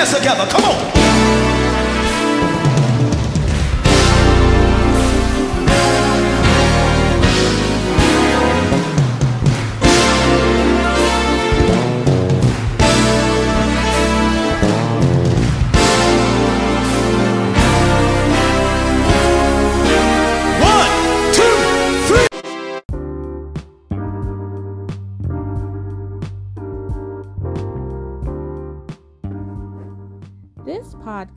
hands 0.00 0.14
together. 0.14 0.46
Come 0.46 0.64
on. 0.64 0.99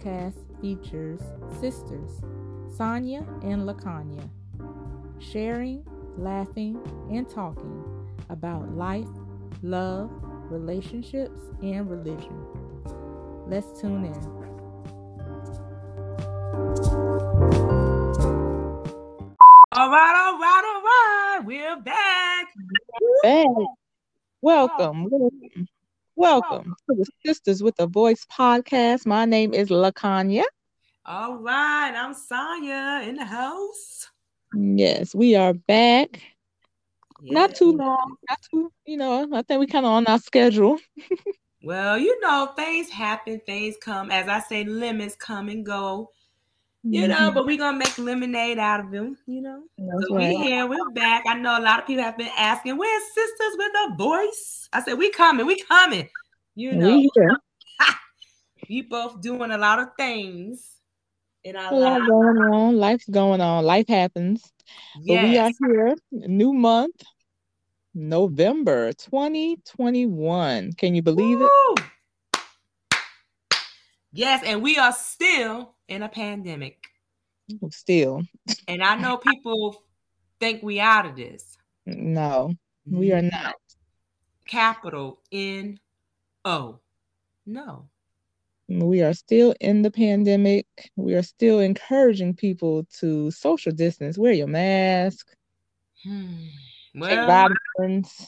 Podcast 0.04 0.34
features 0.62 1.22
sisters 1.60 2.22
Sonia 2.76 3.26
and 3.44 3.68
Lakanya 3.68 4.30
sharing, 5.20 5.86
laughing, 6.18 6.78
and 7.10 7.30
talking 7.30 7.84
about 8.30 8.76
life, 8.76 9.08
love, 9.62 10.10
relationships, 10.50 11.40
and 11.62 11.90
religion. 11.90 12.36
Let's 13.48 13.80
tune 13.80 14.06
in. 14.06 14.44
All 19.72 19.90
right, 19.90 20.16
all 20.26 20.40
right, 20.40 20.64
all 20.66 20.82
right. 20.84 21.42
We're 21.46 21.82
back. 21.82 22.48
Back. 23.24 23.48
Welcome, 24.42 25.10
welcome, 25.10 25.68
welcome 26.16 26.76
to 26.90 26.96
the 26.96 27.06
Sisters 27.26 27.64
with 27.64 27.76
a 27.80 27.88
Voice 27.88 28.26
podcast. 28.32 29.06
My 29.06 29.26
name 29.26 29.54
is 29.54 29.70
Lakanya. 29.70 30.44
All 31.06 31.38
right, 31.38 31.94
I'm 31.96 32.14
Sonya 32.14 33.02
in 33.08 33.16
the 33.16 33.26
house. 33.26 34.08
Yes, 34.56 35.16
we 35.16 35.36
are 35.36 35.54
back. 35.54 36.22
Not 37.22 37.56
too 37.56 37.72
long, 37.72 38.16
not 38.30 38.40
too, 38.52 38.72
you 38.86 38.98
know, 38.98 39.28
I 39.34 39.42
think 39.42 39.60
we 39.60 39.68
kind 39.68 39.86
of 39.86 39.92
on 39.92 40.08
our 40.08 40.20
schedule. 40.20 40.78
Well, 41.66 41.98
you 41.98 42.20
know, 42.20 42.52
things 42.58 42.90
happen, 42.90 43.40
things 43.46 43.78
come. 43.82 44.12
As 44.12 44.28
I 44.28 44.42
say, 44.42 44.66
lemons 44.66 45.16
come 45.16 45.48
and 45.48 45.66
go. 45.66 46.10
You 46.86 47.08
know, 47.08 47.32
Mhm. 47.32 47.34
but 47.34 47.46
we're 47.46 47.58
gonna 47.58 47.78
make 47.78 47.98
lemonade 47.98 48.60
out 48.60 48.82
of 48.82 48.92
them, 48.92 49.18
you 49.26 49.42
know. 49.42 49.64
That's 49.78 50.08
So 50.10 50.16
right. 50.16 50.36
we 50.36 50.44
here, 50.44 50.68
we're 50.68 50.90
back. 50.92 51.24
I 51.26 51.36
know 51.36 51.58
a 51.58 51.62
lot 51.62 51.80
of 51.80 51.88
people 51.88 52.04
have 52.04 52.18
been 52.18 52.30
asking, 52.38 52.78
where's 52.78 53.04
sisters 53.14 53.56
with 53.58 53.72
a 53.88 53.96
voice? 53.96 54.68
I 54.74 54.82
said, 54.84 54.98
we 54.98 55.10
coming, 55.10 55.46
we 55.46 55.62
coming. 55.62 56.10
You 56.56 56.74
know, 56.74 56.98
We 58.70 58.76
here. 58.76 58.84
both 58.90 59.22
doing 59.22 59.52
a 59.52 59.58
lot 59.58 59.80
of 59.80 59.90
things 59.98 60.76
in 61.46 61.56
our 61.56 61.74
A 61.74 61.76
lot 61.76 62.08
going 62.08 62.38
on. 62.38 62.78
Life's 62.78 63.08
going 63.08 63.40
on. 63.40 63.64
Life 63.66 63.88
happens. 63.88 64.52
But 64.96 65.24
we 65.24 65.38
are 65.38 65.52
here. 65.60 65.96
New 66.12 66.52
month, 66.54 67.02
November 67.94 68.92
2021. 68.94 70.74
Can 70.74 70.96
you 70.96 71.02
believe 71.02 71.40
it? 71.42 71.50
Yes, 74.12 74.44
and 74.46 74.62
we 74.62 74.78
are 74.78 74.94
still 74.94 75.73
in 75.88 76.04
a 76.04 76.10
pandemic. 76.10 76.78
Still, 77.72 78.24
And 78.68 78.82
I 78.84 78.96
know 78.96 79.18
people 79.18 79.84
think 80.40 80.64
we 80.64 80.80
out 80.80 81.06
of 81.06 81.16
this. 81.16 81.58
no, 81.86 82.56
we 82.90 83.12
are 83.12 83.22
not. 83.22 83.56
Capital 84.46 85.20
N 85.32 85.80
O. 86.46 86.80
No. 87.46 87.90
We 88.70 89.02
are 89.02 89.14
still 89.14 89.54
in 89.60 89.82
the 89.82 89.92
pandemic. 89.92 90.66
We 90.96 91.16
are 91.16 91.22
still 91.22 91.60
encouraging 91.60 92.36
people 92.36 92.86
to 93.00 93.30
social 93.32 93.72
distance, 93.74 94.18
wear 94.18 94.32
your 94.34 94.48
mask, 94.48 95.28
Hmm. 96.04 96.48
Well, 96.96 97.28
vitamins. 97.78 98.28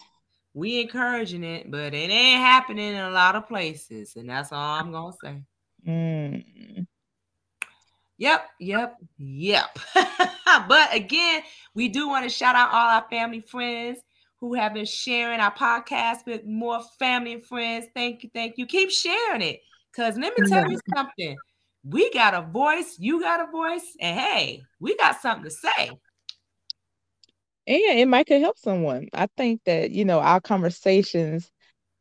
we 0.53 0.81
encouraging 0.81 1.43
it, 1.43 1.69
but 1.69 1.93
it 1.93 2.09
ain't 2.09 2.39
happening 2.39 2.93
in 2.93 2.95
a 2.99 3.09
lot 3.11 3.35
of 3.35 3.47
places, 3.47 4.15
and 4.15 4.29
that's 4.29 4.51
all 4.51 4.79
I'm 4.79 4.91
gonna 4.91 5.13
say. 5.21 5.41
Mm. 5.87 6.87
Yep, 8.17 8.45
yep, 8.59 8.97
yep. 9.17 9.77
but 10.67 10.93
again, 10.93 11.43
we 11.73 11.89
do 11.89 12.07
want 12.07 12.23
to 12.23 12.29
shout 12.29 12.55
out 12.55 12.71
all 12.71 12.89
our 12.89 13.05
family 13.09 13.41
friends 13.41 13.99
who 14.39 14.53
have 14.53 14.73
been 14.73 14.85
sharing 14.85 15.39
our 15.39 15.53
podcast 15.53 16.25
with 16.25 16.45
more 16.45 16.81
family 16.97 17.33
and 17.33 17.45
friends. 17.45 17.87
Thank 17.93 18.23
you, 18.23 18.29
thank 18.33 18.57
you. 18.57 18.65
Keep 18.65 18.91
sharing 18.91 19.41
it. 19.41 19.59
Cause 19.95 20.17
let 20.17 20.37
me 20.37 20.47
tell 20.47 20.69
you 20.69 20.79
something. 20.93 21.35
We 21.83 22.11
got 22.11 22.33
a 22.33 22.41
voice, 22.41 22.95
you 22.99 23.21
got 23.21 23.47
a 23.47 23.51
voice, 23.51 23.95
and 23.99 24.19
hey, 24.19 24.63
we 24.79 24.97
got 24.97 25.21
something 25.21 25.43
to 25.45 25.51
say. 25.51 25.91
And 27.67 27.99
it 27.99 28.07
might 28.07 28.27
could 28.27 28.41
help 28.41 28.57
someone. 28.57 29.07
I 29.13 29.27
think 29.37 29.61
that, 29.65 29.91
you 29.91 30.05
know, 30.05 30.19
our 30.19 30.39
conversations 30.39 31.51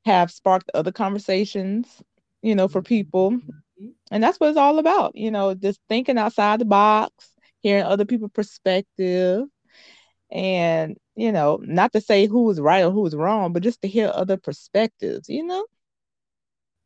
have 0.04 0.30
sparked 0.30 0.70
other 0.74 0.92
conversations, 0.92 2.02
you 2.42 2.54
know, 2.54 2.68
for 2.68 2.80
mm-hmm. 2.80 2.88
people. 2.88 3.40
And 4.10 4.22
that's 4.22 4.38
what 4.38 4.48
it's 4.50 4.58
all 4.58 4.78
about, 4.78 5.16
you 5.16 5.30
know, 5.30 5.54
just 5.54 5.80
thinking 5.88 6.18
outside 6.18 6.60
the 6.60 6.64
box, 6.64 7.12
hearing 7.60 7.84
other 7.84 8.04
people's 8.04 8.30
perspective. 8.32 9.46
And, 10.30 10.96
you 11.16 11.32
know, 11.32 11.58
not 11.62 11.92
to 11.92 12.00
say 12.00 12.26
who 12.26 12.44
was 12.44 12.60
right 12.60 12.84
or 12.84 12.90
who 12.90 13.02
was 13.02 13.14
wrong, 13.14 13.52
but 13.52 13.62
just 13.62 13.82
to 13.82 13.88
hear 13.88 14.10
other 14.14 14.36
perspectives, 14.36 15.28
you 15.28 15.44
know? 15.44 15.64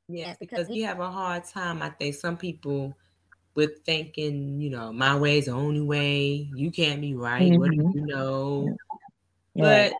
Yeah, 0.08 0.34
because 0.40 0.68
we 0.68 0.82
have 0.82 1.00
a 1.00 1.10
hard 1.10 1.44
time. 1.44 1.82
I 1.82 1.90
think 1.90 2.14
some 2.14 2.36
people 2.36 2.94
with 3.54 3.80
thinking, 3.84 4.60
you 4.60 4.70
know, 4.70 4.92
my 4.92 5.16
way 5.18 5.38
is 5.38 5.46
the 5.46 5.52
only 5.52 5.80
way. 5.80 6.48
You 6.54 6.70
can't 6.70 7.00
be 7.00 7.14
right. 7.14 7.54
What 7.54 7.70
do 7.70 7.76
Mhm. 7.76 7.92
you 7.92 8.06
know? 8.06 8.76
Right. 9.54 9.92
But 9.92 9.94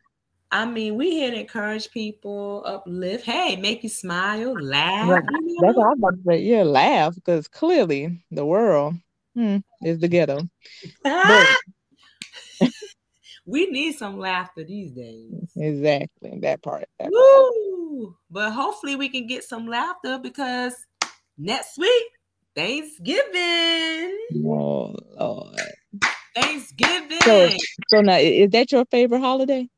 I 0.51 0.65
mean, 0.65 0.97
we 0.97 1.11
here 1.11 1.31
to 1.31 1.41
encourage 1.41 1.91
people, 1.91 2.63
uplift. 2.65 3.27
Hey, 3.27 3.57
make 3.57 3.83
you 3.83 3.91
smile, 3.91 4.55
laugh. 4.55 5.09
Right. 5.09 5.23
you 5.45 5.59
That's 5.61 5.77
know? 5.77 5.83
all 5.83 5.89
I 5.89 5.91
was 5.91 5.99
about 5.99 6.15
to 6.15 6.23
say. 6.27 6.43
Yeah, 6.43 6.63
laugh 6.63 7.15
because 7.15 7.49
clearly 7.49 8.19
the 8.31 8.47
world 8.47 8.95
hmm, 9.35 9.59
is 9.83 9.99
the 9.99 10.09
ghetto. 10.09 10.49
we 13.47 13.67
need 13.67 13.97
some 13.97 14.19
laughter 14.19 14.65
these 14.65 14.93
days. 14.93 15.35
Exactly. 15.55 16.39
That 16.41 16.63
part. 16.63 16.89
That 16.99 17.13
part. 17.13 17.13
Woo! 17.13 18.17
But 18.31 18.53
hopefully 18.53 18.97
we 18.97 19.11
can 19.11 19.27
get 19.27 19.45
some 19.45 19.67
laughter 19.67 20.19
because 20.19 20.75
next 21.37 21.77
week, 21.77 22.05
Thanksgiving. 22.57 24.19
Oh, 24.47 24.95
Lord. 25.19 25.61
Thanksgiving. 26.35 27.21
So, 27.23 27.51
so 27.89 28.01
now, 28.01 28.17
is 28.17 28.51
that 28.51 28.73
your 28.73 28.87
favorite 28.87 29.21
holiday? 29.21 29.69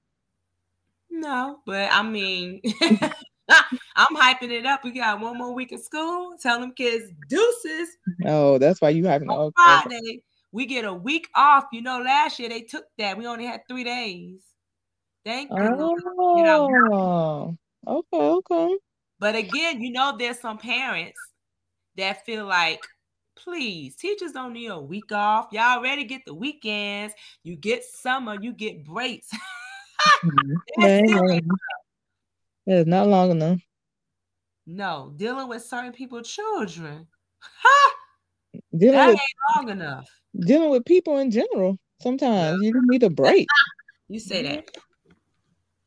No, 1.21 1.59
but 1.67 1.93
I 1.93 2.03
mean, 2.03 2.63
I'm 3.97 4.17
hyping 4.17 4.51
it 4.51 4.65
up. 4.65 4.85
We 4.85 4.93
got 4.93 5.21
one 5.21 5.37
more 5.37 5.53
week 5.53 5.73
of 5.73 5.81
school. 5.81 6.35
Tell 6.41 6.59
them 6.59 6.73
kids 6.73 7.13
deuces. 7.29 7.97
Oh, 8.25 8.57
that's 8.57 8.81
why 8.81 8.89
you 8.89 9.07
having 9.07 9.29
On. 9.29 9.53
Friday, 9.55 10.23
we 10.51 10.65
get 10.65 10.87
a 10.87 10.95
week 10.95 11.29
off. 11.35 11.65
You 11.73 11.83
know, 11.83 12.01
last 12.01 12.39
year 12.39 12.49
they 12.49 12.63
took 12.63 12.85
that. 12.97 13.19
We 13.19 13.27
only 13.27 13.45
had 13.45 13.61
three 13.69 13.85
days. 13.85 14.41
Thank 15.25 15.51
you. 15.51 15.77
Lord. 15.77 16.01
You 16.39 16.45
know, 16.45 16.69
Oh, 16.93 17.57
okay, 17.87 18.17
okay. 18.17 18.79
But 19.19 19.35
again, 19.35 19.83
you 19.83 19.93
know, 19.93 20.15
there's 20.19 20.41
some 20.41 20.57
parents 20.57 21.21
that 21.97 22.25
feel 22.25 22.47
like, 22.47 22.81
please, 23.37 23.95
teachers 23.97 24.33
don't 24.33 24.55
need 24.55 24.69
a 24.69 24.81
week 24.81 25.13
off. 25.13 25.49
Y'all 25.53 25.79
already 25.79 26.05
get 26.05 26.23
the 26.25 26.33
weekends. 26.35 27.13
You 27.43 27.57
get 27.57 27.85
summer, 27.85 28.37
you 28.41 28.55
get 28.55 28.85
breaks. 28.85 29.29
It's 32.67 32.89
not 32.89 33.09
long 33.09 33.31
enough. 33.31 33.61
no, 34.67 35.13
dealing 35.17 35.49
with 35.49 35.63
certain 35.65 35.93
people, 35.93 36.23
children. 36.23 37.07
Ha! 37.41 37.93
Dealing 38.77 38.97
That 38.97 39.09
with 39.09 39.17
ain't 39.17 39.57
long 39.57 39.69
enough. 39.71 40.09
dealing 40.39 40.71
with 40.71 40.85
people 40.85 41.19
in 41.19 41.31
general. 41.31 41.79
Sometimes 42.01 42.61
you 42.63 42.73
need 42.87 43.03
a 43.03 43.11
break. 43.11 43.49
You 44.09 44.19
say 44.21 44.43
that. 44.43 44.71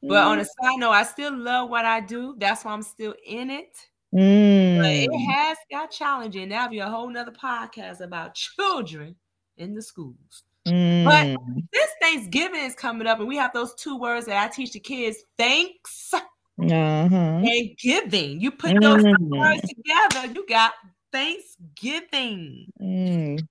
But 0.02 0.24
on 0.26 0.38
Mm. 0.38 0.42
a 0.42 0.46
side 0.46 0.80
note, 0.80 0.92
I 0.92 1.04
still 1.04 1.36
love 1.38 1.70
what 1.70 1.86
I 1.86 2.00
do. 2.02 2.36
That's 2.38 2.66
why 2.66 2.74
I'm 2.74 2.82
still 2.82 3.14
in 3.26 3.50
it. 3.50 3.78
But 4.12 4.20
Mm. 4.20 5.06
it 5.06 5.32
has 5.32 5.58
got 5.72 5.92
challenging. 5.92 6.50
That'll 6.50 6.70
be 6.70 6.80
a 6.80 6.90
whole 6.90 7.10
nother 7.10 7.32
podcast 7.32 8.02
about 8.02 8.36
children 8.36 9.16
in 9.58 9.74
the 9.74 9.82
schools. 9.82 10.44
Mm. 10.68 11.38
This 11.74 11.89
Thanksgiving 12.01 12.62
is 12.62 12.75
coming 12.75 13.07
up, 13.07 13.19
and 13.19 13.27
we 13.27 13.36
have 13.38 13.54
those 13.54 13.74
two 13.75 13.98
words 13.98 14.25
that 14.27 14.42
I 14.44 14.48
teach 14.48 14.71
the 14.71 14.80
kids 14.80 15.18
thanks 15.38 16.13
Uh-huh. 16.13 16.65
and 16.65 17.69
giving. 17.77 18.39
You 18.39 18.51
put 18.51 18.80
those 18.81 19.04
Mm. 19.04 19.30
words 19.30 19.62
together, 19.68 20.33
you 20.33 20.45
got 20.48 20.74
Thanksgiving. 21.12 22.68
Mm. 22.81 23.48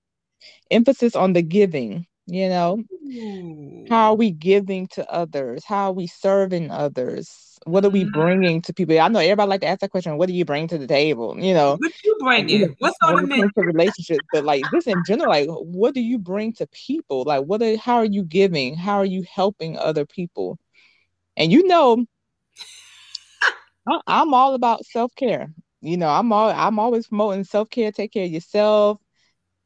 Emphasis 0.71 1.15
on 1.15 1.33
the 1.33 1.41
giving. 1.41 2.05
You 2.25 2.49
know, 2.49 2.83
Ooh. 2.91 3.85
how 3.89 4.11
are 4.11 4.15
we 4.15 4.31
giving 4.31 4.87
to 4.87 5.09
others? 5.11 5.63
How 5.65 5.87
are 5.87 5.91
we 5.93 6.07
serving 6.07 6.71
others? 6.71 7.57
What 7.65 7.85
are 7.85 7.89
we 7.89 8.05
Mhm. 8.05 8.11
bringing 8.11 8.61
to 8.63 8.73
people? 8.73 8.99
I 8.99 9.07
know 9.09 9.19
everybody 9.19 9.49
like 9.49 9.61
to 9.61 9.67
ask 9.67 9.81
that 9.81 9.91
question. 9.91 10.17
What 10.17 10.27
do 10.27 10.33
you 10.33 10.45
bring 10.45 10.67
to 10.69 10.77
the 10.77 10.87
table? 10.87 11.37
You 11.39 11.53
know, 11.53 11.77
What 11.77 11.91
you 12.03 12.15
bringing? 12.19 12.75
What's 12.79 12.97
on 13.01 13.15
the 13.15 13.27
menu? 13.27 13.49
relationships, 13.57 14.25
but 14.31 14.43
like 14.43 14.69
just 14.69 14.87
in 14.87 15.03
general, 15.03 15.29
like 15.29 15.47
what 15.49 15.93
do 15.93 16.01
you 16.01 16.17
bring 16.17 16.53
to 16.53 16.67
people? 16.67 17.23
Like 17.25 17.43
what 17.45 17.61
are 17.61 17.77
how 17.77 17.95
are 17.95 18.05
you 18.05 18.23
giving? 18.23 18.75
How 18.75 18.97
are 18.97 19.05
you 19.05 19.23
helping 19.31 19.77
other 19.77 20.05
people? 20.05 20.57
And 21.37 21.51
you 21.51 21.67
know, 21.67 22.05
I'm 24.07 24.33
all 24.33 24.53
about 24.53 24.85
self 24.85 25.13
care. 25.15 25.51
You 25.81 25.97
know, 25.97 26.09
I'm 26.09 26.31
all 26.31 26.49
I'm 26.49 26.79
always 26.79 27.07
promoting 27.07 27.43
self 27.43 27.69
care. 27.69 27.91
Take 27.91 28.13
care 28.13 28.25
of 28.25 28.31
yourself. 28.31 28.99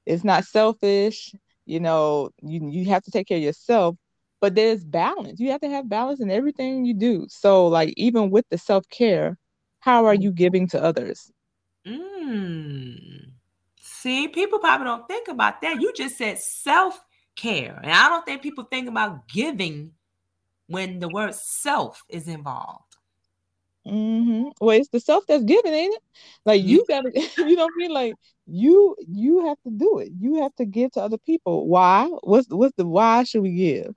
It's 0.05 0.23
not 0.23 0.45
selfish. 0.45 1.33
You 1.67 1.79
know, 1.81 2.29
you 2.41 2.69
you 2.69 2.85
have 2.85 3.03
to 3.03 3.11
take 3.11 3.27
care 3.27 3.37
of 3.37 3.43
yourself, 3.43 3.95
but 4.39 4.55
there's 4.55 4.83
balance. 4.85 5.39
You 5.39 5.51
have 5.51 5.61
to 5.61 5.69
have 5.69 5.89
balance 5.89 6.21
in 6.21 6.31
everything 6.31 6.85
you 6.85 6.93
do. 6.93 7.25
So, 7.29 7.67
like 7.67 7.93
even 7.97 8.31
with 8.31 8.45
the 8.49 8.57
self 8.57 8.87
care, 8.89 9.37
how 9.79 10.05
are 10.05 10.13
you 10.13 10.31
giving 10.31 10.67
to 10.69 10.81
others? 10.81 11.31
Mm. 11.85 13.31
See, 13.81 14.27
people 14.29 14.59
probably 14.59 14.85
don't 14.85 15.07
think 15.07 15.27
about 15.27 15.61
that. 15.61 15.81
You 15.81 15.91
just 15.93 16.17
said 16.17 16.39
self 16.39 16.99
care, 17.35 17.79
and 17.83 17.91
I 17.91 18.07
don't 18.07 18.25
think 18.25 18.41
people 18.41 18.63
think 18.63 18.87
about 18.87 19.27
giving 19.27 19.91
when 20.67 20.99
the 20.99 21.09
word 21.09 21.35
self 21.35 22.03
is 22.09 22.27
involved. 22.27 22.95
Mm-hmm. 23.85 24.49
Well, 24.59 24.77
it's 24.77 24.89
the 24.89 24.99
self 24.99 25.25
that's 25.27 25.43
giving, 25.43 25.73
ain't 25.73 25.95
it? 25.95 26.01
Like 26.45 26.63
you 26.63 26.85
gotta, 26.87 27.11
you 27.37 27.55
know 27.55 27.65
what 27.65 27.73
I 27.73 27.77
mean? 27.77 27.91
Like 27.91 28.15
you 28.47 28.95
you 29.07 29.45
have 29.45 29.57
to 29.63 29.69
do 29.71 29.99
it. 29.99 30.11
You 30.19 30.41
have 30.41 30.55
to 30.55 30.65
give 30.65 30.91
to 30.93 31.01
other 31.01 31.17
people. 31.17 31.67
Why? 31.67 32.07
What's 32.23 32.47
what's 32.49 32.75
the 32.77 32.87
why 32.87 33.23
should 33.23 33.41
we 33.41 33.53
give? 33.55 33.93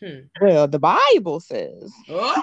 Hmm. 0.00 0.20
Well, 0.40 0.68
the 0.68 0.78
Bible 0.80 1.40
says 1.40 1.92
Oh, 2.10 2.42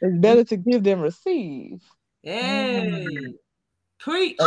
it's 0.00 0.18
better 0.18 0.44
to 0.44 0.56
give 0.56 0.82
than 0.84 1.00
receive. 1.00 1.82
hey, 2.22 3.08
preach. 3.98 4.38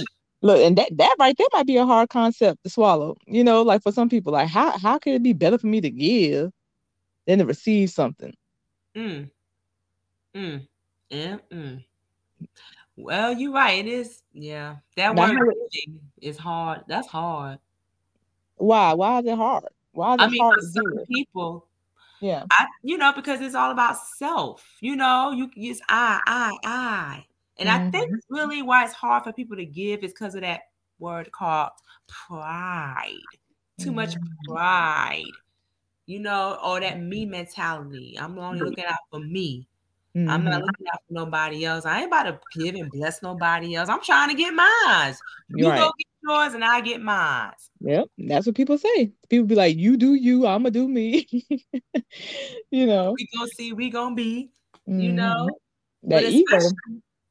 Look, 0.41 0.59
and 0.59 0.77
that 0.77 0.95
that 0.97 1.15
right 1.19 1.35
there 1.37 1.47
might 1.53 1.67
be 1.67 1.77
a 1.77 1.85
hard 1.85 2.09
concept 2.09 2.63
to 2.63 2.69
swallow. 2.69 3.17
You 3.27 3.43
know, 3.43 3.61
like 3.61 3.81
for 3.81 3.91
some 3.91 4.09
people, 4.09 4.33
like 4.33 4.49
how 4.49 4.77
how 4.77 4.97
could 4.99 5.13
it 5.13 5.23
be 5.23 5.33
better 5.33 5.57
for 5.57 5.67
me 5.67 5.81
to 5.81 5.89
give 5.89 6.51
than 7.27 7.39
to 7.39 7.45
receive 7.45 7.89
something? 7.89 8.33
Mm. 8.95 9.29
Mm. 10.35 10.67
Yeah. 11.09 11.37
Mm. 11.51 11.83
Well, 12.97 13.33
you're 13.33 13.53
right. 13.53 13.85
It 13.85 13.87
is. 13.87 14.23
Yeah, 14.33 14.77
that 14.95 15.15
Now, 15.15 15.33
word 15.33 15.55
is 16.21 16.37
hard. 16.37 16.83
That's 16.87 17.07
hard. 17.07 17.59
Why? 18.57 18.93
Why 18.93 19.19
is 19.19 19.25
it 19.25 19.35
hard? 19.37 19.65
Why 19.93 20.15
is 20.15 20.21
it 20.21 20.23
I 20.23 20.27
mean, 20.29 20.41
hard 20.41 20.61
some 20.61 21.05
people, 21.07 21.67
Yeah. 22.19 22.45
I, 22.51 22.67
you 22.83 22.97
know, 22.97 23.13
because 23.13 23.41
it's 23.41 23.55
all 23.55 23.71
about 23.71 23.97
self. 23.97 24.77
You 24.81 24.95
know, 24.97 25.31
you 25.31 25.49
use 25.55 25.81
I, 25.89 26.21
I, 26.27 26.57
I, 26.65 27.25
and 27.57 27.69
I 27.69 27.79
think 27.79 28.11
Mhm. 28.11 28.21
really 28.29 28.61
why 28.61 28.85
it's 28.85 28.93
hard 28.93 29.23
for 29.23 29.33
people 29.33 29.55
to 29.57 29.65
give 29.65 30.03
is 30.03 30.11
because 30.13 30.35
of 30.35 30.41
that 30.41 30.63
word 30.99 31.31
called 31.31 31.71
pride. 32.07 33.13
Too 33.77 33.93
much 33.93 34.15
Mhm. 34.15 34.23
pride, 34.47 35.37
you 36.07 36.19
know, 36.19 36.59
or 36.63 36.81
that 36.81 36.99
me 37.01 37.25
mentality. 37.27 38.17
I'm 38.19 38.37
only 38.39 38.61
looking 38.61 38.85
out 38.85 38.99
for 39.11 39.21
me. 39.21 39.68
I'm 40.27 40.43
not 40.43 40.61
Mhm. 40.61 40.65
looking 40.65 40.87
out 40.93 41.01
for 41.07 41.13
nobody 41.13 41.65
else. 41.65 41.85
I 41.85 41.99
ain't 41.99 42.07
about 42.07 42.23
to 42.23 42.39
give 42.59 42.75
and 42.75 42.91
bless 42.91 43.21
nobody 43.21 43.75
else. 43.75 43.89
I'm 43.89 44.01
trying 44.01 44.29
to 44.29 44.35
get 44.35 44.53
mine. 44.53 45.15
You 45.49 45.69
right. 45.69 45.77
go 45.77 45.93
get 45.97 46.07
yours, 46.23 46.53
and 46.53 46.63
I 46.63 46.81
get 46.81 47.01
mine. 47.01 47.53
Yep, 47.81 48.07
that's 48.17 48.45
what 48.45 48.55
people 48.55 48.77
say. 48.77 49.11
People 49.29 49.47
be 49.47 49.55
like, 49.55 49.77
"You 49.77 49.97
do 49.97 50.13
you, 50.15 50.45
I'ma 50.45 50.69
do 50.69 50.87
me." 50.87 51.27
you 52.71 52.85
know, 52.85 53.13
We 53.13 53.27
gonna 53.35 53.47
see. 53.49 53.73
We 53.73 53.89
gonna 53.89 54.15
be. 54.15 54.51
You 54.85 55.13
know. 55.13 55.49
Mhm. 56.03 56.09
that 56.09 56.45
but 56.49 56.63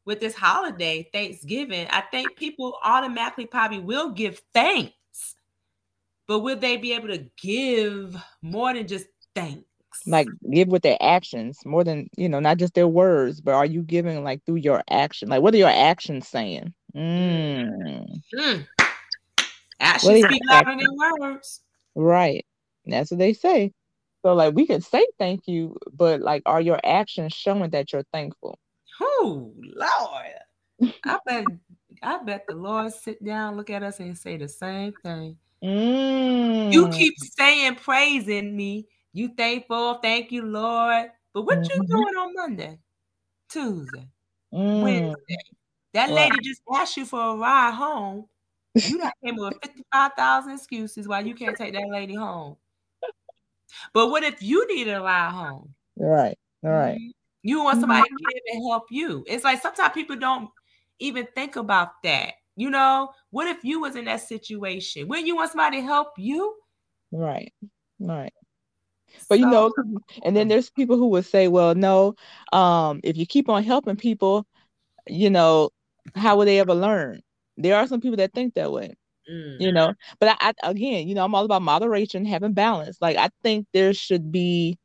with 0.04 0.20
this 0.20 0.34
holiday, 0.34 1.08
Thanksgiving, 1.12 1.86
I 1.90 2.00
think 2.00 2.34
people 2.36 2.78
automatically 2.82 3.44
probably 3.44 3.80
will 3.80 4.10
give 4.10 4.40
thanks. 4.54 4.94
But 6.26 6.40
will 6.40 6.56
they 6.56 6.78
be 6.78 6.92
able 6.94 7.08
to 7.08 7.26
give 7.40 8.16
more 8.40 8.72
than 8.72 8.86
just 8.86 9.06
thanks? 9.34 9.67
Like 10.06 10.28
give 10.50 10.68
with 10.68 10.82
their 10.82 10.96
actions 11.00 11.58
more 11.64 11.84
than 11.84 12.08
you 12.16 12.28
know, 12.28 12.40
not 12.40 12.58
just 12.58 12.74
their 12.74 12.88
words, 12.88 13.40
but 13.40 13.54
are 13.54 13.66
you 13.66 13.82
giving 13.82 14.24
like 14.24 14.44
through 14.44 14.56
your 14.56 14.82
action? 14.90 15.28
Like, 15.28 15.42
what 15.42 15.54
are 15.54 15.58
your 15.58 15.68
actions 15.68 16.28
saying? 16.28 16.72
Mm, 16.96 18.22
Mm. 18.34 18.66
Actions 19.80 20.24
speak 20.24 20.42
louder 20.50 20.76
than 20.76 20.96
words. 21.20 21.62
right. 21.94 22.44
That's 22.86 23.10
what 23.10 23.18
they 23.18 23.32
say. 23.32 23.72
So, 24.22 24.34
like, 24.34 24.54
we 24.54 24.66
could 24.66 24.82
say 24.82 25.06
thank 25.18 25.46
you, 25.46 25.76
but 25.92 26.20
like, 26.20 26.42
are 26.46 26.60
your 26.60 26.80
actions 26.84 27.32
showing 27.32 27.70
that 27.70 27.92
you're 27.92 28.04
thankful? 28.12 28.58
Oh 29.00 29.52
Lord. 29.56 30.92
I 31.04 31.18
bet 31.26 31.46
I 32.02 32.22
bet 32.24 32.44
the 32.48 32.54
Lord 32.54 32.92
sit 32.92 33.22
down, 33.24 33.56
look 33.56 33.70
at 33.70 33.82
us, 33.82 34.00
and 34.00 34.16
say 34.16 34.36
the 34.36 34.48
same 34.48 34.92
thing. 35.04 35.36
Mm. 35.62 36.72
You 36.72 36.88
keep 36.88 37.14
saying 37.18 37.76
praising 37.76 38.56
me. 38.56 38.86
You 39.12 39.28
thankful, 39.36 39.94
thank 39.94 40.32
you, 40.32 40.42
Lord. 40.42 41.10
But 41.32 41.42
what 41.42 41.58
you 41.68 41.82
Mhm. 41.82 41.88
doing 41.88 42.14
on 42.16 42.34
Monday, 42.34 42.78
Tuesday, 43.48 44.08
Mm. 44.52 44.82
Wednesday? 44.82 45.38
That 45.94 46.10
lady 46.10 46.40
just 46.40 46.62
asked 46.74 46.96
you 46.96 47.06
for 47.06 47.20
a 47.20 47.36
ride 47.36 47.74
home. 47.74 48.28
You 48.74 48.98
done 48.98 49.12
came 49.24 49.36
with 49.36 49.54
55,000 49.62 50.52
excuses 50.52 51.08
why 51.08 51.20
you 51.20 51.34
can't 51.34 51.56
take 51.56 51.72
that 51.74 51.88
lady 51.88 52.14
home. 52.14 52.56
But 53.92 54.08
what 54.10 54.22
if 54.24 54.42
you 54.42 54.66
need 54.68 54.88
a 54.88 55.00
ride 55.00 55.30
home? 55.32 55.74
Right. 55.96 56.38
All 56.64 56.70
right. 56.70 56.98
Mhm. 56.98 57.10
You 57.42 57.62
want 57.62 57.80
somebody 57.80 58.08
to 58.08 58.16
give 58.16 58.42
and 58.52 58.68
help 58.68 58.90
you. 58.90 59.24
It's 59.26 59.44
like 59.44 59.62
sometimes 59.62 59.94
people 59.94 60.16
don't 60.16 60.50
even 60.98 61.26
think 61.34 61.56
about 61.56 62.02
that. 62.02 62.34
You 62.56 62.70
know, 62.70 63.12
what 63.30 63.46
if 63.46 63.64
you 63.64 63.80
was 63.80 63.96
in 63.96 64.06
that 64.06 64.20
situation? 64.20 65.08
Wouldn't 65.08 65.26
you 65.26 65.36
want 65.36 65.50
somebody 65.50 65.78
to 65.78 65.82
help 65.86 66.18
you? 66.18 66.56
Right. 67.12 67.52
Right. 68.00 68.32
But 69.28 69.38
you 69.38 69.44
So- 69.46 69.50
know, 69.50 69.72
and 70.22 70.36
then 70.36 70.48
there's 70.48 70.70
people 70.70 70.96
who 70.96 71.08
would 71.08 71.26
say, 71.26 71.48
well, 71.48 71.74
no, 71.74 72.14
um, 72.52 73.00
if 73.04 73.16
you 73.16 73.26
keep 73.26 73.48
on 73.48 73.62
helping 73.64 73.96
people, 73.96 74.46
you 75.06 75.30
know, 75.30 75.70
how 76.14 76.36
will 76.36 76.44
they 76.46 76.58
ever 76.60 76.74
learn? 76.74 77.22
There 77.56 77.76
are 77.76 77.86
some 77.86 78.00
people 78.00 78.16
that 78.18 78.32
think 78.32 78.54
that 78.54 78.72
way, 78.72 78.94
Mm. 79.30 79.60
you 79.60 79.72
know. 79.72 79.94
But 80.20 80.36
I, 80.40 80.52
I 80.62 80.70
again, 80.70 81.08
you 81.08 81.14
know, 81.14 81.24
I'm 81.24 81.34
all 81.34 81.44
about 81.44 81.62
moderation, 81.62 82.24
having 82.24 82.52
balance. 82.52 82.98
Like 83.00 83.16
I 83.16 83.30
think 83.42 83.66
there 83.72 83.92
should 83.94 84.30
be 84.32 84.78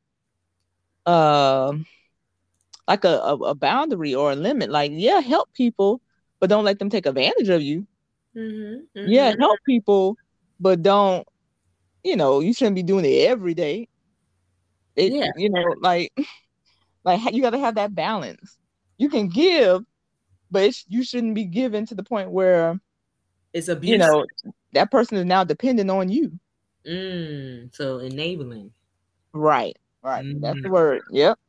um 1.05 1.85
like 2.87 3.03
a, 3.05 3.09
a, 3.19 3.35
a 3.35 3.55
boundary 3.55 4.13
or 4.15 4.31
a 4.31 4.35
limit. 4.35 4.69
Like, 4.69 4.91
yeah, 4.93 5.19
help 5.21 5.51
people, 5.53 6.01
but 6.39 6.49
don't 6.49 6.65
let 6.65 6.79
them 6.79 6.89
take 6.89 7.05
advantage 7.05 7.49
of 7.49 7.61
you. 7.61 7.87
Mhm, 8.35 8.87
Yeah, 8.95 9.31
mhm. 9.33 9.39
help 9.39 9.59
people, 9.65 10.17
but 10.59 10.81
don't, 10.81 11.25
you 12.03 12.15
know, 12.15 12.39
you 12.41 12.53
shouldn't 12.53 12.75
be 12.75 12.83
doing 12.83 13.05
it 13.05 13.27
every 13.29 13.53
day. 13.53 13.87
It, 14.95 15.13
Yeah. 15.13 15.31
you 15.35 15.49
know, 15.49 15.75
like, 15.81 16.11
like 17.03 17.33
you 17.33 17.41
got 17.41 17.51
to 17.51 17.59
have 17.59 17.75
that 17.75 17.95
balance. 17.95 18.57
You 18.97 19.09
can 19.09 19.27
give, 19.29 19.83
but 20.51 20.63
it's, 20.63 20.85
you 20.87 21.03
shouldn't 21.03 21.35
be 21.35 21.45
given 21.45 21.85
to 21.87 21.95
the 21.95 22.03
point 22.03 22.31
where 22.31 22.79
It's 23.53 23.67
abuse. 23.67 23.91
you 23.91 23.97
know 23.97 24.25
that 24.73 24.91
person 24.91 25.17
is 25.17 25.25
now 25.25 25.43
dependent 25.43 25.89
on 25.89 26.09
you. 26.09 26.31
Mm, 26.85 27.73
so 27.75 27.99
enabling. 27.99 28.71
Right, 29.33 29.77
right. 30.03 30.23
That's 30.41 30.59
Mhm. 30.59 30.63
the 30.63 30.69
word. 30.69 31.01
Yep. 31.11 31.39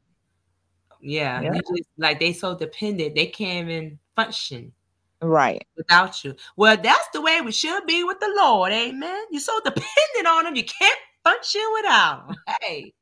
Yeah, 1.01 1.43
Yeah. 1.43 1.53
just 1.55 1.89
like 1.99 2.19
they 2.19 2.33
so 2.33 2.57
dependent, 2.57 3.15
they 3.15 3.27
can't 3.27 3.69
even 3.69 3.99
function 4.17 4.73
Right. 5.21 5.67
without 5.77 6.25
you. 6.25 6.35
Well, 6.57 6.77
that's 6.77 7.09
the 7.13 7.21
way 7.21 7.41
we 7.43 7.53
should 7.53 7.85
be 7.87 8.05
with 8.05 8.21
the 8.21 8.33
Lord, 8.37 8.73
amen. 8.73 9.25
You're 9.31 9.41
so 9.41 9.59
dependent 9.65 10.27
on 10.27 10.47
him, 10.47 10.55
you 10.57 10.65
can't 10.65 10.99
function 11.25 11.63
without 11.75 12.29
him. 12.31 12.37
Hey. 12.63 12.95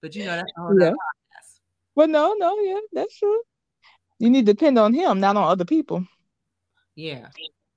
But 0.00 0.14
you 0.14 0.24
know 0.24 0.36
that's 0.36 0.52
a 0.56 0.60
whole 0.60 0.80
Yeah. 0.80 0.90
podcast. 0.90 1.60
But 1.94 2.10
no, 2.10 2.34
no, 2.38 2.58
yeah, 2.60 2.80
that's 2.92 3.18
true. 3.18 3.40
You 4.18 4.30
need 4.30 4.46
to 4.46 4.52
depend 4.52 4.78
on 4.78 4.94
him, 4.94 5.20
not 5.20 5.36
on 5.36 5.50
other 5.50 5.64
people. 5.64 6.06
Yeah. 6.94 7.28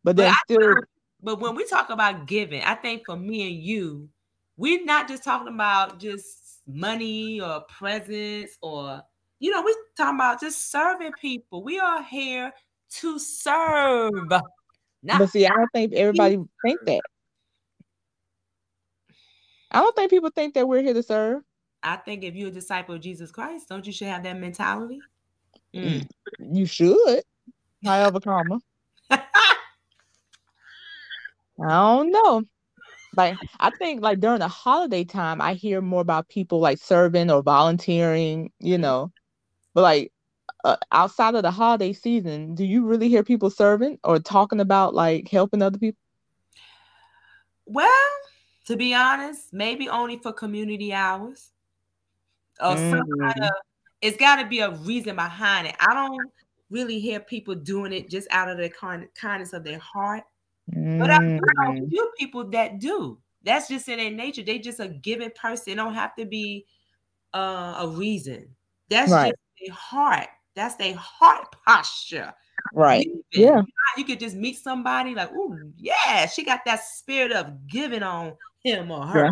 But 0.03 0.15
But 0.15 0.15
then 0.17 0.33
I 0.33 0.37
still, 0.45 0.75
But 1.21 1.39
when 1.39 1.55
we 1.55 1.65
talk 1.65 1.89
about 1.89 2.25
giving, 2.25 2.61
I 2.63 2.75
think 2.75 3.03
for 3.05 3.15
me 3.15 3.47
and 3.47 3.63
you, 3.63 4.09
we're 4.57 4.83
not 4.83 5.07
just 5.07 5.23
talking 5.23 5.53
about 5.53 5.99
just 5.99 6.61
money 6.67 7.39
or 7.41 7.61
presents 7.61 8.57
or 8.61 9.03
you 9.39 9.49
know, 9.49 9.63
we're 9.63 9.73
talking 9.97 10.15
about 10.15 10.39
just 10.39 10.69
serving 10.69 11.13
people. 11.19 11.63
We 11.63 11.79
are 11.79 12.03
here 12.03 12.53
to 12.97 13.17
serve. 13.17 14.11
Not 15.03 15.17
but 15.17 15.29
see, 15.31 15.47
I 15.47 15.49
don't 15.49 15.69
think 15.73 15.93
everybody 15.93 16.37
think 16.63 16.79
that. 16.85 17.01
I 19.71 19.79
don't 19.79 19.95
think 19.95 20.11
people 20.11 20.29
think 20.29 20.53
that 20.53 20.67
we're 20.67 20.83
here 20.83 20.93
to 20.93 21.01
serve. 21.01 21.41
I 21.83 21.97
think 21.97 22.23
if 22.23 22.35
you're 22.35 22.49
a 22.49 22.51
disciple 22.51 22.95
of 22.95 23.01
Jesus 23.01 23.31
Christ, 23.31 23.69
don't 23.69 23.85
you 23.85 23.93
should 23.93 24.07
have 24.07 24.23
that 24.23 24.37
mentality? 24.37 25.01
Mm. 25.73 26.07
You 26.39 26.65
should. 26.65 27.23
However, 27.83 28.19
comma. 28.19 28.59
I 29.09 29.19
don't 31.59 32.11
know. 32.11 32.43
Like 33.15 33.35
I 33.59 33.71
think 33.71 34.01
like 34.01 34.19
during 34.19 34.39
the 34.39 34.47
holiday 34.47 35.03
time, 35.03 35.41
I 35.41 35.53
hear 35.53 35.81
more 35.81 36.01
about 36.01 36.29
people 36.29 36.59
like 36.59 36.77
serving 36.77 37.29
or 37.29 37.41
volunteering, 37.43 38.51
you 38.59 38.77
know. 38.77 39.11
But 39.73 39.81
like 39.81 40.11
uh, 40.63 40.77
outside 40.91 41.35
of 41.35 41.43
the 41.43 41.51
holiday 41.51 41.93
season, 41.93 42.55
do 42.55 42.63
you 42.63 42.85
really 42.85 43.09
hear 43.09 43.23
people 43.23 43.49
serving 43.49 43.99
or 44.03 44.19
talking 44.19 44.59
about 44.59 44.93
like 44.93 45.29
helping 45.29 45.61
other 45.61 45.77
people? 45.77 45.99
Well, 47.65 47.89
to 48.67 48.75
be 48.75 48.93
honest, 48.93 49.53
maybe 49.53 49.89
only 49.89 50.17
for 50.17 50.31
community 50.31 50.93
hours. 50.93 51.49
Or 52.61 52.77
some 52.77 53.07
kind 53.19 53.33
Mm. 53.35 53.47
of 53.47 53.51
it's 54.01 54.17
gotta 54.17 54.47
be 54.47 54.59
a 54.59 54.71
reason 54.71 55.15
behind 55.15 55.67
it. 55.67 55.75
I 55.79 55.93
don't 55.93 56.31
really 56.69 56.99
hear 56.99 57.19
people 57.19 57.53
doing 57.53 57.93
it 57.93 58.09
just 58.09 58.27
out 58.31 58.49
of 58.49 58.57
the 58.57 58.69
kind 58.69 59.07
kindness 59.13 59.53
of 59.53 59.63
their 59.63 59.79
heart. 59.79 60.23
But 60.67 61.11
I 61.11 61.17
know 61.19 61.37
a 61.37 61.71
Mm. 61.73 61.89
few 61.89 62.11
people 62.17 62.49
that 62.51 62.79
do. 62.79 63.19
That's 63.43 63.67
just 63.67 63.89
in 63.89 63.97
their 63.97 64.11
nature. 64.11 64.43
They 64.43 64.59
just 64.59 64.79
a 64.79 64.87
given 64.87 65.31
person. 65.35 65.73
It 65.73 65.75
don't 65.75 65.93
have 65.93 66.15
to 66.15 66.25
be 66.25 66.65
uh, 67.33 67.75
a 67.79 67.87
reason. 67.87 68.53
That's 68.89 69.11
Right. 69.11 69.29
just 69.33 69.39
their 69.65 69.73
heart. 69.75 70.27
That's 70.53 70.75
their 70.75 70.95
heart 70.95 71.55
posture. 71.65 72.33
Right. 72.73 73.07
Yeah. 73.31 73.57
You, 73.61 73.65
you 73.97 74.03
could 74.03 74.19
just 74.19 74.35
meet 74.35 74.57
somebody 74.57 75.15
like, 75.15 75.29
oh 75.33 75.57
yeah, 75.77 76.25
she 76.27 76.43
got 76.43 76.59
that 76.65 76.83
spirit 76.83 77.31
of 77.31 77.67
giving 77.67 78.03
on 78.03 78.33
him 78.63 78.91
or 78.91 79.05
her. 79.05 79.25
Yeah. 79.25 79.31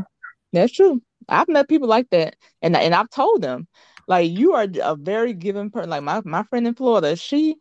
That's 0.54 0.72
true. 0.72 1.02
I've 1.30 1.48
met 1.48 1.70
people 1.70 1.88
like 1.88 2.10
that, 2.12 2.36
and 2.62 2.76
and 2.76 2.94
I've 2.96 3.10
told 3.10 3.42
them, 3.42 3.68
like, 4.08 4.30
you 4.32 4.54
are 4.54 4.68
a 4.84 4.96
very 4.96 5.34
giving 5.34 5.70
person. 5.70 5.90
Like 5.90 6.04
my 6.04 6.22
my 6.26 6.44
friend 6.44 6.68
in 6.68 6.76
Florida, 6.76 7.16
she, 7.16 7.56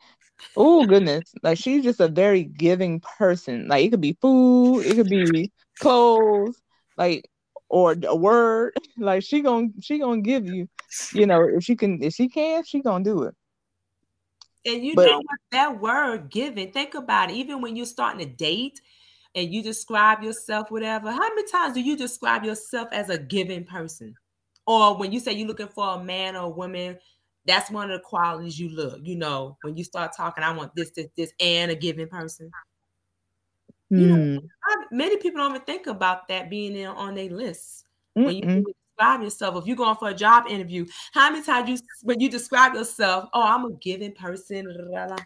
oh 0.57 0.85
goodness, 0.87 1.33
like 1.43 1.59
she's 1.59 1.85
just 1.85 2.01
a 2.01 2.09
very 2.09 2.45
giving 2.45 3.01
person. 3.01 3.69
Like 3.69 3.85
it 3.85 3.91
could 3.91 4.01
be 4.01 4.17
food, 4.21 4.87
it 4.87 4.95
could 4.97 5.09
be 5.11 5.51
clothes, 5.79 6.61
like 6.97 7.29
or 7.69 7.95
a 8.05 8.17
word. 8.17 8.75
Like 9.01 9.23
she 9.23 9.43
gonna 9.43 9.69
she 9.81 9.99
gonna 10.01 10.21
give 10.23 10.45
you, 10.47 10.69
you 11.13 11.25
know, 11.27 11.45
if 11.45 11.63
she 11.63 11.77
can 11.77 12.03
if 12.03 12.15
she 12.15 12.29
can, 12.29 12.65
she 12.65 12.81
gonna 12.83 13.05
do 13.05 13.23
it. 13.23 13.35
And 14.67 14.85
you 14.85 14.95
But- 14.97 15.07
know 15.07 15.19
what? 15.19 15.39
That 15.53 15.81
word 15.81 16.31
giving, 16.31 16.73
think 16.73 16.95
about 16.95 17.31
it. 17.31 17.35
Even 17.37 17.63
when 17.63 17.77
you're 17.77 17.87
starting 17.87 18.21
to 18.27 18.27
date 18.27 18.81
and 19.39 19.55
you 19.55 19.63
describe 19.63 20.23
yourself, 20.23 20.71
whatever, 20.71 21.13
how 21.13 21.19
many 21.19 21.49
times 21.49 21.75
do 21.75 21.81
you 21.81 21.97
describe 21.97 22.45
yourself 22.45 22.89
as 22.93 23.09
a 23.09 23.19
giving 23.19 23.65
person? 23.65 24.15
Or 24.67 24.99
when 24.99 25.13
you 25.13 25.21
say 25.21 25.33
you're 25.33 25.47
looking 25.47 25.69
for 25.69 25.95
a 25.95 26.03
man 26.03 26.35
or 26.35 26.45
a 26.45 26.49
woman, 26.49 26.99
that's 27.47 27.71
one 27.71 27.91
of 27.91 27.99
the 28.01 28.05
qualities 28.05 28.59
you 28.59 28.69
look, 28.69 29.01
you 29.03 29.17
know, 29.17 29.57
when 29.63 29.77
you 29.77 29.85
start 29.85 30.13
talking, 30.17 30.43
I 30.43 30.53
want 30.53 30.75
this, 30.75 30.91
this, 30.91 31.07
this, 31.17 31.33
and 31.41 31.71
a 31.71 31.75
giving 31.77 32.09
person. 32.09 32.51
You 33.91 34.09
know, 34.09 34.41
Hmm. 34.69 34.97
Many 34.97 35.17
people 35.17 35.39
don't 35.41 35.53
even 35.53 35.63
think 35.63 35.87
about 35.87 36.29
that 36.29 36.51
being 36.51 36.77
in, 36.77 36.89
on 36.89 37.15
their 37.15 37.31
list. 37.31 37.85
When 38.15 38.37
you 38.37 38.43
describe 38.99 39.23
yourself, 39.23 39.57
if 39.57 39.67
you're 39.67 39.77
going 39.77 39.97
for 39.97 40.09
a 40.09 40.15
job 40.15 40.45
interview, 40.49 40.85
how 41.13 41.31
many 41.31 41.45
times 41.45 41.71
you 41.71 41.79
when 42.03 42.21
you 42.21 42.29
describe 42.29 42.75
yourself, 42.75 43.29
oh, 43.33 43.43
I'm 43.43 43.65
a 43.65 43.73
giving 43.75 44.13
person, 44.13 44.67
la, 44.69 45.05
la, 45.07 45.07
la. 45.07 45.17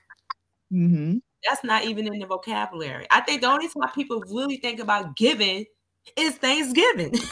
Mhm. 0.72 1.22
That's 1.48 1.64
not 1.64 1.84
even 1.84 2.06
in 2.12 2.18
the 2.18 2.26
vocabulary. 2.26 3.06
I 3.10 3.20
think 3.20 3.40
the 3.40 3.48
only 3.48 3.68
time 3.68 3.90
people 3.94 4.22
really 4.30 4.56
think 4.56 4.80
about 4.80 5.16
giving 5.16 5.64
is 6.16 6.36
Thanksgiving. 6.36 7.14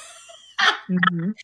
Mhm. 0.90 1.34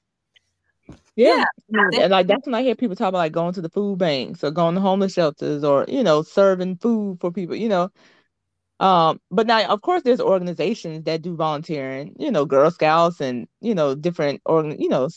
Yeah, 1.14 1.44
Yeah. 1.68 1.88
and 2.00 2.10
like 2.10 2.26
that's 2.26 2.46
when 2.46 2.54
I 2.54 2.62
hear 2.62 2.74
people 2.74 2.96
talk 2.96 3.08
about 3.08 3.18
like 3.18 3.32
going 3.32 3.54
to 3.54 3.62
the 3.62 3.70
food 3.70 3.98
banks 3.98 4.44
or 4.44 4.50
going 4.50 4.74
to 4.74 4.80
homeless 4.80 5.14
shelters 5.14 5.64
or 5.64 5.84
you 5.88 6.02
know 6.02 6.22
serving 6.22 6.76
food 6.76 7.20
for 7.20 7.30
people, 7.32 7.56
you 7.56 7.68
know. 7.68 7.90
Um, 8.80 9.20
but 9.30 9.46
now 9.46 9.64
of 9.68 9.80
course 9.80 10.02
there's 10.02 10.20
organizations 10.20 11.04
that 11.04 11.22
do 11.22 11.34
volunteering, 11.34 12.14
you 12.18 12.30
know, 12.30 12.44
Girl 12.44 12.70
Scouts 12.70 13.20
and 13.20 13.48
you 13.60 13.74
know 13.74 13.94
different 13.94 14.42
organ, 14.44 14.80
you 14.80 14.88
know, 14.88 15.08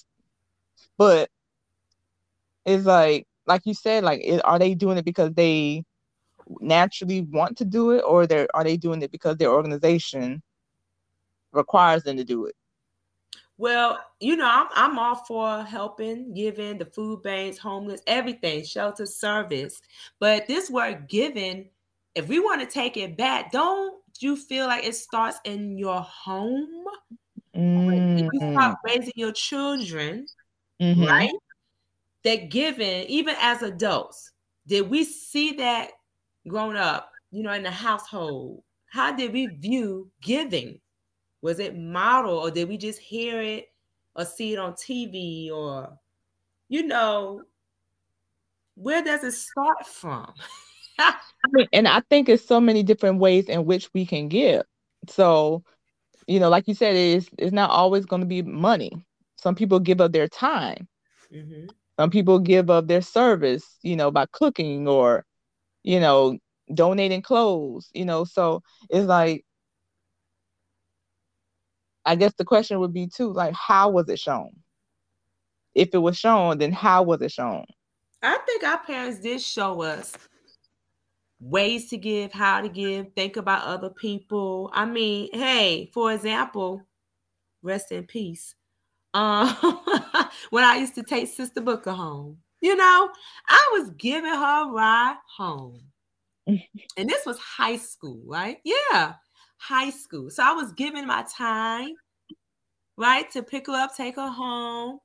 but 0.97 1.29
it's 2.65 2.85
like 2.85 3.27
like 3.45 3.63
you 3.65 3.73
said, 3.73 4.03
like 4.03 4.21
it, 4.23 4.41
are 4.45 4.59
they 4.59 4.75
doing 4.75 4.97
it 4.97 5.05
because 5.05 5.33
they 5.33 5.83
naturally 6.59 7.21
want 7.21 7.57
to 7.57 7.65
do 7.65 7.91
it 7.91 8.03
or 8.07 8.25
they 8.25 8.47
are 8.53 8.63
they 8.63 8.77
doing 8.77 9.01
it 9.01 9.11
because 9.11 9.37
their 9.37 9.51
organization 9.51 10.41
requires 11.51 12.03
them 12.03 12.17
to 12.17 12.23
do 12.23 12.45
it? 12.45 12.55
well, 13.59 13.99
you 14.21 14.37
know, 14.37 14.47
I'm, 14.47 14.67
I'm 14.73 14.97
all 14.97 15.15
for 15.15 15.63
helping, 15.63 16.33
giving 16.33 16.77
the 16.77 16.85
food 16.85 17.21
banks, 17.23 17.57
homeless, 17.57 18.01
everything, 18.07 18.63
shelter 18.63 19.05
service. 19.05 19.81
But 20.17 20.47
this 20.47 20.69
word 20.69 21.09
giving, 21.09 21.67
if 22.15 22.29
we 22.29 22.39
want 22.39 22.61
to 22.61 22.67
take 22.67 22.95
it 22.95 23.17
back, 23.17 23.51
don't 23.51 23.97
you 24.21 24.37
feel 24.37 24.65
like 24.67 24.85
it 24.85 24.95
starts 24.95 25.39
in 25.43 25.77
your 25.77 25.99
home? 25.99 26.85
When 27.53 28.17
you 28.17 28.29
start 28.53 28.77
raising 28.85 29.13
your 29.17 29.33
children, 29.33 30.25
mhm. 30.81 31.05
right? 31.05 31.33
That 32.23 32.49
giving, 32.49 33.07
even 33.07 33.35
as 33.41 33.61
adults, 33.61 34.31
did 34.67 34.89
we 34.89 35.03
see 35.03 35.51
that 35.55 35.91
grown 36.49 36.75
up, 36.75 37.11
you 37.31 37.43
know, 37.43 37.53
in 37.53 37.63
the 37.63 37.71
household? 37.71 38.63
How 38.87 39.15
did 39.15 39.31
we 39.31 39.47
view 39.47 40.11
giving? 40.21 40.81
Was 41.41 41.59
it 41.59 41.77
model 41.77 42.37
or 42.37 42.51
did 42.51 42.67
we 42.67 42.77
just 42.77 42.99
hear 42.99 43.41
it 43.41 43.71
or 44.15 44.25
see 44.25 44.53
it 44.53 44.59
on 44.59 44.73
TV 44.75 45.49
or, 45.53 45.97
you 46.67 46.85
know, 46.85 47.43
where 48.75 49.03
does 49.03 49.23
it 49.23 49.33
start 49.33 49.85
from? 49.85 50.33
And 51.71 51.87
I 51.87 52.01
think 52.09 52.27
it's 52.27 52.45
so 52.45 52.59
many 52.59 52.83
different 52.83 53.19
ways 53.19 53.47
in 53.47 53.63
which 53.65 53.89
we 53.93 54.05
can 54.05 54.27
give. 54.27 54.63
So, 55.07 55.63
you 56.27 56.39
know, 56.39 56.49
like 56.49 56.67
you 56.67 56.73
said, 56.73 56.95
it's 56.95 57.29
it's 57.37 57.53
not 57.53 57.69
always 57.69 58.05
going 58.05 58.21
to 58.21 58.27
be 58.27 58.41
money. 58.41 58.91
Some 59.37 59.55
people 59.55 59.79
give 59.79 60.01
up 60.01 60.11
their 60.11 60.27
time. 60.27 60.87
Mhm. 61.33 61.69
Some 61.97 62.09
people 62.09 62.39
give 62.39 62.69
up 62.69 62.87
their 62.87 63.01
service, 63.01 63.77
you 63.81 63.95
know, 63.95 64.11
by 64.11 64.25
cooking 64.31 64.87
or, 64.87 65.25
you 65.83 65.99
know, 65.99 66.37
donating 66.73 67.21
clothes, 67.21 67.89
you 67.93 68.05
know. 68.05 68.23
So 68.23 68.61
it's 68.89 69.07
like, 69.07 69.45
I 72.05 72.15
guess 72.15 72.33
the 72.37 72.45
question 72.45 72.79
would 72.79 72.93
be 72.93 73.07
too, 73.07 73.33
like, 73.33 73.53
how 73.53 73.89
was 73.89 74.09
it 74.09 74.19
shown? 74.19 74.51
If 75.75 75.89
it 75.93 75.99
was 75.99 76.17
shown, 76.17 76.57
then 76.57 76.71
how 76.71 77.03
was 77.03 77.21
it 77.21 77.31
shown? 77.31 77.65
I 78.21 78.37
think 78.45 78.63
our 78.63 78.79
parents 78.79 79.19
did 79.19 79.41
show 79.41 79.81
us 79.81 80.13
ways 81.39 81.89
to 81.89 81.97
give, 81.97 82.33
how 82.33 82.61
to 82.61 82.69
give, 82.69 83.13
think 83.13 83.37
about 83.37 83.63
other 83.63 83.89
people. 83.89 84.69
I 84.73 84.85
mean, 84.85 85.29
hey, 85.31 85.89
for 85.93 86.11
example, 86.11 86.83
rest 87.61 87.91
in 87.91 88.05
peace. 88.05 88.55
Um, 89.13 89.47
when 90.49 90.63
I 90.63 90.77
used 90.77 90.95
to 90.95 91.03
take 91.03 91.27
Sister 91.27 91.61
Booker 91.61 91.91
home, 91.91 92.37
you 92.61 92.75
know, 92.75 93.09
I 93.47 93.69
was 93.73 93.91
giving 93.91 94.29
her 94.29 94.63
a 94.63 94.71
ride 94.71 95.17
home. 95.37 95.81
and 96.47 97.09
this 97.09 97.25
was 97.25 97.37
high 97.37 97.77
school, 97.77 98.21
right? 98.25 98.57
Yeah, 98.63 99.13
high 99.57 99.89
school. 99.91 100.29
So 100.29 100.43
I 100.43 100.53
was 100.53 100.71
giving 100.73 101.05
my 101.07 101.25
time, 101.37 101.93
right, 102.97 103.29
to 103.31 103.43
pick 103.43 103.67
her 103.67 103.73
up, 103.73 103.95
take 103.95 104.15
her 104.15 104.29
home. 104.29 104.99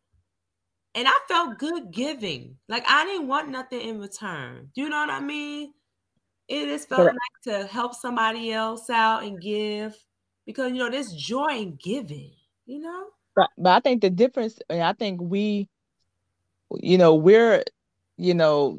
And 0.96 1.08
I 1.08 1.18
felt 1.26 1.58
good 1.58 1.90
giving. 1.90 2.56
Like 2.68 2.84
I 2.88 3.04
didn't 3.04 3.26
want 3.26 3.48
nothing 3.48 3.80
in 3.80 4.00
return. 4.00 4.70
Do 4.74 4.82
you 4.82 4.88
know 4.88 4.98
what 4.98 5.10
I 5.10 5.20
mean? 5.20 5.72
It 6.46 6.66
just 6.66 6.88
felt 6.88 7.00
Correct. 7.00 7.18
like 7.46 7.56
to 7.56 7.66
help 7.66 7.94
somebody 7.94 8.52
else 8.52 8.90
out 8.90 9.24
and 9.24 9.40
give 9.40 9.96
because 10.46 10.72
you 10.72 10.78
know 10.78 10.90
there's 10.90 11.12
joy 11.12 11.56
in 11.56 11.78
giving, 11.82 12.32
you 12.66 12.80
know? 12.80 13.06
But 13.34 13.50
but 13.58 13.70
I 13.70 13.80
think 13.80 14.02
the 14.02 14.10
difference, 14.10 14.58
I 14.70 14.92
think 14.92 15.20
we, 15.20 15.68
you 16.82 16.98
know, 16.98 17.14
we're, 17.14 17.64
you 18.16 18.34
know, 18.34 18.78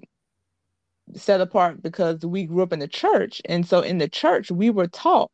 set 1.15 1.41
apart 1.41 1.81
because 1.81 2.25
we 2.25 2.45
grew 2.45 2.63
up 2.63 2.73
in 2.73 2.79
the 2.79 2.87
church, 2.87 3.41
and 3.45 3.67
so 3.67 3.81
in 3.81 3.97
the 3.99 4.09
church 4.09 4.51
we 4.51 4.69
were 4.69 4.87
taught, 4.87 5.31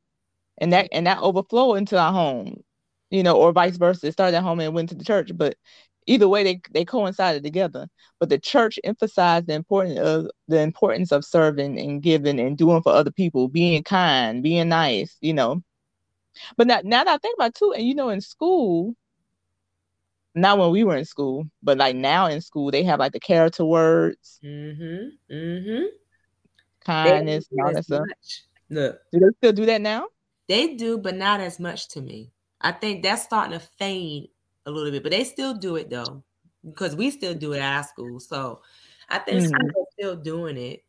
and 0.59 0.73
that 0.73 0.89
and 0.91 1.07
that 1.07 1.19
overflowed 1.19 1.77
into 1.77 1.97
our 1.99 2.11
home, 2.11 2.63
you 3.09 3.23
know, 3.23 3.37
or 3.37 3.51
vice 3.53 3.77
versa. 3.77 4.07
It 4.07 4.13
started 4.13 4.37
at 4.37 4.43
home 4.43 4.59
and 4.59 4.73
went 4.73 4.89
to 4.89 4.95
the 4.95 5.05
church, 5.05 5.31
but 5.35 5.57
either 6.07 6.27
way 6.27 6.43
they 6.43 6.61
they 6.71 6.85
coincided 6.85 7.43
together. 7.43 7.87
But 8.19 8.29
the 8.29 8.39
church 8.39 8.79
emphasized 8.83 9.47
the 9.47 9.53
importance 9.53 9.99
of 9.99 10.27
the 10.47 10.61
importance 10.61 11.11
of 11.11 11.25
serving 11.25 11.79
and 11.79 12.01
giving 12.01 12.39
and 12.39 12.57
doing 12.57 12.81
for 12.83 12.93
other 12.93 13.11
people, 13.11 13.47
being 13.47 13.83
kind, 13.83 14.43
being 14.43 14.69
nice, 14.69 15.17
you 15.21 15.33
know. 15.33 15.63
But 16.57 16.67
now, 16.67 16.81
now 16.83 17.03
that 17.03 17.13
I 17.15 17.17
think 17.17 17.35
about 17.35 17.49
it 17.49 17.55
too, 17.55 17.73
and 17.73 17.87
you 17.87 17.95
know, 17.95 18.09
in 18.09 18.21
school, 18.21 18.95
not 20.35 20.57
when 20.57 20.71
we 20.71 20.83
were 20.83 20.97
in 20.97 21.05
school, 21.05 21.45
but 21.63 21.77
like 21.77 21.95
now 21.95 22.27
in 22.27 22.41
school, 22.41 22.71
they 22.71 22.83
have 22.83 22.99
like 22.99 23.13
the 23.13 23.19
character 23.19 23.65
words, 23.65 24.41
Mm-hmm. 24.43 25.33
Mm-hmm. 25.33 25.85
kindness, 26.81 27.49
all 27.59 27.71
that 27.73 27.85
stuff. 27.85 28.07
Look, 28.69 29.01
Do 29.13 29.19
they 29.19 29.27
still 29.37 29.53
do 29.53 29.65
that 29.67 29.81
now? 29.81 30.07
they 30.47 30.75
do, 30.75 30.97
but 30.97 31.15
not 31.15 31.39
as 31.39 31.59
much 31.59 31.87
to 31.89 32.01
me. 32.01 32.31
I 32.59 32.71
think 32.71 33.03
that's 33.03 33.23
starting 33.23 33.57
to 33.57 33.65
fade 33.65 34.29
a 34.65 34.71
little 34.71 34.91
bit, 34.91 35.03
but 35.03 35.11
they 35.11 35.23
still 35.23 35.53
do 35.55 35.75
it 35.75 35.89
though, 35.89 36.23
because 36.63 36.95
we 36.95 37.09
still 37.11 37.33
do 37.33 37.53
it 37.53 37.59
at 37.59 37.77
our 37.77 37.83
school. 37.83 38.19
So 38.19 38.61
I 39.09 39.19
think 39.19 39.41
Mhm. 39.41 39.41
schools 39.41 39.71
are 39.77 39.85
still 39.93 40.15
doing 40.17 40.57
it. 40.57 40.83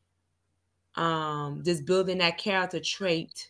Um, 0.94 1.62
just 1.64 1.86
building 1.86 2.18
that 2.18 2.36
character 2.38 2.80
trait 2.80 3.48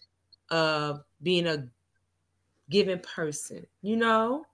of 0.51 1.01
being 1.23 1.47
a 1.47 1.69
giving 2.71 3.01
person, 3.01 3.67
you 3.83 3.97
know? 3.97 4.47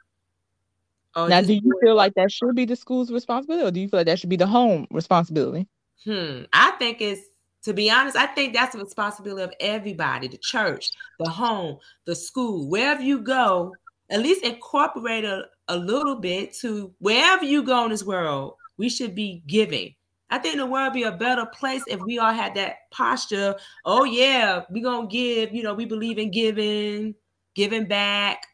Or 1.19 1.29
now, 1.29 1.41
do 1.41 1.55
you 1.55 1.79
feel 1.83 1.95
like 1.95 2.15
that 2.15 2.31
should 2.31 2.55
be 2.55 2.65
the 2.65 2.77
school's 2.77 3.11
responsibility, 3.11 3.67
or 3.67 3.71
do 3.71 3.81
you 3.81 3.89
feel 3.89 4.01
like 4.01 4.07
that 4.07 4.19
should 4.19 4.31
be 4.31 4.37
the 4.37 4.47
home 4.47 4.87
responsibility? 4.91 5.67
Hmm. 6.05 6.43
I 6.53 6.73
think 6.79 7.01
it's 7.01 7.23
to 7.63 7.75
be 7.75 7.91
honest, 7.91 8.17
I 8.17 8.27
think 8.27 8.55
that's 8.55 8.75
the 8.75 8.83
responsibility 8.83 9.43
of 9.43 9.53
everybody, 9.61 10.29
the 10.29 10.39
church, 10.39 10.91
the 11.19 11.29
home, 11.29 11.79
the 12.07 12.15
school, 12.15 12.69
wherever 12.69 13.03
you 13.03 13.21
go, 13.21 13.75
at 14.11 14.21
least 14.21 14.45
incorporate 14.45 15.25
a, 15.25 15.45
a 15.67 15.77
little 15.77 16.17
bit 16.17 16.55
to 16.61 16.95
wherever 16.99 17.45
you 17.45 17.63
go 17.63 17.85
in 17.85 17.91
this 17.91 18.05
world, 18.05 18.55
we 18.77 18.89
should 18.89 19.15
be 19.15 19.43
giving. 19.47 19.95
I 20.31 20.39
think 20.39 20.57
the 20.57 20.67
world 20.67 20.93
would 20.93 20.99
be 20.99 21.03
a 21.05 21.13
better 21.13 21.47
place 21.47 21.83
if 21.89 22.01
we 22.01 22.19
all 22.19 22.33
had 22.33 22.55
that 22.55 22.91
posture. 22.91 23.57
Oh, 23.85 24.05
yeah, 24.05 24.63
we 24.71 24.81
gonna 24.81 25.09
give, 25.09 25.53
you 25.53 25.63
know, 25.63 25.75
we 25.75 25.85
believe 25.85 26.19
in 26.19 26.31
giving, 26.31 27.15
giving 27.55 27.87
back. 27.87 28.47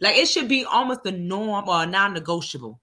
Like 0.00 0.16
it 0.16 0.28
should 0.28 0.48
be 0.48 0.64
almost 0.64 1.02
the 1.02 1.12
norm 1.12 1.68
or 1.68 1.86
non-negotiable 1.86 2.80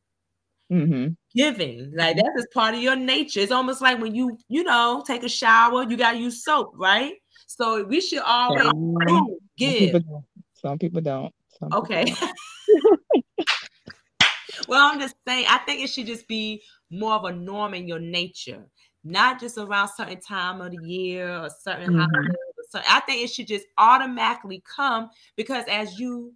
Mm-hmm. 0.71 1.09
giving 1.35 1.91
like 1.95 2.15
that's 2.15 2.29
just 2.37 2.51
part 2.51 2.73
of 2.73 2.81
your 2.81 2.95
nature 2.95 3.39
it's 3.39 3.51
almost 3.51 3.83
like 3.83 4.01
when 4.01 4.15
you 4.15 4.35
you 4.49 4.63
know 4.63 5.03
take 5.05 5.21
a 5.23 5.29
shower 5.29 5.83
you 5.83 5.95
got 5.95 6.13
to 6.13 6.17
use 6.17 6.43
soap 6.43 6.71
right 6.73 7.13
so 7.45 7.83
we 7.83 8.01
should 8.01 8.23
always 8.25 8.63
boom, 8.73 9.05
Some 9.07 9.37
give 9.55 9.93
people. 9.93 10.25
Some 10.55 10.79
people 10.79 11.01
don't. 11.01 11.31
Some 11.59 11.69
people 11.69 11.81
okay 11.83 12.05
don't. 12.05 12.99
well 14.67 14.91
i'm 14.91 14.99
just 14.99 15.15
saying 15.27 15.45
i 15.49 15.59
think 15.59 15.83
it 15.83 15.87
should 15.91 16.07
just 16.07 16.27
be 16.27 16.61
more 16.89 17.13
of 17.13 17.25
a 17.25 17.31
norm 17.31 17.75
in 17.75 17.87
your 17.87 17.99
nature 17.99 18.65
not 19.03 19.39
just 19.39 19.59
around 19.59 19.87
certain 19.89 20.19
time 20.19 20.61
of 20.61 20.71
the 20.71 20.79
year 20.83 21.29
or 21.29 21.49
certain 21.61 21.91
Mhm. 21.91 21.99
holidays 22.11 22.35
certain- 22.71 22.87
i 22.91 22.99
think 23.01 23.23
it 23.23 23.27
should 23.31 23.45
just 23.47 23.67
automatically 23.77 24.63
come 24.75 25.11
because 25.35 25.63
as 25.69 25.99
you 25.99 26.33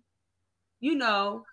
you 0.79 0.95
know 0.95 1.45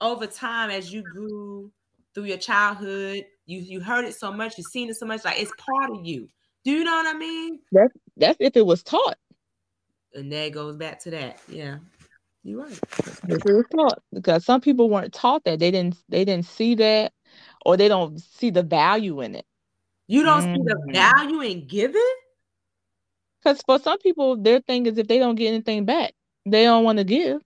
over 0.00 0.26
time 0.26 0.70
as 0.70 0.92
you 0.92 1.02
grew 1.02 1.70
through 2.14 2.24
your 2.24 2.38
childhood 2.38 3.24
you 3.46 3.60
you 3.60 3.80
heard 3.80 4.04
it 4.04 4.14
so 4.14 4.32
much 4.32 4.56
you've 4.58 4.66
seen 4.66 4.88
it 4.88 4.96
so 4.96 5.06
much 5.06 5.24
like 5.24 5.40
it's 5.40 5.52
part 5.58 5.90
of 5.90 6.04
you 6.04 6.28
do 6.64 6.70
you 6.72 6.84
know 6.84 6.92
what 6.92 7.14
i 7.14 7.18
mean 7.18 7.58
That's 7.72 7.92
that's 8.16 8.36
if 8.40 8.56
it 8.56 8.64
was 8.66 8.82
taught. 8.82 9.16
and 10.14 10.32
that 10.32 10.52
goes 10.52 10.76
back 10.76 11.00
to 11.00 11.10
that 11.10 11.40
yeah 11.48 11.78
you're 12.42 12.62
right 12.62 12.80
If 13.28 13.44
it 13.44 13.52
was 13.52 13.66
taught, 13.70 14.02
because 14.12 14.44
some 14.44 14.60
people 14.60 14.88
weren't 14.88 15.12
taught 15.12 15.44
that. 15.44 15.58
They 15.58 15.70
didn't. 15.70 15.96
They 16.08 16.24
didn't 16.24 16.46
see 16.46 16.74
that, 16.76 17.12
or 17.66 17.76
they 17.76 17.86
don't 17.86 18.18
see 18.18 18.50
the 18.50 18.62
value 18.62 19.20
in 19.20 19.34
it. 19.34 19.44
you 20.08 20.22
don't 20.22 20.42
see 20.42 20.62
the 20.64 20.74
Mm. 20.86 20.92
value 20.92 21.40
in 21.42 21.66
giving 21.66 22.14
Because 23.42 23.62
for 23.62 23.78
some 23.78 23.98
people, 23.98 24.36
their 24.36 24.60
thing 24.60 24.86
is 24.86 24.98
if 24.98 25.06
they 25.06 25.18
don't 25.18 25.34
get 25.36 25.48
anything 25.48 25.84
back, 25.84 26.14
they 26.46 26.64
don't 26.64 26.82
want 26.84 26.98
to 26.98 27.04
give. 27.04 27.42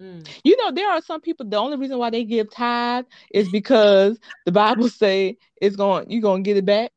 Mm. 0.00 0.28
You 0.44 0.56
know, 0.58 0.72
there 0.72 0.90
are 0.90 1.00
some 1.00 1.20
people. 1.20 1.46
The 1.46 1.56
only 1.56 1.76
reason 1.76 1.98
why 1.98 2.10
they 2.10 2.24
give 2.24 2.50
tithe 2.50 3.06
is 3.30 3.48
because 3.48 4.18
the 4.44 4.52
Bible 4.52 4.88
say 4.88 5.38
it's 5.60 5.76
going. 5.76 6.10
You're 6.10 6.22
gonna 6.22 6.42
get 6.42 6.56
it 6.56 6.66
back. 6.66 6.90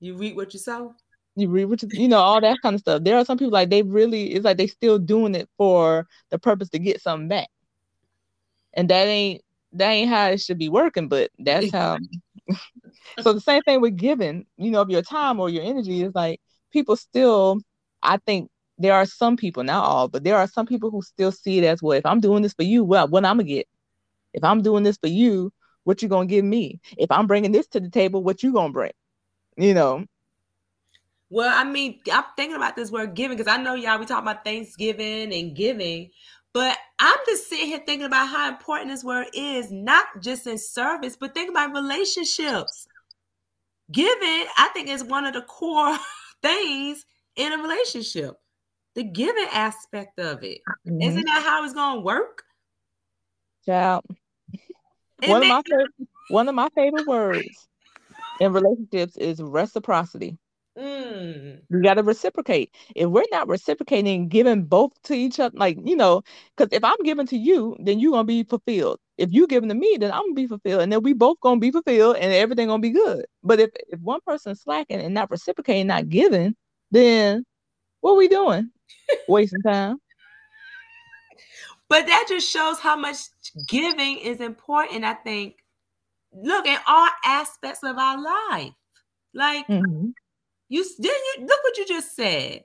you 0.00 0.16
reap 0.16 0.36
what 0.36 0.52
you 0.52 0.60
sow 0.60 0.94
You 1.34 1.48
read 1.48 1.66
what 1.66 1.82
you, 1.82 1.88
you 1.92 2.08
know 2.08 2.18
all 2.18 2.40
that 2.40 2.58
kind 2.62 2.74
of 2.74 2.80
stuff. 2.80 3.04
There 3.04 3.16
are 3.16 3.24
some 3.24 3.38
people 3.38 3.52
like 3.52 3.70
they 3.70 3.82
really. 3.82 4.34
It's 4.34 4.44
like 4.44 4.58
they 4.58 4.66
still 4.66 4.98
doing 4.98 5.34
it 5.34 5.48
for 5.56 6.06
the 6.30 6.38
purpose 6.38 6.68
to 6.70 6.78
get 6.78 7.00
something 7.00 7.28
back, 7.28 7.48
and 8.74 8.90
that 8.90 9.06
ain't 9.06 9.42
that 9.72 9.90
ain't 9.90 10.10
how 10.10 10.28
it 10.28 10.40
should 10.40 10.58
be 10.58 10.68
working. 10.68 11.08
But 11.08 11.30
that's 11.38 11.72
how. 11.72 11.98
so 13.22 13.32
the 13.32 13.40
same 13.40 13.62
thing 13.62 13.80
with 13.80 13.96
giving. 13.96 14.44
You 14.58 14.70
know, 14.70 14.82
of 14.82 14.90
your 14.90 15.02
time 15.02 15.40
or 15.40 15.48
your 15.48 15.64
energy 15.64 16.02
is 16.02 16.14
like 16.14 16.40
people 16.70 16.96
still. 16.96 17.60
I 18.02 18.18
think 18.18 18.50
there 18.78 18.94
are 18.94 19.06
some 19.06 19.36
people, 19.36 19.64
not 19.64 19.84
all, 19.84 20.08
but 20.08 20.24
there 20.24 20.36
are 20.36 20.46
some 20.46 20.66
people 20.66 20.90
who 20.90 21.02
still 21.02 21.32
see 21.32 21.58
it 21.58 21.64
as 21.64 21.82
well. 21.82 21.96
If 21.96 22.06
I'm 22.06 22.20
doing 22.20 22.42
this 22.42 22.52
for 22.52 22.62
you, 22.62 22.84
well, 22.84 23.08
what 23.08 23.24
I'm 23.24 23.38
gonna 23.38 23.48
get? 23.48 23.68
If 24.32 24.44
I'm 24.44 24.62
doing 24.62 24.82
this 24.82 24.98
for 24.98 25.08
you, 25.08 25.52
what 25.84 26.02
you 26.02 26.08
gonna 26.08 26.26
give 26.26 26.44
me? 26.44 26.80
If 26.98 27.10
I'm 27.10 27.26
bringing 27.26 27.52
this 27.52 27.66
to 27.68 27.80
the 27.80 27.88
table, 27.88 28.22
what 28.22 28.42
you 28.42 28.52
gonna 28.52 28.72
bring? 28.72 28.92
You 29.56 29.72
know, 29.72 30.04
Well, 31.30 31.52
I 31.54 31.64
mean, 31.64 32.00
I'm 32.12 32.24
thinking 32.36 32.56
about 32.56 32.76
this 32.76 32.90
word 32.90 33.14
giving 33.14 33.36
because 33.36 33.52
I 33.52 33.62
know 33.62 33.74
y'all 33.74 33.98
we 33.98 34.06
talk 34.06 34.22
about 34.22 34.44
Thanksgiving 34.44 35.32
and 35.32 35.56
giving, 35.56 36.10
but 36.52 36.76
I'm 36.98 37.18
just 37.26 37.48
sitting 37.48 37.66
here 37.66 37.82
thinking 37.84 38.06
about 38.06 38.28
how 38.28 38.48
important 38.48 38.90
this 38.90 39.04
word 39.04 39.26
is, 39.34 39.70
not 39.70 40.06
just 40.20 40.46
in 40.46 40.58
service, 40.58 41.16
but 41.16 41.34
think 41.34 41.50
about 41.50 41.72
relationships. 41.72 42.86
Giving, 43.92 44.46
I 44.58 44.70
think, 44.72 44.88
is 44.88 45.04
one 45.04 45.26
of 45.26 45.34
the 45.34 45.42
core 45.42 45.96
things 46.42 47.04
in 47.36 47.52
a 47.52 47.58
relationship. 47.62 48.36
The 48.96 49.04
giving 49.04 49.46
aspect 49.52 50.18
of 50.18 50.42
it. 50.42 50.62
Mhm. 50.88 51.02
Isn't 51.02 51.24
that 51.26 51.42
how 51.44 51.62
it's 51.64 51.74
gonna 51.74 52.00
work? 52.00 52.44
Child. 53.66 54.04
One 55.18 55.42
of 55.42 55.48
my 55.48 55.62
favorite 55.62 55.90
one 56.30 56.48
of 56.48 56.54
my 56.54 56.68
favorite 56.74 57.06
words 57.06 57.68
in 58.40 58.52
relationships 58.52 59.16
is 59.18 59.40
reciprocity. 59.42 60.38
Mm, 60.78 61.60
We 61.70 61.82
got 61.82 61.94
to 61.94 62.02
reciprocate. 62.02 62.74
If 62.94 63.08
we're 63.08 63.24
not 63.30 63.48
reciprocating, 63.48 64.28
giving 64.28 64.64
both 64.64 64.92
to 65.04 65.14
each 65.14 65.38
other, 65.40 65.56
like 65.56 65.78
you 65.84 65.96
know, 65.96 66.22
because 66.56 66.72
if 66.72 66.84
I'm 66.84 67.02
giving 67.04 67.26
to 67.28 67.36
you, 67.36 67.76
then 67.80 67.98
you're 67.98 68.12
gonna 68.12 68.24
be 68.24 68.44
fulfilled. 68.44 68.98
If 69.18 69.32
you 69.32 69.46
giving 69.46 69.68
to 69.68 69.74
me, 69.74 69.96
then 70.00 70.12
I'm 70.12 70.22
gonna 70.22 70.34
be 70.34 70.46
fulfilled, 70.46 70.82
and 70.82 70.92
then 70.92 71.02
we 71.02 71.12
both 71.12 71.40
gonna 71.40 71.60
be 71.60 71.70
fulfilled, 71.70 72.16
and 72.16 72.32
everything 72.32 72.68
gonna 72.68 72.80
be 72.80 72.90
good. 72.90 73.26
But 73.42 73.60
if 73.60 73.70
if 73.88 74.00
one 74.00 74.20
person's 74.26 74.62
slacking 74.62 75.00
and 75.00 75.14
not 75.14 75.30
reciprocating, 75.30 75.86
not 75.86 76.08
giving, 76.08 76.56
then 76.90 77.44
what 78.00 78.12
are 78.12 78.16
we 78.16 78.28
doing? 78.28 78.70
Wasting 79.28 79.62
time. 79.62 80.00
But 81.88 82.06
that 82.06 82.26
just 82.28 82.50
shows 82.50 82.80
how 82.80 82.96
much 82.96 83.16
giving 83.66 84.18
is 84.18 84.40
important. 84.40 85.04
I 85.04 85.14
think. 85.14 85.62
Look 86.32 86.66
at 86.66 86.82
all 86.86 87.08
aspects 87.24 87.82
of 87.82 87.96
our 87.96 88.20
life. 88.22 88.72
Like 89.32 89.66
Mhm. 89.68 90.12
you 90.68 90.84
didn't 90.84 91.22
you 91.38 91.46
look 91.46 91.62
what 91.64 91.78
you 91.78 91.86
just 91.86 92.14
said. 92.14 92.64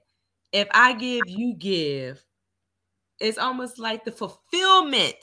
If 0.52 0.68
I 0.72 0.94
give, 0.94 1.30
you 1.30 1.54
give. 1.56 2.26
It's 3.20 3.38
almost 3.38 3.80
like 3.80 4.04
the 4.04 4.12
fulfillment. 4.12 5.16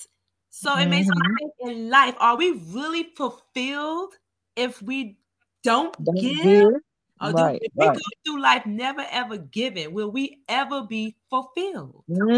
So 0.51 0.77
it 0.79 0.87
makes 0.87 1.09
me 1.09 1.21
Mhm. 1.21 1.37
think 1.39 1.53
in 1.61 1.91
life, 1.91 2.15
are 2.19 2.37
we 2.37 2.53
really 2.53 3.13
fulfilled 3.17 4.15
if 4.57 4.81
we 4.81 5.19
don't, 5.63 5.93
Don't 6.03 6.21
give? 6.21 6.43
give. 6.43 6.81
Do, 7.21 7.33
Right, 7.33 7.59
if 7.61 7.73
we 7.75 7.87
right. 7.87 7.97
go 7.97 8.03
through 8.25 8.41
life 8.41 8.65
never 8.65 9.05
ever 9.11 9.39
giving, 9.39 9.93
will 9.93 10.11
we 10.11 10.39
ever 10.49 10.85
be 10.85 11.17
fulfilled? 11.29 12.05
Mm. 12.09 12.35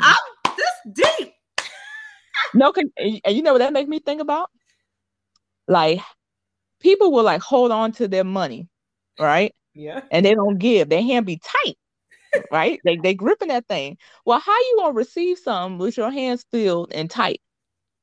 I'm 0.00 0.54
this 0.56 0.94
deep. 1.18 1.32
No, 2.54 2.72
can, 2.72 2.90
and 2.96 3.20
and 3.24 3.36
you 3.36 3.42
know 3.42 3.52
what 3.52 3.60
that 3.60 3.72
make 3.72 3.88
me 3.88 4.00
think 4.00 4.20
about? 4.20 4.50
Like 5.68 6.00
people 6.80 7.12
will 7.12 7.22
like 7.22 7.40
hold 7.40 7.70
on 7.70 7.92
to 7.92 8.08
their 8.08 8.24
money, 8.24 8.68
right? 9.18 9.54
Yeah. 9.74 10.00
And 10.10 10.26
they 10.26 10.34
don't 10.34 10.58
give. 10.58 10.88
Their 10.88 11.02
hand 11.02 11.24
be 11.24 11.40
tight, 11.42 11.76
right? 12.50 12.80
They 12.84 12.96
they 12.96 13.14
gripping 13.14 13.48
that 13.48 13.68
thing. 13.68 13.96
Well, 14.26 14.40
how 14.40 14.58
you 14.58 14.76
gonna 14.78 14.92
receive 14.94 15.38
something 15.38 15.78
with 15.78 15.96
your 15.96 16.10
hands 16.10 16.44
filled 16.50 16.92
and 16.92 17.08
tight, 17.08 17.40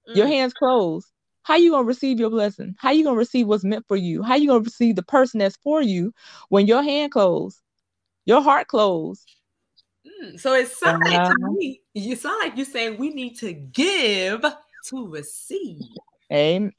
your 0.07 0.25
Mm. 0.25 0.29
hands 0.29 0.53
closed? 0.53 1.11
How 1.49 1.55
you 1.55 1.71
gonna 1.71 1.83
receive 1.83 2.19
your 2.19 2.29
blessing? 2.29 2.75
How 2.77 2.91
you 2.91 3.03
gonna 3.03 3.17
receive 3.17 3.47
what's 3.47 3.63
meant 3.63 3.83
for 3.87 3.97
you? 3.97 4.21
How 4.21 4.35
you 4.35 4.49
gonna 4.49 4.59
receive 4.59 4.95
the 4.95 5.01
person 5.01 5.39
that's 5.39 5.55
for 5.55 5.81
you 5.81 6.13
when 6.49 6.67
your 6.67 6.83
hand 6.83 7.11
closed, 7.11 7.59
your 8.25 8.39
heart 8.39 8.67
closed? 8.67 9.25
Mm, 10.05 10.39
So 10.39 10.53
it 10.53 10.67
sounds 10.67 11.01
like 11.11 11.23
to 11.23 11.33
Uh-huh. 11.33 11.53
me, 11.53 11.81
you 11.95 12.15
sound 12.15 12.39
like 12.39 12.55
you're 12.55 12.67
saying 12.67 12.99
we 12.99 13.09
need 13.09 13.35
to 13.39 13.51
give 13.51 14.45
to 14.89 15.07
receive. 15.07 15.81
Amen. 16.31 16.71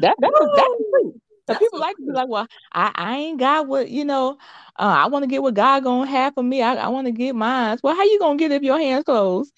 That 0.00 0.16
that's 0.18 0.40
a, 0.40 0.50
that's 0.56 0.68
the. 0.80 1.12
So 1.46 1.54
people 1.54 1.78
like 1.78 1.94
to 1.98 2.02
be 2.02 2.10
like, 2.10 2.28
well, 2.28 2.48
I, 2.72 2.90
I 2.96 3.16
ain't 3.16 3.38
got 3.38 3.68
what 3.68 3.88
you 3.90 4.04
know. 4.04 4.38
Uh, 4.76 5.04
I 5.04 5.06
want 5.06 5.22
to 5.22 5.28
get 5.28 5.40
what 5.40 5.54
God 5.54 5.84
gonna 5.84 6.10
have 6.10 6.34
for 6.34 6.42
me. 6.42 6.62
I, 6.62 6.74
I 6.74 6.88
want 6.88 7.06
to 7.06 7.12
get 7.12 7.36
mine. 7.36 7.78
Well, 7.84 7.94
how 7.94 8.02
you 8.02 8.18
gonna 8.18 8.36
get 8.36 8.50
it 8.50 8.56
if 8.56 8.62
your 8.64 8.80
hands 8.80 9.04
closed? 9.04 9.52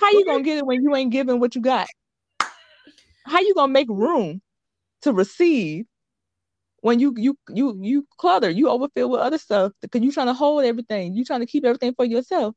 How 0.00 0.10
you 0.10 0.24
gonna 0.24 0.42
get 0.42 0.58
it 0.58 0.66
when 0.66 0.82
you 0.82 0.94
ain't 0.96 1.12
giving 1.12 1.40
what 1.40 1.54
you 1.54 1.60
got? 1.60 1.88
How 3.26 3.40
you 3.40 3.54
gonna 3.54 3.72
make 3.72 3.88
room 3.88 4.40
to 5.02 5.12
receive 5.12 5.86
when 6.80 6.98
you 6.98 7.14
you 7.16 7.38
you 7.48 7.78
you 7.82 8.06
clutter, 8.16 8.48
you 8.48 8.68
overfill 8.68 9.10
with 9.10 9.20
other 9.20 9.38
stuff 9.38 9.72
because 9.82 10.02
you 10.02 10.12
trying 10.12 10.28
to 10.28 10.34
hold 10.34 10.64
everything. 10.64 11.14
You 11.14 11.24
trying 11.24 11.40
to 11.40 11.46
keep 11.46 11.64
everything 11.64 11.94
for 11.94 12.04
yourself. 12.04 12.54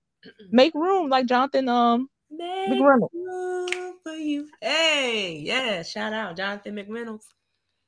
Make 0.51 0.73
room, 0.73 1.09
like 1.09 1.25
Jonathan 1.25 1.67
um 1.67 2.09
Make 2.31 2.79
room 2.81 3.93
for 4.03 4.13
you. 4.13 4.47
Hey, 4.61 5.37
yeah, 5.39 5.83
shout 5.83 6.13
out 6.13 6.37
Jonathan 6.37 6.75
McReynolds. 6.75 7.25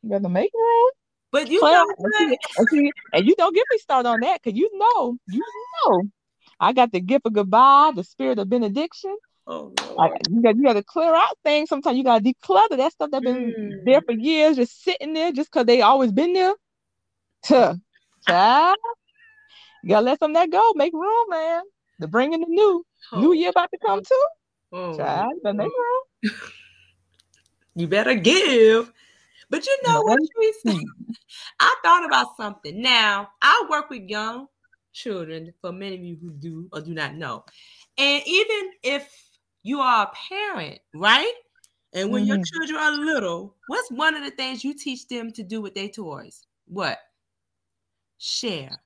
You 0.04 0.10
gotta 0.10 0.30
make 0.30 0.52
room. 0.54 0.90
But 1.32 1.50
you 1.50 1.62
know 1.62 1.74
and, 1.74 1.96
what? 1.98 2.14
see, 2.18 2.38
and, 2.58 2.70
see, 2.70 2.92
and 3.14 3.26
you 3.26 3.36
don't 3.38 3.56
get 3.56 3.66
me 3.72 3.78
started 3.78 4.10
on 4.10 4.20
that 4.22 4.42
because 4.42 4.58
you 4.58 4.70
know, 4.78 5.18
you 5.28 5.44
know, 5.86 6.04
I 6.60 6.74
got 6.74 6.92
the 6.92 7.00
gift 7.00 7.26
of 7.26 7.34
goodbye, 7.34 7.92
the 7.96 8.04
spirit 8.04 8.40
of 8.40 8.50
benediction. 8.50 9.18
Oh 9.48 9.74
Like 9.98 10.12
you 10.30 10.42
got 10.42 10.56
you 10.58 10.64
got 10.64 10.74
to 10.74 10.84
clear 10.84 11.14
out 11.14 11.38
things. 11.44 11.70
Sometimes 11.70 11.98
you 11.98 12.04
got 12.04 12.24
to 12.24 12.34
declutter 12.34 12.78
that 12.78 12.92
stuff 12.94 13.12
that's 13.12 13.24
been 13.24 13.56
Mm. 13.58 13.86
there 13.86 14.02
for 14.02 14.14
years, 14.14 14.56
just 14.58 14.84
sitting 14.84 15.14
there, 15.14 15.32
just 15.32 15.52
because 15.52 15.66
they 15.66 15.82
always 15.82 16.12
been 16.12 16.34
there. 16.34 16.54
Tuh. 17.44 17.76
Child, 18.22 18.78
you 19.84 19.90
gotta 19.90 20.06
let 20.06 20.20
some 20.20 20.32
of 20.32 20.36
that 20.36 20.52
go. 20.52 20.74
Make 20.76 20.94
room, 20.94 21.26
man. 21.30 21.64
To 22.02 22.08
bring 22.08 22.34
in 22.34 22.42
the 22.42 22.48
new. 22.48 22.84
New 23.14 23.34
year 23.34 23.50
about 23.52 23.70
to 23.72 23.78
come 23.86 24.02
too. 24.04 24.26
Oh, 24.72 24.96
Child, 24.98 25.32
you 25.36 25.42
better 25.44 25.58
make 25.58 25.72
room. 25.72 26.32
you 27.76 27.88
better 27.88 28.16
give. 28.16 28.92
But 29.50 29.66
you 29.66 29.78
know 29.84 30.04
what, 30.06 30.20
Right. 30.20 30.30
Teresa? 30.36 30.80
I 31.60 31.76
thought 31.84 32.06
about 32.06 32.36
something. 32.38 32.82
Now, 32.82 33.30
I 33.42 33.66
work 33.70 33.90
with 33.90 34.04
young 34.04 34.48
children, 34.94 35.54
for 35.62 35.72
many 35.72 35.96
of 35.96 36.02
you 36.04 36.18
who 36.22 36.32
do 36.32 36.68
or 36.74 36.82
do 36.82 36.94
not 36.94 37.16
know. 37.16 37.46
And 37.98 38.24
even 38.26 38.72
if 38.84 39.25
you 39.66 39.82
are 39.82 40.06
a 40.08 40.12
parent, 40.30 40.82
right? 40.96 41.34
And 41.94 42.12
when 42.12 42.26
your 42.26 42.38
Mhm. 42.38 42.50
children 42.54 42.80
are 42.80 42.94
little, 42.94 43.58
what's 43.68 43.92
one 43.92 44.16
of 44.16 44.24
the 44.24 44.32
things 44.32 44.64
you 44.64 44.76
teach 44.76 45.08
them 45.10 45.32
to 45.34 45.44
do 45.44 45.62
with 45.62 45.76
their 45.76 45.90
toys? 45.90 46.46
What? 46.68 47.00
Share. 48.18 48.84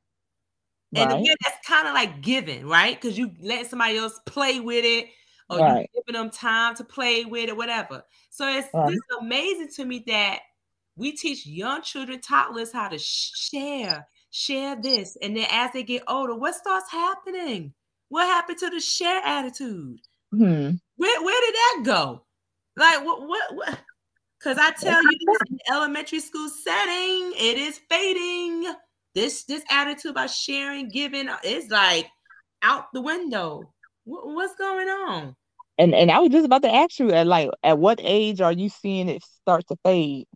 And 0.95 1.11
Right. 1.11 1.11
again, 1.11 1.35
that's 1.43 1.65
kind 1.67 1.87
of 1.87 1.93
like 1.93 2.21
giving, 2.21 2.65
right? 2.67 2.99
Because 2.99 3.17
you 3.17 3.31
let 3.41 3.67
somebody 3.67 3.97
else 3.97 4.19
play 4.25 4.59
with 4.59 4.83
it, 4.85 5.09
or 5.49 5.59
Right. 5.59 5.89
you 5.93 6.03
giving 6.05 6.19
them 6.19 6.31
time 6.31 6.75
to 6.75 6.83
play 6.83 7.25
with 7.25 7.49
it, 7.49 7.55
whatever. 7.57 8.03
So 8.29 8.47
it's 8.47 8.67
Right. 8.73 8.85
it's 8.85 9.05
amazing 9.21 9.69
to 9.75 9.85
me 9.85 10.03
that 10.07 10.41
we 10.95 11.13
teach 11.13 11.45
young 11.45 11.81
children, 11.83 12.21
toddlers, 12.21 12.73
how 12.73 12.89
to 12.89 12.97
share, 12.99 14.07
share 14.31 14.75
this, 14.81 15.15
and 15.21 15.37
then 15.37 15.47
as 15.51 15.71
they 15.73 15.83
get 15.83 16.03
older, 16.07 16.35
what 16.35 16.55
starts 16.55 16.91
happening? 16.91 17.73
What 18.09 18.25
happened 18.25 18.57
to 18.59 18.69
the 18.71 18.79
share 18.79 19.21
attitude? 19.23 20.01
Hmm. 20.31 20.71
Where 20.95 21.23
where 21.23 21.41
did 21.41 21.55
that 21.55 21.81
go? 21.85 22.25
Like 22.75 23.05
what 23.05 23.27
what 23.27 23.55
what? 23.55 23.79
Because 24.39 24.57
I 24.57 24.71
tell 24.71 25.01
you, 25.01 25.09
this 25.25 25.37
in 25.49 25.57
the 25.57 25.73
elementary 25.73 26.19
school 26.21 26.47
setting, 26.49 27.33
it 27.35 27.57
is 27.57 27.79
fading. 27.89 28.73
This 29.15 29.43
this 29.43 29.63
attitude 29.69 30.11
about 30.11 30.29
sharing, 30.29 30.87
giving 30.87 31.29
is 31.43 31.69
like 31.69 32.07
out 32.61 32.85
the 32.93 33.01
window. 33.01 33.73
What, 34.05 34.27
what's 34.27 34.55
going 34.55 34.87
on? 34.87 35.35
And 35.77 35.93
and 35.93 36.11
I 36.11 36.19
was 36.19 36.29
just 36.29 36.45
about 36.45 36.61
to 36.63 36.73
ask 36.73 36.99
you 36.99 37.11
at 37.11 37.27
like 37.27 37.49
at 37.63 37.79
what 37.79 37.99
age 38.01 38.39
are 38.39 38.53
you 38.53 38.69
seeing 38.69 39.09
it 39.09 39.23
start 39.23 39.67
to 39.67 39.75
fade? 39.83 40.27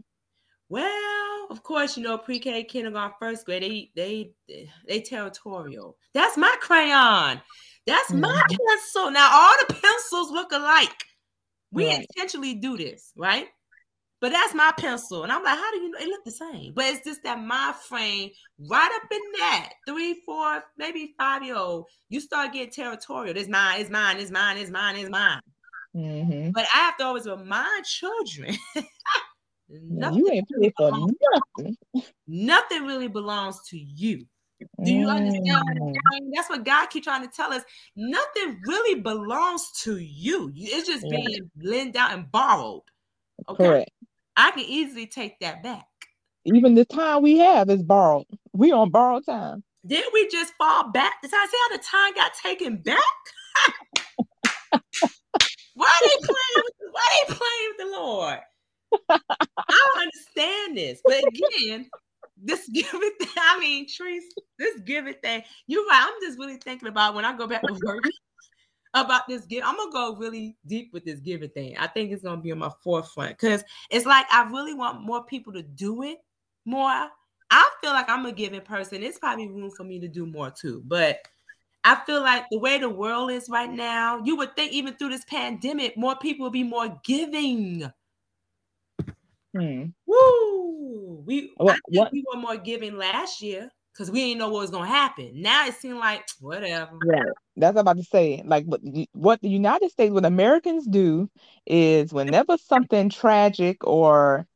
Well, 0.70 1.48
of 1.50 1.62
course, 1.64 1.98
you 1.98 2.04
know, 2.04 2.18
pre-K, 2.18 2.64
kindergarten, 2.64 3.16
first 3.20 3.46
grade, 3.46 3.92
they 3.96 4.34
they 4.48 4.70
they 4.88 5.02
territorial. 5.02 5.98
That's 6.14 6.36
my 6.36 6.54
crayon. 6.60 7.42
That's 7.86 8.12
my 8.14 8.44
Mhm. 8.50 8.58
pencil. 8.68 9.12
Now 9.12 9.30
all 9.32 9.56
the 9.68 9.74
pencils 9.74 10.32
look 10.32 10.52
alike. 10.52 11.06
We 11.72 11.88
Right. 11.88 12.00
intentionally 12.02 12.56
do 12.56 12.78
this, 12.78 13.12
right? 13.16 13.50
But 14.22 14.32
that's 14.32 14.54
my 14.54 14.72
pencil. 14.78 15.24
And 15.24 15.32
I'm 15.34 15.44
like, 15.44 15.58
how 15.58 15.72
do 15.72 15.80
you 15.80 15.90
know? 15.90 15.98
It 16.00 16.08
look 16.08 16.24
the 16.24 16.32
same. 16.32 16.74
But 16.74 16.86
it's 16.86 17.04
just 17.04 17.24
that 17.24 17.40
my 17.42 17.74
frame, 17.74 18.32
right 18.70 18.92
up 19.04 19.12
in 19.12 19.22
that 19.40 19.74
three, 19.86 20.22
four, 20.26 20.64
maybe 20.78 21.14
five 21.18 21.44
year 21.44 21.58
old, 21.58 21.88
you 22.08 22.22
start 22.22 22.54
getting 22.54 22.72
territorial. 22.72 23.36
It's 23.36 23.50
mine, 23.50 23.82
it's 23.82 23.90
mine, 23.90 24.18
it's 24.20 24.32
mine, 24.32 24.58
it's 24.58 24.72
mine, 24.72 24.96
it's 24.96 25.10
mine. 25.10 25.42
Mm-hmm. 25.94 26.52
But 26.52 26.66
I 26.74 26.78
have 26.78 26.98
to 26.98 27.04
always 27.06 27.28
remind 27.28 27.86
children 27.86 28.56
nothing, 29.70 30.18
You 30.20 30.30
ain't 30.32 30.48
paid 30.50 30.74
for 30.78 30.92
nothing. 30.92 31.78
nothing 32.26 32.86
really 32.86 33.10
belongs 33.10 33.60
to 33.70 33.78
you. 33.78 34.26
Do 34.84 34.94
you 34.94 35.08
understand 35.10 35.44
Mm. 35.80 35.96
That's 36.36 36.50
what 36.50 36.64
God 36.66 36.88
keep 36.88 37.04
trying 37.04 37.22
to 37.28 37.34
tell 37.34 37.52
us. 37.54 37.64
Nothing 37.96 38.60
really 38.66 39.00
belongs 39.02 39.72
to 39.84 39.98
you. 39.98 40.52
You- 40.54 40.70
It's 40.78 40.88
just 40.88 41.06
Yeah. 41.10 41.18
being 41.22 41.52
lent 41.62 41.96
out 41.96 42.12
and 42.12 42.32
borrowed. 42.32 42.84
Okay. 43.50 43.64
Correct. 43.64 43.92
I 44.36 44.52
can 44.52 44.64
easily 44.66 45.08
take 45.08 45.40
that 45.40 45.62
back. 45.64 45.88
Even 46.46 46.76
the 46.76 46.86
time 46.86 47.22
we 47.24 47.38
have 47.38 47.70
is 47.70 47.84
borrowed. 47.84 48.26
We 48.54 48.72
on 48.72 48.90
borrowed 48.90 49.26
time. 49.26 49.64
Did 49.86 50.06
we 50.14 50.28
just 50.30 50.54
fall 50.56 50.92
back? 50.92 51.22
Did 51.22 51.32
I 51.34 51.48
see 51.50 51.58
how 51.70 51.78
the 51.78 51.84
time 51.84 52.14
got 52.16 52.34
taken 52.34 52.78
back? 52.78 53.00
why 55.76 55.88
are 55.88 56.08
they 56.08 56.18
playing 56.26 56.64
with 56.64 56.74
why 56.92 57.02
are 57.02 57.28
they 57.28 57.34
playing 57.36 57.70
with 57.70 57.78
the 57.78 57.92
Lord? 58.00 58.40
I 59.10 59.20
don't 59.70 60.02
understand 60.02 60.78
this. 60.78 61.02
But 61.06 61.24
again, 61.28 61.90
this 62.44 62.70
giving 62.74 63.12
thing, 63.20 63.30
I 63.38 63.60
mean, 63.60 63.88
Trees, 63.88 64.24
this 64.60 64.80
giving 64.82 65.16
thing, 65.16 65.44
you're 65.68 65.86
right. 65.86 66.06
I'm 66.08 66.28
just 66.28 66.40
really 66.40 66.58
thinking 66.58 66.90
about 66.90 67.16
when 67.16 67.26
I 67.26 67.36
go 67.36 67.48
back 67.48 67.62
to 67.64 67.74
work 67.84 68.04
about 68.94 69.28
this 69.28 69.46
give. 69.46 69.64
I'm 69.66 69.76
gonna 69.76 69.92
go 69.92 70.16
really 70.16 70.56
deep 70.66 70.92
with 70.94 71.06
this 71.06 71.20
giving 71.20 71.50
thing. 71.50 71.76
I 71.78 71.88
think 71.88 72.12
it's 72.12 72.24
gonna 72.24 72.42
be 72.42 72.52
on 72.52 72.60
my 72.60 72.72
forefront 72.84 73.38
because 73.38 73.64
it's 73.90 74.06
like 74.06 74.26
I 74.32 74.44
really 74.44 74.74
want 74.74 75.02
more 75.02 75.24
people 75.24 75.54
to 75.54 75.64
do 75.64 76.04
it 76.04 76.20
more. 76.66 77.08
I 77.50 77.70
feel 77.82 77.92
like 77.92 78.10
I'm 78.10 78.26
a 78.26 78.32
giving 78.32 78.62
person. 78.62 79.04
It's 79.04 79.20
probably 79.20 79.48
room 79.48 79.72
for 79.72 79.84
me 79.84 80.00
to 80.00 80.08
do 80.08 80.26
more 80.26 80.52
too. 80.52 80.84
But 80.86 81.20
I 81.84 81.96
feel 82.06 82.22
like 82.22 82.46
the 82.50 82.60
way 82.60 82.78
the 82.78 82.90
world 82.90 83.32
is 83.32 83.50
right 83.50 83.70
now, 83.70 84.22
you 84.24 84.36
would 84.38 84.56
think 84.56 84.72
even 84.72 84.96
through 84.96 85.10
this 85.10 85.26
pandemic, 85.26 85.98
more 85.98 86.16
people 86.16 86.46
would 86.46 86.54
be 86.54 86.64
more 86.64 87.00
giving. 87.04 87.92
Hmm. 89.54 89.86
Woo! 90.06 91.24
We 91.26 91.54
think 91.92 92.12
we 92.12 92.24
were 92.34 92.40
more 92.40 92.58
giving 92.58 92.98
last 92.98 93.42
year 93.42 93.70
because 93.94 94.12
we 94.12 94.20
didn't 94.20 94.40
know 94.40 94.50
what 94.50 94.62
was 94.62 94.72
gonna 94.72 94.88
happen. 94.88 95.42
Now 95.42 95.66
it 95.68 95.76
seemed 95.76 96.00
like 96.00 96.26
whatever. 96.40 97.00
Right. 97.02 97.34
That's 97.58 97.76
what 97.76 97.82
about 97.82 97.98
to 97.98 98.04
say. 98.04 98.42
Like 98.46 98.66
what 98.66 98.82
the- 98.84 99.10
what 99.14 99.42
the 99.42 99.50
United 99.50 99.92
States, 99.92 100.14
what 100.14 100.26
Americans 100.26 100.88
do 100.88 101.30
is 101.66 102.14
whenever 102.14 102.58
something 102.58 103.10
tragic 103.10 103.86
or 103.86 104.48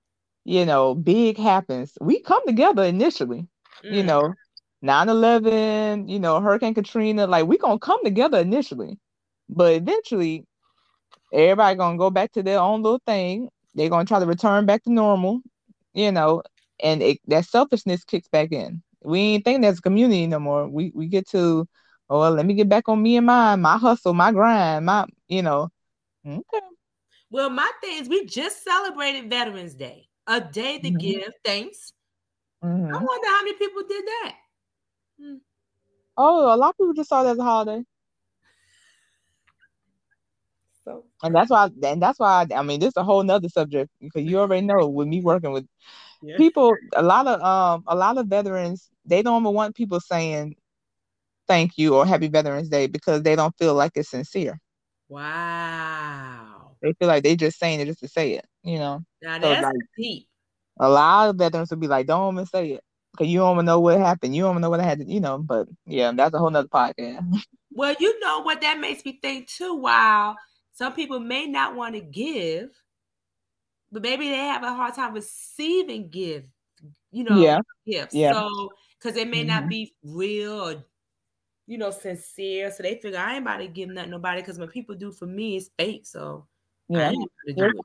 you 0.46 0.66
know 0.66 0.96
big 0.96 1.38
happens, 1.38 1.98
we 2.02 2.22
come 2.22 2.44
together 2.48 2.84
initially. 2.84 3.48
You 3.90 4.04
Mm. 4.04 4.06
know, 4.06 4.36
9/11, 4.82 6.08
you 6.08 6.20
know, 6.20 6.40
Hurricane 6.42 6.74
Katrina, 6.76 7.28
like 7.28 7.48
we 7.48 7.58
gonna 7.58 7.80
come 7.80 8.04
together 8.04 8.40
initially, 8.40 9.00
but 9.50 9.74
eventually 9.76 10.46
everybody 11.34 11.76
gonna 11.78 11.98
go 11.98 12.10
back 12.10 12.32
to 12.34 12.44
their 12.44 12.60
own 12.60 12.82
little 12.84 13.02
thing. 13.06 13.50
They're 13.78 13.90
gonna 13.90 14.06
try 14.06 14.20
to 14.20 14.26
return 14.26 14.66
back 14.66 14.84
to 14.84 14.92
normal, 14.92 15.42
you 15.94 16.12
know, 16.12 16.44
and 16.84 17.02
it, 17.04 17.20
that 17.28 17.46
selfishness 17.46 18.04
kicks 18.04 18.28
back 18.28 18.52
in. 18.52 18.84
We 19.04 19.20
ain't 19.20 19.46
think 19.46 19.62
that's 19.62 19.80
a 19.80 19.82
community 19.82 20.28
no 20.28 20.40
more. 20.40 20.68
We 20.68 20.92
we 20.96 21.08
get 21.08 21.28
to, 21.30 21.68
oh, 22.10 22.20
well, 22.20 22.32
let 22.32 22.46
me 22.46 22.56
get 22.56 22.70
back 22.70 22.90
on 22.90 23.02
me 23.02 23.18
and 23.18 23.26
mine, 23.28 23.62
my 23.62 23.78
hustle, 23.78 24.14
my 24.14 24.32
grind, 24.32 24.86
my, 24.88 25.06
you 25.30 25.44
know. 25.44 25.70
Okay. 26.28 26.66
Well, 27.30 27.50
my 27.50 27.72
thing 27.82 28.00
is 28.02 28.10
we 28.10 28.26
just 28.26 28.64
celebrated 28.64 29.30
Veterans 29.30 29.76
Day, 29.76 30.10
a 30.28 30.42
day 30.42 30.80
to 30.80 30.90
Mhm. 30.90 31.00
give 31.00 31.34
thanks. 31.46 31.94
I 32.64 32.66
Mhm. 32.68 33.06
wonder 33.06 33.28
how 33.28 33.44
many 33.44 33.54
people 33.54 33.84
did 33.88 34.06
that. 34.06 34.36
Oh, 36.18 36.54
a 36.54 36.58
lot 36.58 36.72
of 36.72 36.78
people 36.78 36.94
just 36.94 37.10
saw 37.10 37.24
it 37.24 37.30
as 37.30 37.38
a 37.38 37.44
holiday. 37.44 37.84
So 40.88 41.04
And 41.22 41.36
that's 41.36 41.50
why, 41.50 41.70
and 41.84 42.02
that's 42.02 42.18
why, 42.18 42.46
I 42.56 42.64
mean, 42.64 42.80
this 42.80 42.90
is 42.90 42.98
a 42.98 43.04
whole 43.04 43.22
nother 43.22 43.50
subject 43.50 43.92
because 44.00 44.24
you 44.24 44.40
already 44.40 44.66
know 44.66 44.88
with 44.88 45.08
me 45.10 45.20
working 45.20 45.52
with 45.52 45.68
yeah. 46.22 46.38
people, 46.38 46.76
a 46.96 47.02
lot 47.04 47.28
of 47.28 47.42
um, 47.42 47.84
a 47.88 47.96
lot 47.96 48.18
of 48.18 48.28
veterans, 48.28 48.90
they 49.06 49.22
don't 49.22 49.42
even 49.42 49.54
want 49.54 49.76
people 49.76 50.00
saying 50.00 50.56
thank 51.46 51.78
you 51.78 51.96
or 51.96 52.06
happy 52.06 52.30
Veterans 52.30 52.70
Day 52.70 52.88
because 52.88 53.22
they 53.24 53.36
don't 53.36 53.56
feel 53.58 53.74
like 53.74 53.92
it's 53.96 54.10
sincere. 54.10 54.60
Wow. 55.10 56.78
They 56.82 56.94
feel 56.94 57.10
like 57.10 57.24
they're 57.24 57.36
just 57.36 57.60
saying 57.60 57.82
it 57.82 57.86
just 57.86 58.00
to 58.00 58.08
say 58.08 58.34
it, 58.34 58.46
you 58.64 58.80
know. 58.80 59.04
Now 59.22 59.42
So, 59.42 59.50
that's 59.50 59.64
like, 59.64 59.76
deep. 59.98 60.28
A 60.80 60.88
lot 60.88 61.30
of 61.30 61.36
veterans 61.36 61.70
would 61.72 61.82
be 61.82 61.88
like, 61.88 62.08
don't 62.08 62.36
even 62.36 62.46
say 62.46 62.72
it 62.74 62.84
because 63.12 63.28
you 63.28 63.40
don't 63.40 63.56
even 63.56 63.66
know 63.66 63.82
what 63.82 64.00
happened. 64.00 64.36
You 64.36 64.44
don't 64.44 64.54
even 64.54 64.62
know 64.62 64.70
what 64.70 64.80
happened, 64.80 65.12
you 65.12 65.20
know. 65.20 65.38
But 65.38 65.68
yeah, 65.86 66.14
that's 66.14 66.34
a 66.34 66.40
whole 66.40 66.50
nother 66.50 66.70
podcast. 66.70 67.28
Well, 67.70 67.96
you 68.00 68.20
know 68.20 68.40
what 68.40 68.62
that 68.62 68.80
makes 68.80 69.06
me 69.06 69.20
think 69.22 69.50
too. 69.50 69.76
While 69.76 70.36
some 70.78 70.94
people 70.94 71.20
may 71.20 71.48
not 71.48 71.76
want 71.76 71.96
to 71.96 72.02
give, 72.02 72.70
but 73.92 74.04
maybe 74.04 74.30
they 74.30 74.36
have 74.36 74.62
a 74.62 74.72
hard 74.74 74.94
time 74.94 75.16
receiving 75.16 76.08
give, 76.08 76.46
you 77.12 77.24
know, 77.24 77.42
Yeah, 77.42 77.60
gifts. 77.88 78.14
yeah. 78.14 78.34
So 78.34 78.70
because 79.00 79.18
it 79.18 79.28
may 79.28 79.44
not 79.44 79.64
Mhm. 79.64 79.70
be 79.70 79.96
real 80.04 80.52
or 80.52 80.86
you 81.66 81.80
know 81.80 81.90
sincere, 81.90 82.70
so 82.70 82.84
they 82.84 83.00
figure 83.00 83.18
I 83.18 83.34
ain't 83.36 83.42
about 83.42 83.58
to 83.58 83.68
give 83.68 83.90
nothing 83.90 84.12
nobody 84.12 84.42
because 84.42 84.60
when 84.60 84.68
people 84.70 84.94
do 84.94 85.12
for 85.12 85.26
me, 85.26 85.58
it's 85.58 85.72
fake. 85.80 86.06
So 86.06 86.46
yeah. 86.90 87.10
ain't 87.10 87.18
about 87.18 87.30
to 87.48 87.54
do 87.54 87.74
Yeah. 87.76 87.82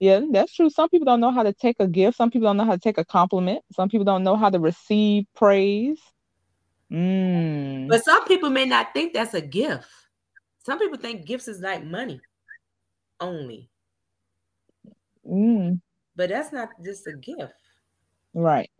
Yeah, 0.00 0.26
that's 0.32 0.52
true. 0.52 0.68
Some 0.70 0.88
people 0.88 1.04
don't 1.04 1.20
know 1.20 1.30
how 1.30 1.44
to 1.44 1.52
take 1.52 1.76
a 1.78 1.86
gift. 1.86 2.16
Some 2.16 2.32
people 2.32 2.48
don't 2.48 2.56
know 2.56 2.64
how 2.64 2.72
to 2.74 2.80
take 2.80 2.98
a 2.98 3.04
compliment. 3.04 3.62
Some 3.72 3.88
people 3.88 4.04
don't 4.04 4.24
know 4.24 4.34
how 4.34 4.50
to 4.50 4.58
receive 4.58 5.26
praise. 5.36 6.00
Mm. 6.90 7.86
But 7.86 8.02
some 8.04 8.24
people 8.24 8.50
may 8.50 8.64
not 8.64 8.92
think 8.92 9.12
that's 9.12 9.34
a 9.34 9.40
gift. 9.40 9.86
Some 10.64 10.78
people 10.78 10.98
think 10.98 11.26
gifts 11.26 11.48
is 11.48 11.60
like 11.60 11.84
money 11.84 12.20
only, 13.20 13.68
Mm. 15.28 15.80
but 16.16 16.30
that's 16.30 16.52
not 16.52 16.70
just 16.84 17.06
a 17.06 17.12
gift. 17.14 17.54
Right. 18.34 18.70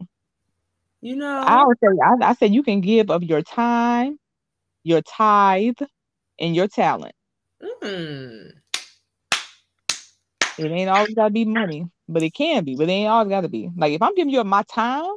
You 1.00 1.16
know, 1.16 1.42
I 1.46 1.64
would 1.66 1.78
say 1.80 1.88
I, 2.04 2.30
I 2.30 2.34
said 2.34 2.54
you 2.54 2.62
can 2.62 2.80
give 2.80 3.10
of 3.10 3.22
your 3.24 3.42
time, 3.42 4.18
your 4.84 5.02
tithe, 5.02 5.80
and 6.38 6.54
your 6.54 6.68
talent. 6.68 7.14
Mm. 7.82 8.52
It 10.58 10.70
ain't 10.70 10.90
always 10.90 11.14
gotta 11.14 11.30
be 11.30 11.44
money, 11.44 11.86
but 12.08 12.22
it 12.22 12.34
can 12.34 12.64
be. 12.64 12.76
But 12.76 12.88
it 12.88 12.92
ain't 12.92 13.08
always 13.10 13.30
gotta 13.30 13.48
be. 13.48 13.70
Like 13.76 13.92
if 13.92 14.02
I'm 14.02 14.14
giving 14.14 14.32
you 14.32 14.44
my 14.44 14.62
time, 14.64 15.14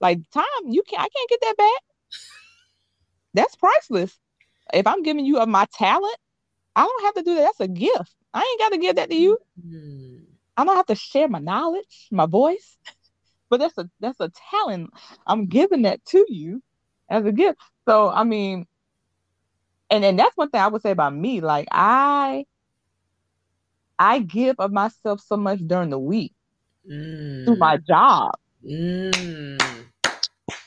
Like 0.00 0.18
time, 0.32 0.44
you 0.68 0.82
can't. 0.82 1.02
I 1.02 1.08
can't 1.08 1.30
get 1.30 1.40
that 1.42 1.56
back. 1.56 1.82
That's 3.34 3.56
priceless. 3.56 4.18
If 4.72 4.86
I'm 4.86 5.02
giving 5.02 5.26
you 5.26 5.38
of 5.38 5.48
my 5.48 5.66
talent, 5.72 6.16
I 6.76 6.82
don't 6.84 7.04
have 7.04 7.14
to 7.14 7.22
do 7.22 7.34
that. 7.36 7.42
That's 7.42 7.60
a 7.60 7.68
gift. 7.68 8.14
I 8.32 8.40
ain't 8.40 8.60
got 8.60 8.72
to 8.72 8.78
give 8.78 8.96
that 8.96 9.10
to 9.10 9.16
you. 9.16 9.38
Mm. 9.64 10.22
I 10.56 10.64
don't 10.64 10.76
have 10.76 10.86
to 10.86 10.94
share 10.94 11.28
my 11.28 11.38
knowledge, 11.38 12.08
my 12.10 12.26
voice, 12.26 12.76
but 13.50 13.60
that's 13.60 13.76
a 13.78 13.88
that's 14.00 14.20
a 14.20 14.30
talent. 14.50 14.90
I'm 15.26 15.46
giving 15.46 15.82
that 15.82 16.04
to 16.06 16.24
you 16.28 16.62
as 17.08 17.24
a 17.24 17.32
gift. 17.32 17.58
So 17.88 18.08
I 18.08 18.24
mean, 18.24 18.66
and 19.90 20.02
then 20.02 20.16
that's 20.16 20.36
one 20.36 20.50
thing 20.50 20.60
I 20.60 20.68
would 20.68 20.82
say 20.82 20.90
about 20.92 21.14
me. 21.14 21.40
Like 21.40 21.68
I, 21.70 22.46
I 23.98 24.20
give 24.20 24.56
of 24.58 24.72
myself 24.72 25.20
so 25.20 25.36
much 25.36 25.60
during 25.66 25.90
the 25.90 25.98
week 25.98 26.32
Mm. 26.90 27.46
through 27.46 27.56
my 27.56 27.78
job. 27.78 28.32
Mm. 28.62 29.86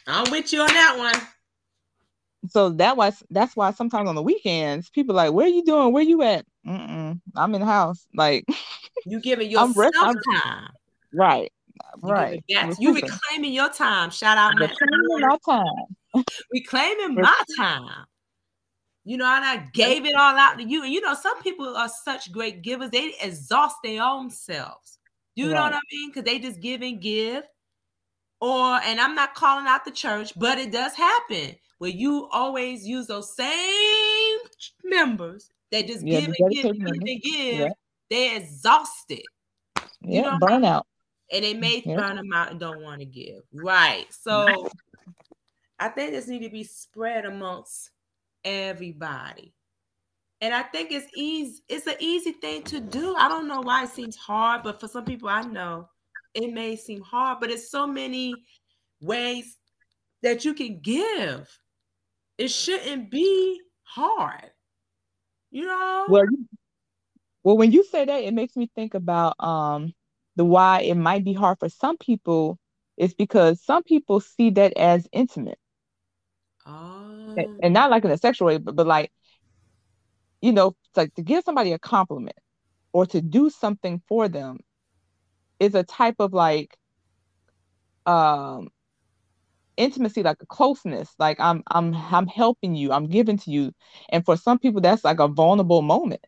I'm 0.07 0.31
with 0.31 0.51
you 0.51 0.61
on 0.61 0.67
that 0.67 0.95
one. 0.97 1.27
So 2.49 2.69
that 2.69 2.97
was 2.97 3.23
that's 3.29 3.55
why 3.55 3.71
sometimes 3.71 4.07
on 4.09 4.15
the 4.15 4.21
weekends 4.21 4.89
people 4.89 5.15
like, 5.15 5.33
where 5.33 5.45
are 5.45 5.49
you 5.49 5.63
doing? 5.65 5.91
Where 5.93 6.03
you 6.03 6.21
at? 6.21 6.45
Mm-mm, 6.65 7.19
I'm 7.35 7.55
in 7.55 7.61
the 7.61 7.67
house. 7.67 8.05
Like 8.13 8.45
You 9.05 9.19
giving 9.21 9.47
I'm 9.57 9.69
yourself 9.69 9.77
rest- 9.77 9.95
I'm- 9.99 10.15
time. 10.41 10.69
right, 11.13 11.51
right. 12.01 12.43
You 12.79 12.93
reclaiming- 12.93 13.53
your 13.53 13.69
time. 13.69 14.09
Shout 14.09 14.37
out, 14.37 14.53
reclaiming 14.59 15.27
my 15.27 15.37
time. 15.45 16.23
reclaiming 16.51 17.15
my 17.15 17.41
time. 17.57 18.05
You 19.03 19.15
know, 19.17 19.25
and 19.25 19.45
I 19.45 19.67
gave 19.73 20.05
it 20.05 20.15
all 20.15 20.35
out 20.35 20.57
to 20.57 20.63
you. 20.67 20.83
And 20.83 20.91
you 20.91 20.99
know, 20.99 21.13
some 21.13 21.41
people 21.41 21.77
are 21.77 21.89
such 22.03 22.29
great 22.31 22.61
givers, 22.61 22.89
they 22.89 23.13
exhaust 23.21 23.77
their 23.83 24.03
own 24.03 24.29
selves. 24.29 24.99
You 25.35 25.49
know 25.49 25.61
what 25.61 25.73
I 25.73 25.79
mean? 25.91 26.09
Because 26.09 26.23
they 26.23 26.39
just 26.39 26.59
give 26.59 26.81
and 26.81 26.99
give. 26.99 27.43
Or, 28.41 28.79
and 28.83 28.99
I'm 28.99 29.15
not 29.15 29.33
calling 29.33 29.65
out 29.67 29.85
the 29.85 29.91
church, 29.91 30.33
but 30.35 30.57
it 30.57 30.71
does 30.71 30.93
happen 30.93 31.55
where 31.79 31.89
you 31.91 32.27
always 32.31 32.85
use 32.87 33.07
those 33.07 33.35
same 33.35 34.37
members 34.83 35.49
that 35.71 35.87
just 35.87 36.05
Yeah, 36.05 36.21
give 36.21 36.35
and 36.39 36.51
give 36.51 36.65
and 36.65 36.79
give 36.85 36.95
and 36.95 37.21
give. 37.21 37.59
Yeah. 37.59 37.69
They're 38.09 38.37
exhausted 38.37 39.23
Yeah, 40.01 40.21
know 40.21 40.37
burnout. 40.39 40.83
and 41.31 41.43
they 41.43 41.53
may 41.53 41.83
Yeah. 41.85 41.97
burn 41.97 42.15
them 42.15 42.31
out 42.33 42.51
and 42.51 42.59
don't 42.59 42.81
want 42.81 42.99
to 43.01 43.05
give. 43.05 43.43
Right. 43.53 44.05
So 44.13 44.69
I 45.79 45.89
think 45.89 46.11
this 46.11 46.27
need 46.27 46.43
to 46.43 46.49
be 46.49 46.63
spread 46.63 47.25
amongst 47.25 47.91
everybody. 48.43 49.53
And 50.41 50.53
I 50.53 50.63
think 50.63 50.91
it's 50.91 51.07
easy, 51.15 51.61
it's 51.67 51.87
an 51.87 51.95
easy 51.99 52.31
thing 52.31 52.63
to 52.63 52.79
do. 52.79 53.15
I 53.15 53.27
don't 53.27 53.47
know 53.47 53.61
why 53.61 53.83
it 53.83 53.89
seems 53.89 54.15
hard, 54.15 54.63
but 54.63 54.79
for 54.79 54.87
some 54.87 55.03
people 55.05 55.29
I 55.29 55.41
know 55.41 55.89
it 56.33 56.53
may 56.53 56.75
seem 56.75 57.01
hard, 57.01 57.39
but 57.39 57.49
it's 57.51 57.69
so 57.71 57.85
many 57.87 58.33
ways 59.01 59.57
that 60.21 60.45
you 60.45 60.53
can 60.53 60.79
give. 60.79 61.49
It 62.37 62.49
shouldn't 62.49 63.09
be 63.09 63.61
hard. 63.83 64.51
You 65.51 65.65
know? 65.65 66.05
Well, 66.09 66.25
well, 67.43 67.57
when 67.57 67.71
you 67.71 67.83
say 67.83 68.05
that, 68.05 68.23
it 68.23 68.33
makes 68.33 68.55
me 68.55 68.69
think 68.75 68.93
about 68.93 69.35
um 69.39 69.93
the 70.35 70.45
why 70.45 70.81
it 70.81 70.95
might 70.95 71.23
be 71.23 71.33
hard 71.33 71.57
for 71.59 71.69
some 71.69 71.97
people 71.97 72.59
is 72.97 73.13
because 73.13 73.61
some 73.63 73.83
people 73.83 74.19
see 74.19 74.49
that 74.51 74.75
as 74.77 75.07
intimate, 75.11 75.59
oh, 76.65 77.35
and, 77.61 77.73
not 77.73 77.89
like 77.89 78.03
in 78.05 78.11
a 78.11 78.17
sexual 78.17 78.47
way, 78.47 78.57
but, 78.57 78.75
but 78.75 78.87
like 78.87 79.11
you 80.41 80.51
know, 80.51 80.75
like 80.95 81.13
to 81.15 81.23
give 81.23 81.43
somebody 81.43 81.71
a 81.73 81.79
compliment 81.79 82.37
or 82.93 83.05
to 83.07 83.21
do 83.21 83.49
something 83.49 84.01
for 84.07 84.27
them 84.27 84.59
is 85.59 85.73
a 85.75 85.83
type 85.83 86.15
of 86.19 86.33
like 86.33 86.77
um 88.05 88.69
intimacy 89.77 90.23
like 90.23 90.37
a 90.41 90.45
closeness 90.47 91.13
like 91.19 91.39
i'm 91.39 91.63
i'm 91.71 91.93
i'm 92.11 92.27
helping 92.27 92.75
you 92.75 92.91
i'm 92.91 93.07
giving 93.07 93.37
to 93.37 93.51
you 93.51 93.71
and 94.09 94.25
for 94.25 94.35
some 94.35 94.59
people 94.59 94.81
that's 94.81 95.03
like 95.03 95.19
a 95.19 95.27
vulnerable 95.27 95.81
moment 95.81 96.21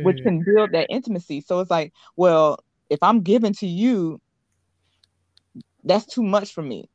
which 0.00 0.18
Mm. 0.18 0.22
can 0.22 0.42
build 0.42 0.72
that 0.72 0.86
intimacy. 0.90 1.40
So 1.40 1.60
it's 1.60 1.70
like, 1.70 1.92
well, 2.16 2.58
if 2.90 2.98
I'm 3.02 3.22
giving 3.22 3.52
to 3.54 3.66
you, 3.66 4.18
that's 5.84 6.06
too 6.06 6.22
much 6.22 6.52
for 6.52 6.62
me. 6.62 6.86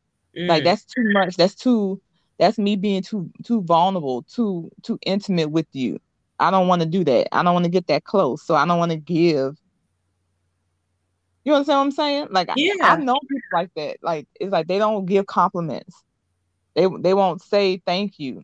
Like 0.47 0.63
Mm. 0.63 0.63
that's 0.63 0.85
too 0.85 1.03
much. 1.03 1.35
That's 1.37 1.55
too 1.55 2.01
that's 2.39 2.57
me 2.57 2.75
being 2.75 3.01
too 3.03 3.29
too 3.45 3.61
vulnerable, 3.63 4.23
too 4.23 4.69
too 4.83 4.97
intimate 5.05 5.51
with 5.51 5.67
you. 5.73 5.99
I 6.39 6.51
don't 6.51 6.67
want 6.67 6.81
to 6.81 6.87
do 6.87 7.03
that. 7.05 7.27
I 7.35 7.43
don't 7.43 7.53
want 7.53 7.65
to 7.65 7.71
get 7.71 7.87
that 7.87 8.03
close. 8.03 8.45
So 8.45 8.55
I 8.55 8.65
don't 8.65 8.79
want 8.79 8.91
to 8.91 8.97
give. 8.97 9.55
You 11.43 11.53
understand 11.53 11.77
what 11.79 11.83
I'm 11.85 11.91
saying? 11.91 12.27
Like 12.31 12.49
I- 12.49 12.53
Yeah. 12.57 12.73
I've 12.83 12.99
known 13.03 13.19
people 13.21 13.41
like 13.53 13.71
that. 13.75 13.97
Like 14.01 14.27
it's 14.39 14.51
like 14.51 14.67
they 14.67 14.77
don't 14.77 15.05
give 15.05 15.25
compliments. 15.25 15.95
They 16.75 16.87
they 16.99 17.13
won't 17.13 17.41
say 17.41 17.81
thank 17.85 18.19
you 18.19 18.43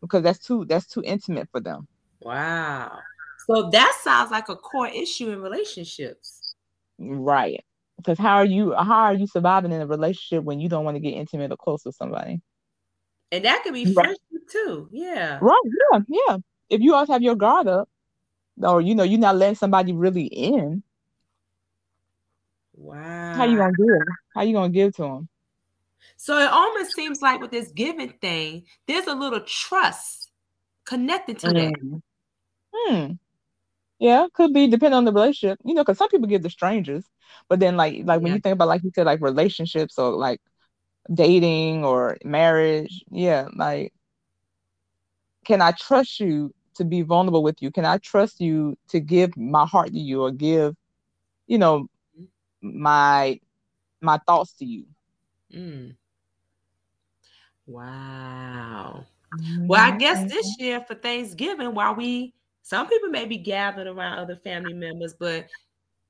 because 0.00 0.22
that's 0.22 0.38
too 0.44 0.64
that's 0.64 0.86
too 0.86 1.02
intimate 1.04 1.48
for 1.50 1.60
them. 1.60 1.86
Wow. 2.20 2.98
So 3.46 3.70
that 3.70 3.98
sounds 4.02 4.30
like 4.30 4.48
a 4.48 4.56
core 4.56 4.88
issue 4.88 5.30
in 5.30 5.40
relationships. 5.40 6.54
Right. 6.98 7.64
Because 7.96 8.18
how 8.18 8.36
are 8.36 8.44
you 8.44 8.74
how 8.74 9.02
are 9.04 9.14
you 9.14 9.26
surviving 9.26 9.72
in 9.72 9.80
a 9.80 9.86
relationship 9.86 10.44
when 10.44 10.60
you 10.60 10.68
don't 10.68 10.84
want 10.84 10.96
to 10.96 11.00
get 11.00 11.10
intimate 11.14 11.52
or 11.52 11.56
close 11.56 11.84
with 11.84 11.94
somebody? 11.94 12.40
And 13.30 13.44
that 13.44 13.62
could 13.62 13.74
be 13.74 13.84
Right. 13.86 13.94
friendship 13.94 14.48
too. 14.50 14.88
Yeah. 14.92 15.38
Right. 15.40 15.62
Yeah. 15.92 16.00
Yeah. 16.08 16.36
If 16.68 16.80
you 16.80 16.94
always 16.94 17.08
have 17.08 17.22
your 17.22 17.36
guard 17.36 17.66
up, 17.68 17.88
or 18.62 18.80
you 18.80 18.94
know, 18.94 19.04
you're 19.04 19.18
not 19.20 19.36
letting 19.36 19.54
somebody 19.56 19.92
really 19.92 20.26
in, 20.26 20.82
Wow. 22.82 23.32
how 23.34 23.44
you 23.44 23.56
gonna 23.58 23.74
give? 23.76 24.06
How 24.34 24.42
you 24.42 24.52
gonna 24.54 24.70
give 24.70 24.94
to 24.96 25.02
them? 25.02 25.28
so 26.16 26.38
it 26.38 26.50
almost 26.50 26.94
seems 26.94 27.22
like 27.22 27.40
with 27.40 27.50
this 27.50 27.70
giving 27.72 28.10
thing, 28.20 28.64
there's 28.86 29.06
a 29.06 29.14
little 29.14 29.40
trust 29.40 30.30
connected 30.84 31.38
to 31.40 31.52
that. 31.54 31.74
Mm. 31.74 32.02
Hmm. 32.74 33.12
Yeah, 34.00 34.26
could 34.34 34.52
be 34.54 34.68
depending 34.68 34.98
on 34.98 35.04
the 35.04 35.12
relationship. 35.12 35.58
You 35.64 35.74
know, 35.74 35.82
because 35.82 35.98
some 35.98 36.08
people 36.10 36.28
give 36.28 36.42
to 36.42 36.50
strangers, 36.50 37.06
but 37.48 37.60
then 37.60 37.76
like 37.76 38.04
like 38.06 38.22
when 38.22 38.32
Yeah. 38.32 38.34
you 38.34 38.40
think 38.40 38.54
about 38.54 38.68
like 38.68 38.84
you 38.84 38.92
said, 38.94 39.06
like 39.06 39.22
relationships 39.22 39.98
or 39.98 40.12
like 40.12 40.40
dating 41.14 41.84
or 41.84 42.18
marriage, 42.24 43.04
yeah, 43.10 43.48
like 43.56 43.94
can 45.44 45.60
I 45.60 45.72
trust 45.72 46.20
you 46.20 46.52
to 46.74 46.84
be 46.84 47.02
vulnerable 47.02 47.42
with 47.42 47.60
you? 47.62 47.70
Can 47.70 47.84
I 47.84 47.98
trust 47.98 48.40
you 48.40 48.76
to 48.88 49.00
give 49.00 49.36
my 49.36 49.66
heart 49.66 49.88
to 49.88 49.98
you 49.98 50.22
or 50.22 50.30
give, 50.30 50.74
you 51.46 51.58
know, 51.58 51.88
my 52.62 53.38
my 54.00 54.18
thoughts 54.26 54.52
to 54.54 54.64
you? 54.64 54.86
Mm. 55.54 55.96
Wow. 57.66 59.04
Well, 59.68 59.80
I 59.80 59.96
guess 59.96 60.18
Mm-hmm. 60.18 60.28
this 60.28 60.56
year 60.58 60.80
for 60.86 60.94
Thanksgiving, 60.94 61.74
while 61.74 61.94
we 61.94 62.34
some 62.62 62.88
people 62.88 63.08
may 63.08 63.24
be 63.24 63.38
gathered 63.38 63.86
around 63.86 64.18
other 64.18 64.36
family 64.36 64.74
members, 64.74 65.14
but 65.18 65.46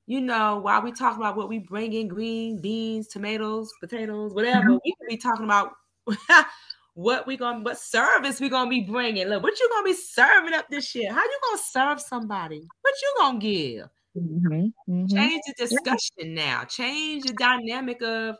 you 0.05 0.19
know, 0.19 0.57
while 0.59 0.81
we 0.81 0.91
talk 0.91 1.15
about 1.17 1.37
what 1.37 1.47
we 1.47 1.59
bring 1.59 1.93
in 1.93 2.07
green 2.09 2.59
beans, 2.59 3.07
tomatoes, 3.07 3.71
potatoes, 3.79 4.33
whatever, 4.33 4.71
Mhm. 4.71 4.79
we 4.83 4.95
could 4.99 5.07
be 5.07 5.17
talking 5.17 5.45
about 5.45 5.75
what 6.95 7.25
we 7.25 7.37
gonna 7.37 7.61
what 7.61 7.77
service 7.79 8.39
we 8.41 8.49
gonna 8.49 8.69
be 8.69 8.81
bringing. 8.81 9.27
Look, 9.27 9.43
what 9.43 9.59
you 9.59 9.69
gonna 9.69 9.85
be 9.85 9.93
serving 9.93 10.53
up 10.53 10.67
this 10.69 10.93
year? 10.93 11.11
How 11.13 11.23
you 11.23 11.39
gonna 11.49 11.61
serve 11.63 12.01
somebody? 12.01 12.67
What 12.81 12.93
you 13.01 13.13
gonna 13.19 13.39
give? 13.39 13.89
Mhm, 14.15 14.73
mhm. 14.87 15.09
Change 15.09 15.41
the 15.47 15.53
discussion 15.57 16.33
now. 16.35 16.63
Change 16.65 17.23
the 17.23 17.33
dynamic 17.33 18.01
of 18.01 18.37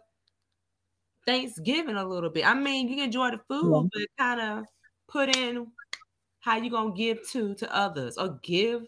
Thanksgiving 1.25 1.95
a 1.95 2.05
little 2.05 2.29
bit. 2.29 2.45
I 2.45 2.53
mean, 2.53 2.87
you 2.89 3.03
enjoy 3.03 3.31
the 3.31 3.39
food, 3.47 3.89
but 3.93 4.01
kind 4.17 4.41
of 4.41 4.65
put 5.07 5.35
in 5.35 5.67
how 6.41 6.57
you 6.57 6.69
gonna 6.69 6.93
give 6.93 7.27
to 7.29 7.55
to 7.55 7.75
others 7.75 8.17
or 8.17 8.39
give, 8.43 8.85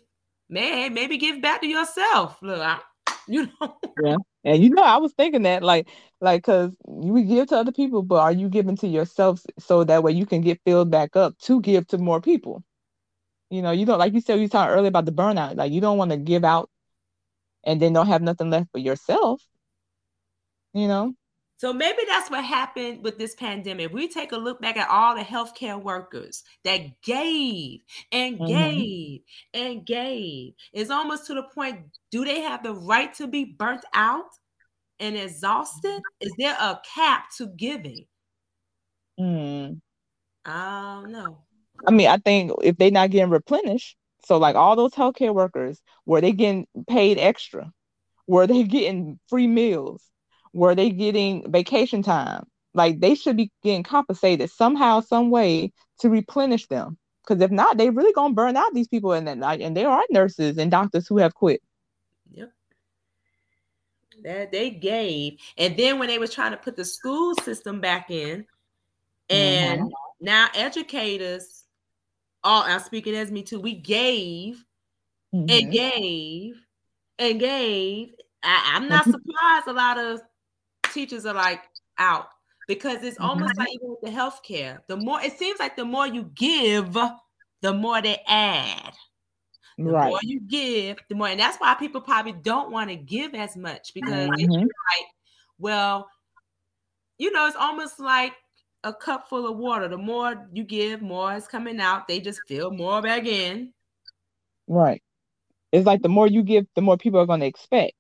man, 0.50 0.94
maybe 0.94 1.18
give 1.18 1.42
back 1.42 1.62
to 1.62 1.68
yourself. 1.68 2.42
Look, 2.42 2.60
I, 2.60 2.80
you 3.28 3.48
know, 3.62 3.78
Yeah. 4.04 4.18
And 4.44 4.62
you 4.64 4.70
know, 4.70 4.84
I 4.84 4.98
was 4.98 5.14
thinking 5.14 5.44
that, 5.44 5.64
like, 5.64 5.90
like, 6.22 6.44
cause 6.44 6.72
you 6.88 7.24
give 7.24 7.48
to 7.48 7.58
other 7.58 7.72
people, 7.72 8.04
but 8.04 8.20
are 8.20 8.32
you 8.32 8.50
giving 8.50 8.76
to 8.78 8.88
yourself 8.88 9.42
so 9.58 9.84
that 9.86 10.04
way 10.04 10.12
you 10.12 10.26
can 10.26 10.42
get 10.42 10.62
filled 10.66 10.92
back 10.92 11.16
up 11.16 11.38
to 11.40 11.62
give 11.62 11.88
to 11.88 11.98
more 11.98 12.22
people? 12.22 12.64
You 13.50 13.62
know, 13.62 13.72
you 13.72 13.86
don't 13.86 14.00
like 14.00 14.14
you 14.14 14.22
said 14.22 14.40
you 14.40 14.50
talking 14.50 14.74
earlier 14.74 14.90
about 14.90 15.06
the 15.06 15.12
burnout. 15.12 15.56
Like, 15.56 15.72
you 15.72 15.82
don't 15.82 15.98
want 15.98 16.12
to 16.12 16.18
give 16.18 16.44
out 16.44 16.70
and 17.66 17.82
then 17.82 17.94
don't 17.94 18.08
have 18.08 18.22
nothing 18.22 18.50
left 18.50 18.72
for 18.72 18.80
yourself. 18.80 19.42
You 20.74 20.88
know, 20.88 21.14
So 21.58 21.72
maybe 21.72 22.00
that's 22.06 22.30
what 22.30 22.44
happened 22.44 23.04
with 23.04 23.18
this 23.18 23.34
pandemic. 23.36 23.94
We 23.94 24.10
take 24.10 24.34
a 24.34 24.38
look 24.38 24.60
back 24.62 24.76
at 24.76 24.90
all 24.90 25.16
the 25.16 25.22
healthcare 25.22 25.82
workers 25.82 26.44
that 26.66 27.02
gave 27.02 27.82
and 28.12 28.40
Mhm. 28.40 28.48
gave 28.48 29.22
and 29.54 29.86
gave. 29.86 30.54
It's 30.74 30.90
almost 30.90 31.28
to 31.28 31.34
the 31.34 31.44
point, 31.44 31.86
do 32.12 32.26
they 32.26 32.42
have 32.42 32.62
the 32.62 32.74
right 32.74 33.14
to 33.16 33.28
be 33.28 33.46
burnt 33.46 33.86
out 33.94 34.30
and 35.00 35.16
exhausted? 35.18 36.02
Is 36.20 36.34
there 36.38 36.58
a 36.60 36.82
cap 36.94 37.30
to 37.38 37.48
giving? 37.48 38.06
Mm. 39.20 39.80
I 40.46 41.02
don't 41.02 41.12
know. 41.12 41.38
I 41.88 41.92
mean, 41.92 42.08
I 42.08 42.18
think 42.18 42.52
if 42.64 42.78
they're 42.78 42.92
not 42.92 43.12
getting 43.12 43.30
replenished, 43.30 43.98
so 44.26 44.38
like 44.38 44.56
all 44.56 44.76
those 44.76 44.92
healthcare 44.92 45.34
workers, 45.34 45.82
were 46.06 46.22
they 46.22 46.32
getting 46.32 46.68
paid 46.90 47.18
extra? 47.18 47.72
Were 48.28 48.48
they 48.48 48.64
getting 48.78 49.20
free 49.30 49.48
meals? 49.48 50.02
were 50.56 50.74
they 50.74 50.90
getting 50.90 51.52
vacation 51.52 52.02
time? 52.02 52.48
Like 52.74 53.00
they 53.02 53.14
should 53.14 53.38
be 53.38 53.52
getting 53.62 53.84
compensated 53.84 54.50
somehow, 54.50 55.02
some 55.02 55.30
way 55.30 55.74
to 56.00 56.10
replenish 56.10 56.68
them. 56.68 56.98
Because 57.22 57.42
if 57.42 57.52
not, 57.52 57.78
they 57.78 57.90
really 57.90 58.14
gonna 58.14 58.34
burn 58.34 58.56
out 58.56 58.74
these 58.74 58.88
people, 58.88 59.12
and 59.12 59.28
then 59.28 59.44
and 59.44 59.76
there 59.76 59.90
are 59.90 60.04
nurses 60.10 60.58
and 60.58 60.72
doctors 60.72 61.08
who 61.08 61.18
have 61.18 61.34
quit. 61.34 61.62
Yep. 62.32 62.52
That 64.24 64.52
they 64.52 64.70
gave, 64.70 65.40
and 65.58 65.76
then 65.76 66.00
when 66.00 66.08
they 66.08 66.20
was 66.20 66.34
trying 66.34 66.52
to 66.52 66.58
put 66.58 66.76
the 66.76 66.86
school 66.86 67.36
system 67.36 67.82
back 67.82 68.10
in, 68.10 68.46
and 69.30 69.82
mm-hmm. 69.82 69.90
now 70.22 70.48
educators, 70.54 71.65
all 72.46 72.64
I'm 72.64 72.80
speaking 72.80 73.16
as 73.16 73.32
me 73.32 73.44
too, 73.44 73.60
we 73.60 73.74
gave 73.74 74.64
mm-hmm. 75.34 75.50
and 75.50 75.72
gave 75.72 76.56
and 77.20 77.40
gave. 77.40 78.10
I, 78.44 78.74
am 78.76 78.88
not 78.88 79.06
surprised 79.06 79.68
a 79.68 79.74
lot 79.74 79.98
of 79.98 80.22
teachers 80.94 81.26
are 81.26 81.34
like 81.34 81.62
out 81.98 82.28
because 82.68 83.04
it's 83.04 83.20
almost 83.20 83.54
mm-hmm. 83.54 83.60
like 83.60 83.74
even 83.74 83.90
with 83.90 84.02
the 84.02 84.10
healthcare. 84.18 84.80
The 84.88 84.98
more 84.98 85.20
it 85.22 85.38
seems 85.38 85.60
like 85.60 85.76
the 85.76 85.86
more 85.86 86.08
you 86.08 86.30
give, 86.36 86.96
the 87.62 87.74
more 87.74 88.02
they 88.02 88.22
add. 88.28 88.94
The 89.78 89.84
right. 89.86 90.08
more 90.08 90.20
you 90.24 90.40
give, 90.40 91.00
the 91.10 91.16
more, 91.16 91.28
and 91.28 91.40
that's 91.40 91.58
why 91.58 91.74
people 91.74 92.00
probably 92.00 92.32
don't 92.32 92.72
want 92.72 92.90
to 92.92 92.96
give 92.96 93.34
as 93.34 93.58
much 93.58 93.94
because 93.94 94.30
mm-hmm. 94.30 94.40
it's 94.40 94.52
like, 94.52 95.08
well, 95.58 96.08
you 97.18 97.32
know, 97.32 97.48
it's 97.48 97.58
almost 97.58 98.00
like 98.00 98.32
a 98.86 98.94
cup 98.94 99.28
full 99.28 99.48
of 99.48 99.58
water. 99.58 99.90
The 99.90 99.98
more 99.98 100.48
you 100.54 100.64
give, 100.64 101.02
more 101.02 101.34
is 101.34 101.48
coming 101.48 101.82
out. 101.82 102.08
They 102.08 102.22
just 102.22 102.40
fill 102.48 102.72
more 102.72 103.02
back 103.02 103.26
in. 103.26 103.74
Right. 104.68 105.02
It's 105.72 105.86
like 105.86 106.04
the 106.04 106.10
more 106.10 106.28
you 106.28 106.44
give, 106.44 106.66
the 106.76 106.82
more 106.82 106.98
people 106.98 107.20
are 107.20 107.26
going 107.26 107.42
to 107.42 107.48
expect. 107.48 107.94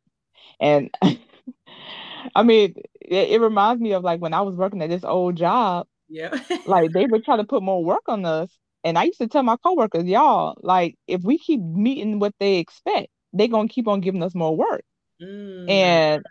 And 0.59 0.95
I 2.35 2.43
mean, 2.43 2.75
it, 3.01 3.29
it, 3.31 3.41
reminds 3.41 3.81
me 3.81 3.93
of 3.93 4.03
like 4.03 4.21
when 4.21 4.33
I 4.33 4.41
was 4.41 4.55
working 4.55 4.81
at 4.81 4.89
this 4.89 5.03
old 5.03 5.35
job. 5.35 5.87
Yeah. 6.07 6.39
like 6.67 6.91
they 6.91 7.07
would 7.07 7.25
try 7.25 7.35
to 7.35 7.43
put 7.43 7.63
more 7.63 7.83
work 7.83 8.03
on 8.07 8.23
us. 8.23 8.55
And 8.83 8.97
I 8.97 9.05
used 9.05 9.17
to 9.17 9.27
tell 9.27 9.41
my 9.41 9.57
coworkers, 9.57 10.05
y'all, 10.05 10.55
like 10.61 10.95
if 11.07 11.23
we 11.23 11.39
keep 11.39 11.59
meeting 11.59 12.19
what 12.19 12.35
they 12.39 12.57
expect, 12.57 13.07
they're 13.33 13.47
gonna 13.47 13.67
keep 13.67 13.87
on 13.87 14.01
giving 14.01 14.21
us 14.21 14.35
more 14.35 14.55
work. 14.55 14.83
Mm. 15.19 15.69
And 15.69 16.25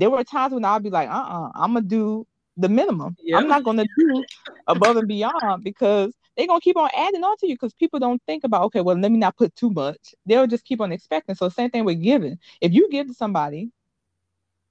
there 0.00 0.10
were 0.10 0.22
times 0.22 0.54
when 0.54 0.64
I'd 0.64 0.84
be 0.84 0.90
like, 0.90 1.08
uh-uh, 1.08 1.50
I'm 1.56 1.74
gonna 1.74 1.86
do 1.86 2.26
the 2.60 2.68
minimum. 2.68 3.16
Yep. 3.22 3.42
I'm 3.42 3.48
not 3.48 3.64
gonna 3.64 3.86
do 3.96 4.24
above 4.66 4.96
and 4.96 5.08
beyond 5.08 5.64
because 5.64 6.14
they're 6.36 6.46
gonna 6.46 6.60
keep 6.60 6.76
on 6.76 6.90
adding 6.96 7.24
on 7.24 7.36
to 7.38 7.46
you 7.46 7.54
because 7.54 7.74
people 7.74 7.98
don't 7.98 8.22
think 8.26 8.44
about 8.44 8.64
okay, 8.64 8.80
well, 8.80 8.96
let 8.96 9.10
me 9.10 9.18
not 9.18 9.36
put 9.36 9.54
too 9.56 9.70
much. 9.70 10.14
They'll 10.26 10.46
just 10.46 10.64
keep 10.64 10.80
on 10.80 10.92
expecting. 10.92 11.34
So 11.34 11.48
same 11.48 11.70
thing 11.70 11.84
with 11.84 12.02
giving. 12.02 12.38
If 12.60 12.72
you 12.72 12.88
give 12.90 13.08
to 13.08 13.14
somebody, 13.14 13.70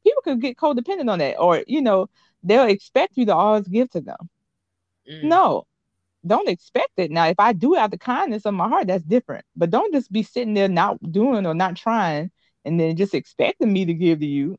people 0.04 0.22
could 0.22 0.42
get 0.42 0.58
codependent 0.58 1.12
on 1.12 1.20
that, 1.20 1.38
or 1.38 1.64
you 1.68 1.82
know, 1.82 2.10
they'll 2.44 2.68
expect 2.68 3.18
you 3.18 3.26
to 3.26 3.36
always 3.36 3.68
give 3.68 3.90
to 3.92 4.02
them. 4.02 4.30
Mm. 5.10 5.24
No, 5.24 5.66
don't 6.26 6.50
expect 6.50 6.92
it. 6.98 7.12
Now, 7.12 7.28
if 7.28 7.40
I 7.40 7.54
do 7.54 7.76
out 7.76 7.92
the 7.92 7.98
kindness 7.98 8.46
of 8.46 8.54
my 8.54 8.68
heart, 8.68 8.88
that's 8.88 9.04
different. 9.04 9.46
But 9.56 9.70
don't 9.70 9.94
just 9.94 10.12
be 10.12 10.24
sitting 10.24 10.54
there 10.54 10.70
not 10.70 10.98
doing 11.12 11.46
or 11.46 11.54
not 11.54 11.76
trying, 11.76 12.32
and 12.66 12.80
then 12.80 12.96
just 12.96 13.14
expecting 13.14 13.72
me 13.72 13.86
to 13.86 13.94
give 13.94 14.20
to 14.20 14.26
you, 14.26 14.58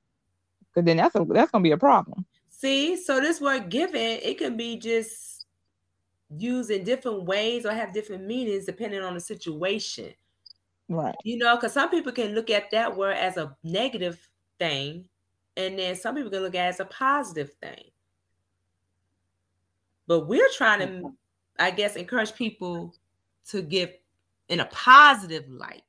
because 0.69 0.87
then 0.87 0.99
that's 0.99 1.15
a 1.15 1.25
that's 1.29 1.51
gonna 1.51 1.63
be 1.63 1.73
a 1.73 1.79
problem. 1.79 2.27
See, 2.61 2.95
so 2.99 3.21
this 3.21 3.41
word 3.41 3.71
given, 3.71 4.19
it 4.23 4.37
can 4.37 4.55
be 4.55 4.77
just 4.77 5.47
used 6.37 6.71
in 6.71 6.85
different 6.85 7.25
ways 7.25 7.65
or 7.65 7.73
have 7.73 7.95
different 7.95 8.27
meanings 8.27 8.67
depending 8.67 9.01
on 9.01 9.15
the 9.15 9.21
situation. 9.21 10.13
Right. 10.87 11.15
You 11.25 11.39
know, 11.39 11.57
because 11.57 11.73
some 11.73 11.89
people 11.89 12.13
can 12.13 12.35
look 12.35 12.51
at 12.51 12.71
that 12.73 12.95
word 12.95 13.17
as 13.17 13.39
a 13.39 13.57
negative 13.65 14.29
thing, 14.59 15.07
and 15.57 15.79
then 15.79 15.97
some 15.97 16.15
people 16.15 16.31
can 16.31 16.43
look 16.43 16.55
at 16.55 16.67
it 16.67 16.69
as 16.69 16.81
a 16.81 16.85
positive 16.85 17.51
thing. 17.63 17.85
But 20.07 20.29
we're 20.29 20.51
trying 20.55 20.81
to, 20.81 21.15
I 21.59 21.71
guess, 21.71 21.97
encourage 21.97 22.35
people 22.35 22.95
to 23.49 23.63
give 23.63 23.91
in 24.51 24.61
a 24.61 24.67
positive 24.67 25.49
light. 25.49 25.83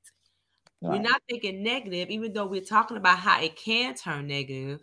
Right. 0.82 0.94
We're 0.94 1.10
not 1.10 1.22
thinking 1.28 1.64
negative, 1.64 2.10
even 2.10 2.32
though 2.32 2.48
we're 2.48 2.62
talking 2.62 2.96
about 2.96 3.20
how 3.20 3.42
it 3.42 3.58
can 3.58 3.94
turn 3.94 4.28
negative. 4.28 4.80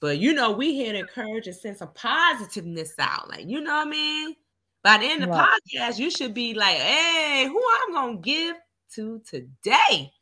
But 0.00 0.18
you 0.18 0.34
know, 0.34 0.52
we 0.52 0.74
here 0.74 0.92
to 0.92 1.00
encourage 1.00 1.46
and 1.46 1.56
send 1.56 1.78
some 1.78 1.92
positiveness 1.94 2.94
out. 2.98 3.28
Like, 3.28 3.46
you 3.46 3.60
know 3.60 3.74
what 3.74 3.86
I 3.86 3.90
mean? 3.90 4.36
By 4.82 4.98
the 4.98 5.06
end 5.06 5.22
of 5.24 5.30
the 5.30 5.34
right. 5.34 5.58
podcast, 5.74 5.98
you 5.98 6.10
should 6.10 6.34
be 6.34 6.54
like, 6.54 6.76
hey, 6.76 7.46
who 7.46 7.62
I'm 7.82 7.92
gonna 7.92 8.18
give 8.18 8.56
to 8.94 9.20
today? 9.28 10.12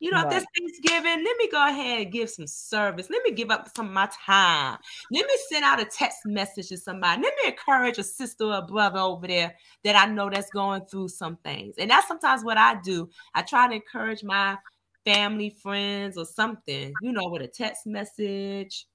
You 0.00 0.10
know, 0.10 0.22
right. 0.22 0.26
if 0.26 0.32
this 0.32 0.46
Thanksgiving, 0.58 1.24
let 1.24 1.36
me 1.38 1.48
go 1.48 1.66
ahead 1.66 2.02
and 2.02 2.12
give 2.12 2.28
some 2.28 2.46
service. 2.46 3.08
Let 3.08 3.22
me 3.22 3.30
give 3.30 3.50
up 3.50 3.70
some 3.74 3.86
of 3.86 3.92
my 3.92 4.10
time. 4.26 4.76
Let 5.10 5.26
me 5.26 5.32
send 5.48 5.64
out 5.64 5.80
a 5.80 5.86
text 5.86 6.26
message 6.26 6.68
to 6.68 6.76
somebody. 6.76 7.22
Let 7.22 7.32
me 7.42 7.52
encourage 7.52 7.96
a 7.96 8.02
sister 8.02 8.44
or 8.44 8.58
a 8.58 8.62
brother 8.62 8.98
over 8.98 9.26
there 9.26 9.54
that 9.84 9.96
I 9.96 10.12
know 10.12 10.28
that's 10.28 10.50
going 10.50 10.82
through 10.90 11.08
some 11.08 11.36
things. 11.36 11.76
And 11.78 11.90
that's 11.90 12.06
sometimes 12.06 12.44
what 12.44 12.58
I 12.58 12.78
do. 12.82 13.08
I 13.34 13.40
try 13.40 13.68
to 13.68 13.74
encourage 13.74 14.22
my 14.22 14.58
family, 15.06 15.48
friends, 15.48 16.18
or 16.18 16.26
something, 16.26 16.92
you 17.00 17.12
know, 17.12 17.28
with 17.30 17.40
a 17.40 17.48
text 17.48 17.86
message 17.86 18.86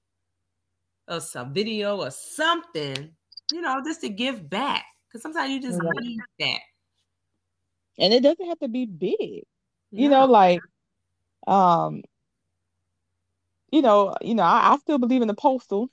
or 1.10 1.20
some 1.20 1.52
video 1.52 2.00
or 2.00 2.10
something, 2.10 3.10
you 3.52 3.60
know, 3.60 3.82
just 3.84 4.00
to 4.02 4.08
give 4.08 4.48
back. 4.48 4.84
Because 5.08 5.22
sometimes 5.22 5.50
you 5.50 5.60
just 5.60 5.80
need 5.82 6.20
that. 6.38 6.60
And 7.98 8.14
it 8.14 8.22
doesn't 8.22 8.46
have 8.46 8.58
to 8.60 8.68
be 8.68 8.86
big. 8.86 9.44
You 9.90 10.08
know, 10.08 10.24
like 10.26 10.60
um, 11.48 12.02
you 13.72 13.82
know, 13.82 14.14
you 14.20 14.34
know, 14.34 14.44
I, 14.44 14.72
I 14.72 14.76
still 14.78 14.98
believe 14.98 15.20
in 15.20 15.28
the 15.28 15.34
postal 15.34 15.90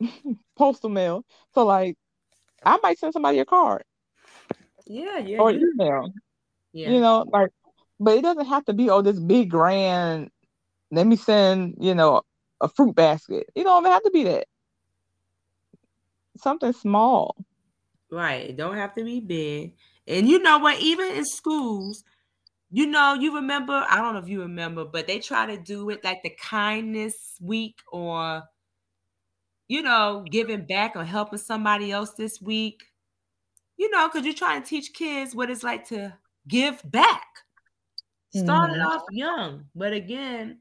postal 0.56 0.88
mail. 0.88 1.24
So 1.54 1.66
like 1.66 1.96
I 2.64 2.78
might 2.82 2.98
send 2.98 3.12
somebody 3.12 3.38
a 3.38 3.44
card. 3.44 3.84
Yeah, 4.86 5.18
yeah. 5.18 5.38
Or 5.38 5.50
email. 5.50 6.10
Yeah. 6.72 6.90
You 6.90 7.00
know, 7.00 7.26
like 7.30 7.50
but 8.00 8.16
it 8.16 8.22
doesn't 8.22 8.46
have 8.46 8.64
to 8.64 8.72
be 8.72 8.88
oh 8.88 9.02
this 9.02 9.20
big 9.20 9.50
grand 9.50 10.30
let 10.94 11.06
me 11.06 11.16
send, 11.16 11.74
you 11.80 11.94
know, 11.94 12.22
a 12.60 12.68
fruit 12.68 12.94
basket. 12.94 13.48
You 13.54 13.64
don't 13.64 13.82
even 13.82 13.92
have 13.92 14.02
to 14.04 14.10
be 14.10 14.24
that. 14.24 14.46
Something 16.36 16.72
small. 16.72 17.36
Right. 18.10 18.50
It 18.50 18.56
don't 18.56 18.76
have 18.76 18.94
to 18.94 19.04
be 19.04 19.20
big. 19.20 19.74
And 20.06 20.28
you 20.28 20.38
know 20.38 20.58
what? 20.58 20.80
Even 20.80 21.14
in 21.14 21.24
schools, 21.24 22.04
you 22.70 22.86
know, 22.86 23.14
you 23.14 23.34
remember, 23.34 23.84
I 23.88 23.96
don't 23.96 24.14
know 24.14 24.20
if 24.20 24.28
you 24.28 24.40
remember, 24.42 24.84
but 24.84 25.06
they 25.06 25.18
try 25.18 25.46
to 25.46 25.56
do 25.56 25.90
it 25.90 26.04
like 26.04 26.22
the 26.22 26.30
kindness 26.30 27.14
week 27.40 27.78
or, 27.90 28.42
you 29.68 29.82
know, 29.82 30.24
giving 30.30 30.66
back 30.66 30.96
or 30.96 31.04
helping 31.04 31.38
somebody 31.38 31.92
else 31.92 32.12
this 32.14 32.40
week. 32.40 32.82
You 33.76 33.90
know, 33.90 34.08
because 34.08 34.24
you're 34.24 34.34
trying 34.34 34.62
to 34.62 34.68
teach 34.68 34.92
kids 34.92 35.34
what 35.34 35.50
it's 35.50 35.64
like 35.64 35.88
to 35.88 36.16
give 36.46 36.80
back. 36.84 37.26
Started 38.34 38.78
mm-hmm. 38.78 38.86
off 38.86 39.02
young, 39.12 39.64
but 39.76 39.92
again, 39.92 40.58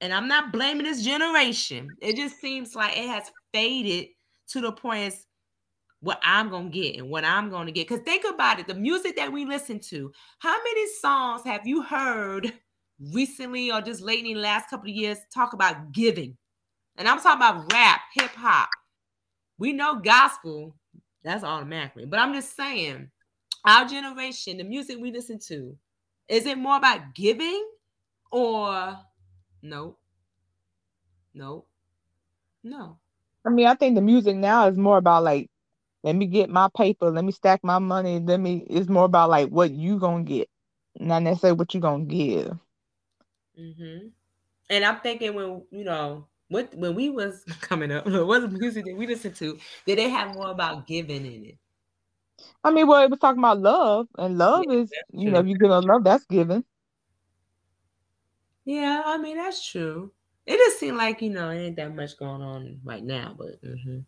and 0.00 0.12
I'm 0.12 0.26
not 0.26 0.52
blaming 0.52 0.84
this 0.84 1.02
generation. 1.04 1.88
It 2.00 2.16
just 2.16 2.40
seems 2.40 2.74
like 2.74 2.96
it 2.96 3.06
has 3.06 3.30
faded 3.52 4.08
to 4.48 4.60
the 4.60 4.72
point 4.72 5.14
what 6.00 6.20
I'm 6.22 6.48
gonna 6.48 6.70
get 6.70 6.96
and 6.96 7.08
what 7.08 7.24
I'm 7.24 7.50
gonna 7.50 7.72
get. 7.72 7.88
Because 7.88 8.04
think 8.04 8.24
about 8.24 8.60
it, 8.60 8.66
the 8.66 8.74
music 8.74 9.16
that 9.16 9.32
we 9.32 9.44
listen 9.44 9.80
to, 9.88 10.12
how 10.38 10.56
many 10.62 10.86
songs 11.00 11.42
have 11.44 11.66
you 11.66 11.82
heard 11.82 12.52
recently 13.12 13.70
or 13.70 13.80
just 13.80 14.00
lately 14.00 14.30
in 14.30 14.36
the 14.36 14.42
last 14.42 14.70
couple 14.70 14.88
of 14.88 14.96
years 14.96 15.18
talk 15.34 15.52
about 15.52 15.92
giving? 15.92 16.36
And 16.96 17.08
I'm 17.08 17.20
talking 17.20 17.36
about 17.36 17.72
rap, 17.72 18.00
hip 18.14 18.30
hop. 18.30 18.68
We 19.58 19.72
know 19.72 20.00
gospel, 20.00 20.76
that's 21.24 21.44
automatically, 21.44 22.06
but 22.06 22.20
I'm 22.20 22.32
just 22.32 22.56
saying, 22.56 23.10
our 23.64 23.84
generation, 23.84 24.56
the 24.56 24.64
music 24.64 24.98
we 25.00 25.10
listen 25.10 25.38
to, 25.48 25.76
is 26.28 26.46
it 26.46 26.58
more 26.58 26.76
about 26.76 27.14
giving 27.14 27.68
or 28.30 28.96
no? 29.62 29.96
No, 31.34 31.64
no. 32.62 32.98
I 33.44 33.50
mean, 33.50 33.66
I 33.66 33.74
think 33.74 33.94
the 33.94 34.02
music 34.02 34.36
now 34.36 34.66
is 34.68 34.76
more 34.78 34.98
about 34.98 35.24
like 35.24 35.50
let 36.04 36.14
me 36.16 36.26
get 36.26 36.50
my 36.50 36.68
paper, 36.76 37.10
let 37.10 37.24
me 37.24 37.32
stack 37.32 37.64
my 37.64 37.78
money, 37.78 38.20
let 38.20 38.40
me 38.40 38.64
it's 38.70 38.88
more 38.88 39.04
about 39.06 39.30
like 39.30 39.48
what 39.50 39.70
you 39.72 39.98
gonna 39.98 40.24
get, 40.24 40.48
not 40.98 41.22
necessarily 41.22 41.58
what 41.58 41.74
you 41.74 41.80
gonna 41.80 42.04
give. 42.04 42.58
Mm-hmm. 43.58 44.08
And 44.70 44.84
I'm 44.84 45.00
thinking 45.00 45.34
when 45.34 45.62
you 45.70 45.84
know 45.84 46.26
what 46.48 46.74
when 46.74 46.94
we 46.94 47.10
was 47.10 47.44
coming 47.60 47.92
up, 47.92 48.06
what 48.06 48.40
the 48.42 48.48
music 48.48 48.84
that 48.86 48.96
we 48.96 49.06
listened 49.06 49.36
to, 49.36 49.58
did 49.86 49.98
they 49.98 50.08
have 50.10 50.34
more 50.34 50.50
about 50.50 50.86
giving 50.86 51.26
in 51.26 51.44
it? 51.46 51.58
I 52.64 52.70
mean, 52.70 52.86
well, 52.86 53.02
it 53.02 53.10
was 53.10 53.18
talking 53.18 53.40
about 53.40 53.60
love, 53.60 54.06
and 54.16 54.38
love 54.38 54.64
yeah, 54.64 54.76
is 54.78 54.92
you 55.12 55.30
know, 55.30 55.40
if 55.40 55.46
you 55.46 55.56
give 55.58 55.70
love, 55.70 56.04
that's 56.04 56.24
giving. 56.26 56.64
Yeah, 58.64 59.02
I 59.04 59.18
mean 59.18 59.36
that's 59.36 59.64
true. 59.66 60.12
It 60.48 60.56
just 60.56 60.80
seemed 60.80 60.96
like 60.96 61.20
you 61.20 61.28
know, 61.28 61.50
ain't 61.50 61.76
that 61.76 61.94
much 61.94 62.18
going 62.18 62.40
on 62.40 62.80
right 62.82 63.04
now, 63.04 63.34
but 63.36 63.62
mm-hmm. 63.62 63.98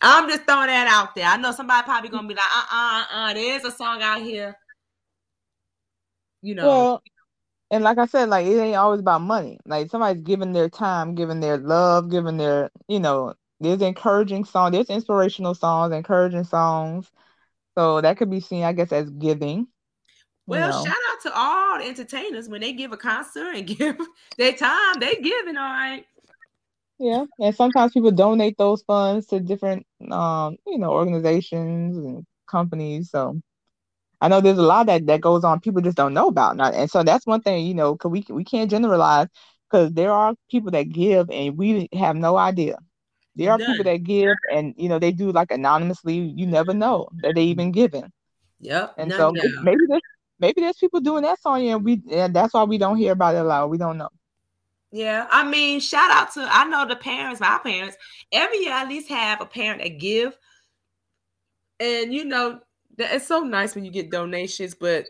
I'm 0.00 0.26
just 0.26 0.44
throwing 0.44 0.68
that 0.68 0.88
out 0.88 1.14
there. 1.14 1.26
I 1.26 1.36
know 1.36 1.52
somebody 1.52 1.84
probably 1.84 2.08
gonna 2.08 2.26
be 2.26 2.32
like, 2.32 2.44
uh 2.56 2.66
uh 2.72 3.04
uh, 3.12 3.34
there's 3.34 3.62
a 3.64 3.70
song 3.70 4.00
out 4.00 4.22
here. 4.22 4.56
You 6.40 6.54
know. 6.54 6.66
Well, 6.66 7.02
and 7.70 7.84
like 7.84 7.98
I 7.98 8.06
said, 8.06 8.30
like 8.30 8.46
it 8.46 8.58
ain't 8.58 8.76
always 8.76 9.00
about 9.00 9.20
money. 9.20 9.58
Like 9.66 9.90
somebody's 9.90 10.22
giving 10.22 10.54
their 10.54 10.70
time, 10.70 11.14
giving 11.14 11.40
their 11.40 11.58
love, 11.58 12.10
giving 12.10 12.38
their, 12.38 12.70
you 12.88 12.98
know, 12.98 13.34
there's 13.60 13.82
encouraging 13.82 14.46
songs, 14.46 14.72
there's 14.72 14.88
inspirational 14.88 15.54
songs, 15.54 15.92
encouraging 15.92 16.44
songs. 16.44 17.10
So 17.76 18.00
that 18.00 18.16
could 18.16 18.30
be 18.30 18.40
seen, 18.40 18.64
I 18.64 18.72
guess, 18.72 18.92
as 18.92 19.10
giving. 19.10 19.66
Well, 20.48 20.70
know. 20.70 20.84
shout 20.84 20.96
out 21.12 21.22
to 21.22 21.32
all 21.34 21.78
the 21.78 21.84
entertainers 21.84 22.48
when 22.48 22.62
they 22.62 22.72
give 22.72 22.92
a 22.92 22.96
concert 22.96 23.54
and 23.54 23.66
give 23.78 23.98
their 24.38 24.54
time, 24.54 24.98
they 24.98 25.16
giving 25.16 25.56
all 25.56 25.70
right. 25.70 26.04
Yeah, 26.98 27.26
and 27.38 27.54
sometimes 27.54 27.92
people 27.92 28.10
donate 28.10 28.56
those 28.56 28.82
funds 28.82 29.26
to 29.26 29.40
different, 29.40 29.86
um, 30.10 30.56
you 30.66 30.78
know, 30.78 30.90
organizations 30.90 31.96
and 31.96 32.26
companies. 32.50 33.10
So 33.10 33.40
I 34.20 34.28
know 34.28 34.40
there's 34.40 34.58
a 34.58 34.62
lot 34.62 34.86
that 34.86 35.06
that 35.06 35.20
goes 35.20 35.44
on 35.44 35.60
people 35.60 35.82
just 35.82 35.96
don't 35.96 36.14
know 36.14 36.28
about, 36.28 36.58
and 36.58 36.90
so 36.90 37.04
that's 37.04 37.26
one 37.26 37.42
thing, 37.42 37.66
you 37.66 37.74
know, 37.74 37.92
because 37.92 38.10
we 38.10 38.24
we 38.30 38.42
can't 38.42 38.70
generalize 38.70 39.28
because 39.70 39.92
there 39.92 40.12
are 40.12 40.34
people 40.50 40.70
that 40.72 40.90
give 40.90 41.30
and 41.30 41.56
we 41.58 41.88
have 41.92 42.16
no 42.16 42.36
idea. 42.36 42.78
There 43.36 43.52
are 43.52 43.58
None. 43.58 43.70
people 43.70 43.84
that 43.84 44.02
give 44.02 44.34
and 44.52 44.74
you 44.76 44.88
know 44.88 44.98
they 44.98 45.12
do 45.12 45.30
like 45.30 45.52
anonymously. 45.52 46.16
You 46.16 46.46
never 46.46 46.72
know 46.74 47.08
that 47.22 47.36
they 47.36 47.44
even 47.44 47.70
giving. 47.70 48.10
Yep. 48.60 48.94
And 48.98 49.12
so 49.12 49.30
maybe 49.30 49.86
there's 49.86 50.02
maybe 50.40 50.60
there's 50.60 50.76
people 50.76 51.00
doing 51.00 51.22
that 51.22 51.40
song 51.40 51.66
and 51.66 51.84
we 51.84 52.02
and 52.10 52.34
that's 52.34 52.54
why 52.54 52.64
we 52.64 52.78
don't 52.78 52.96
hear 52.96 53.12
about 53.12 53.34
it 53.34 53.38
a 53.38 53.44
lot. 53.44 53.70
We 53.70 53.78
don't 53.78 53.98
know. 53.98 54.10
Yeah, 54.90 55.26
I 55.30 55.44
mean, 55.44 55.80
shout 55.80 56.10
out 56.10 56.32
to 56.34 56.46
I 56.48 56.64
know 56.64 56.86
the 56.86 56.96
parents, 56.96 57.40
my 57.40 57.58
parents. 57.62 57.96
Every 58.32 58.58
year, 58.58 58.72
I 58.72 58.82
at 58.82 58.88
least 58.88 59.08
have 59.10 59.40
a 59.40 59.46
parent 59.46 59.82
that 59.82 59.98
give, 59.98 60.36
and 61.78 62.12
you 62.12 62.24
know, 62.24 62.60
it's 62.96 63.26
so 63.26 63.40
nice 63.40 63.74
when 63.74 63.84
you 63.84 63.90
get 63.90 64.10
donations. 64.10 64.74
But 64.74 65.06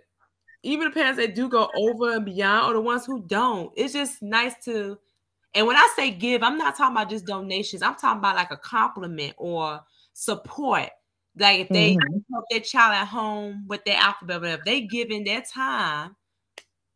even 0.65 0.89
the 0.89 0.95
parents 0.95 1.21
that 1.21 1.37
do 1.37 1.49
go 1.49 1.71
over 1.77 2.15
and 2.15 2.25
beyond, 2.25 2.71
or 2.71 2.75
the 2.75 2.81
ones 2.81 3.07
who 3.07 3.23
don't, 3.27 3.73
it's 3.77 3.93
just 3.93 4.21
nice 4.21 4.55
to. 4.65 4.99
And 5.55 5.67
when 5.67 5.77
I 5.77 5.89
say 5.97 6.11
give, 6.11 6.43
I'm 6.43 6.59
not 6.59 6.77
talking 6.77 6.97
about 6.97 7.11
just 7.11 7.27
donations. 7.27 7.83
I'm 7.83 7.95
talking 7.95 8.19
about 8.19 8.37
like 8.37 8.51
a 8.51 8.57
compliment 8.57 9.35
or 9.39 9.81
support. 10.13 10.91
Like 11.39 11.61
if 11.61 11.69
they 11.69 11.95
mm-hmm. 11.95 12.19
help 12.33 12.45
their 12.51 12.61
child 12.61 12.95
at 12.95 13.07
home 13.07 13.65
with 13.67 13.85
their 13.85 13.99
alphabet, 13.99 14.41
but 14.41 14.51
if 14.51 14.65
they 14.65 14.83
give 14.83 15.11
in 15.11 15.25
their 15.25 15.43
time 15.43 16.17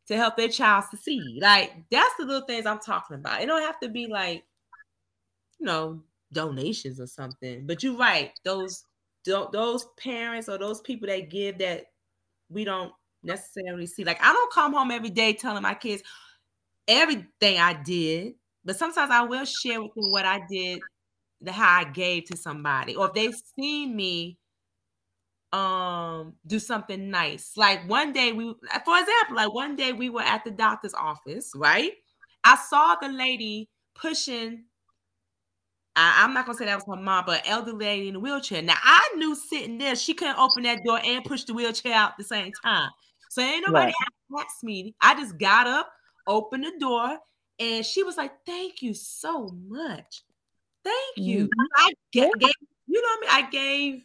to 0.08 0.16
help 0.16 0.36
their 0.36 0.48
child 0.48 0.84
succeed. 0.90 1.40
Like 1.40 1.72
that's 1.90 2.14
the 2.18 2.24
little 2.24 2.46
things 2.46 2.66
I'm 2.66 2.80
talking 2.80 3.16
about. 3.16 3.40
It 3.40 3.46
don't 3.46 3.62
have 3.62 3.80
to 3.80 3.88
be 3.88 4.06
like, 4.06 4.44
you 5.58 5.66
know, 5.66 6.02
donations 6.32 7.00
or 7.00 7.06
something. 7.06 7.66
But 7.66 7.82
you're 7.82 7.96
right. 7.96 8.32
Those 8.44 8.84
those 9.24 9.86
parents 9.98 10.48
or 10.48 10.58
those 10.58 10.80
people 10.80 11.06
that 11.06 11.30
give 11.30 11.58
that 11.58 11.84
we 12.50 12.64
don't 12.64 12.92
necessarily 13.22 13.86
see. 13.86 14.04
Like 14.04 14.22
I 14.22 14.32
don't 14.32 14.52
come 14.52 14.72
home 14.72 14.90
every 14.90 15.10
day 15.10 15.32
telling 15.32 15.62
my 15.62 15.74
kids 15.74 16.02
everything 16.88 17.58
I 17.58 17.74
did, 17.74 18.34
but 18.64 18.76
sometimes 18.76 19.10
I 19.10 19.22
will 19.22 19.44
share 19.44 19.80
with 19.80 19.94
them 19.94 20.10
what 20.10 20.24
I 20.24 20.40
did, 20.50 20.80
the 21.42 21.52
how 21.52 21.80
I 21.80 21.84
gave 21.84 22.24
to 22.26 22.36
somebody, 22.36 22.94
or 22.94 23.06
if 23.06 23.14
they've 23.14 23.34
seen 23.58 23.94
me 23.96 24.38
um 25.52 26.34
do 26.46 26.58
something 26.58 27.10
nice. 27.10 27.52
Like 27.56 27.88
one 27.88 28.12
day 28.12 28.32
we 28.32 28.44
for 28.84 28.98
example, 28.98 29.36
like 29.36 29.52
one 29.52 29.76
day 29.76 29.92
we 29.92 30.08
were 30.08 30.22
at 30.22 30.44
the 30.44 30.50
doctor's 30.50 30.94
office, 30.94 31.52
right? 31.54 31.92
I 32.44 32.56
saw 32.56 32.96
the 33.00 33.08
lady 33.08 33.68
pushing 33.94 34.64
I, 35.94 36.24
am 36.24 36.32
not 36.32 36.46
gonna 36.46 36.56
say 36.56 36.64
that 36.64 36.76
was 36.76 36.96
her 36.96 37.02
mom, 37.02 37.24
but 37.26 37.42
elderly 37.44 37.84
lady 37.84 38.08
in 38.08 38.16
a 38.16 38.20
wheelchair. 38.20 38.62
Now 38.62 38.76
I 38.82 39.14
knew 39.16 39.34
sitting 39.34 39.78
there, 39.78 39.94
she 39.94 40.14
couldn't 40.14 40.38
open 40.38 40.62
that 40.62 40.82
door 40.84 41.00
and 41.04 41.24
push 41.24 41.44
the 41.44 41.54
wheelchair 41.54 41.94
out 41.94 42.12
at 42.12 42.18
the 42.18 42.24
same 42.24 42.50
time. 42.64 42.90
So 43.28 43.42
ain't 43.42 43.66
nobody 43.66 43.92
right. 44.30 44.44
asked 44.44 44.64
me. 44.64 44.94
I 45.00 45.14
just 45.14 45.38
got 45.38 45.66
up, 45.66 45.90
opened 46.26 46.64
the 46.64 46.72
door, 46.78 47.18
and 47.58 47.84
she 47.84 48.02
was 48.02 48.16
like, 48.16 48.32
"Thank 48.46 48.80
you 48.80 48.94
so 48.94 49.50
much, 49.68 50.22
thank 50.84 51.16
you." 51.16 51.44
Mm-hmm. 51.44 51.60
I 51.76 51.92
gave, 52.12 52.30
you 52.86 53.02
know 53.02 53.08
what 53.20 53.28
I 53.32 53.40
mean. 53.40 53.46
I 53.46 53.50
gave 53.50 54.02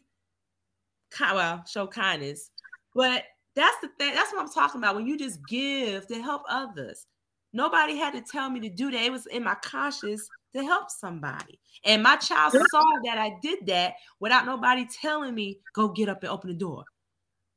well, 1.19 1.63
show 1.67 1.87
kindness. 1.87 2.51
But 2.93 3.23
that's 3.55 3.77
the 3.81 3.89
thing. 3.99 4.13
That's 4.13 4.31
what 4.31 4.41
I'm 4.41 4.51
talking 4.51 4.81
about. 4.81 4.95
When 4.95 5.07
you 5.07 5.17
just 5.17 5.39
give 5.47 6.07
to 6.07 6.21
help 6.21 6.43
others. 6.49 7.05
Nobody 7.53 7.97
had 7.97 8.13
to 8.13 8.21
tell 8.21 8.49
me 8.49 8.59
to 8.59 8.69
do 8.69 8.91
that. 8.91 9.01
It 9.01 9.11
was 9.11 9.25
in 9.27 9.43
my 9.43 9.55
conscience 9.55 10.27
to 10.53 10.63
help 10.63 10.91
somebody. 10.91 11.59
And 11.85 12.03
my 12.03 12.17
child 12.17 12.51
saw 12.53 12.83
that 13.05 13.17
I 13.17 13.37
did 13.41 13.65
that 13.67 13.95
without 14.19 14.45
nobody 14.45 14.85
telling 15.01 15.33
me, 15.33 15.59
go 15.73 15.87
get 15.87 16.09
up 16.09 16.23
and 16.23 16.31
open 16.31 16.49
the 16.49 16.55
door. 16.55 16.83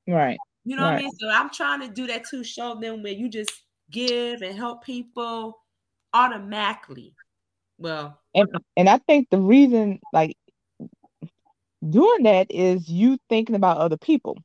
Right. 0.07 0.39
You 0.64 0.77
know 0.77 0.85
right. 0.85 0.93
what 0.93 0.99
I 0.99 1.03
mean? 1.03 1.11
So 1.18 1.29
I'm 1.29 1.51
trying 1.51 1.81
to 1.81 1.89
do 1.89 2.07
that 2.07 2.25
too. 2.25 2.45
Show 2.45 2.79
them 2.79 3.03
where 3.03 3.12
you 3.12 3.29
just 3.29 3.51
give 3.91 4.43
and 4.43 4.57
help 4.57 4.85
people 4.85 5.59
automatically. 6.14 7.14
Well, 7.79 8.20
and 8.35 8.49
and 8.76 8.89
I 8.89 8.99
think 8.99 9.28
the 9.31 9.39
reason, 9.39 10.01
like 10.12 10.37
doing 11.89 12.24
that 12.24 12.47
is 12.51 12.89
you 12.89 13.18
thinking 13.28 13.57
about 13.57 13.78
other 13.78 13.97
people. 13.97 14.37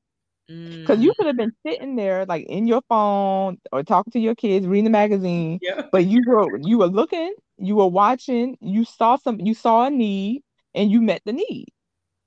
Because 0.47 0.99
mm. 0.99 1.01
you 1.01 1.13
could 1.17 1.25
have 1.25 1.37
been 1.37 1.53
sitting 1.65 1.95
there 1.95 2.25
like 2.25 2.45
in 2.45 2.67
your 2.67 2.81
phone 2.87 3.57
or 3.71 3.81
talking 3.81 4.11
to 4.11 4.19
your 4.19 4.35
kids, 4.35 4.67
reading 4.67 4.83
the 4.83 4.91
magazine, 4.91 5.57
yeah. 5.61 5.83
but 5.91 6.05
you 6.05 6.23
were 6.27 6.57
you 6.59 6.77
were 6.77 6.87
looking, 6.87 7.33
you 7.57 7.75
were 7.75 7.87
watching, 7.87 8.55
you 8.61 8.85
saw 8.85 9.15
some, 9.15 9.39
you 9.39 9.55
saw 9.55 9.87
a 9.87 9.89
need, 9.89 10.43
and 10.75 10.91
you 10.91 11.01
met 11.01 11.21
the 11.25 11.33
need. 11.33 11.65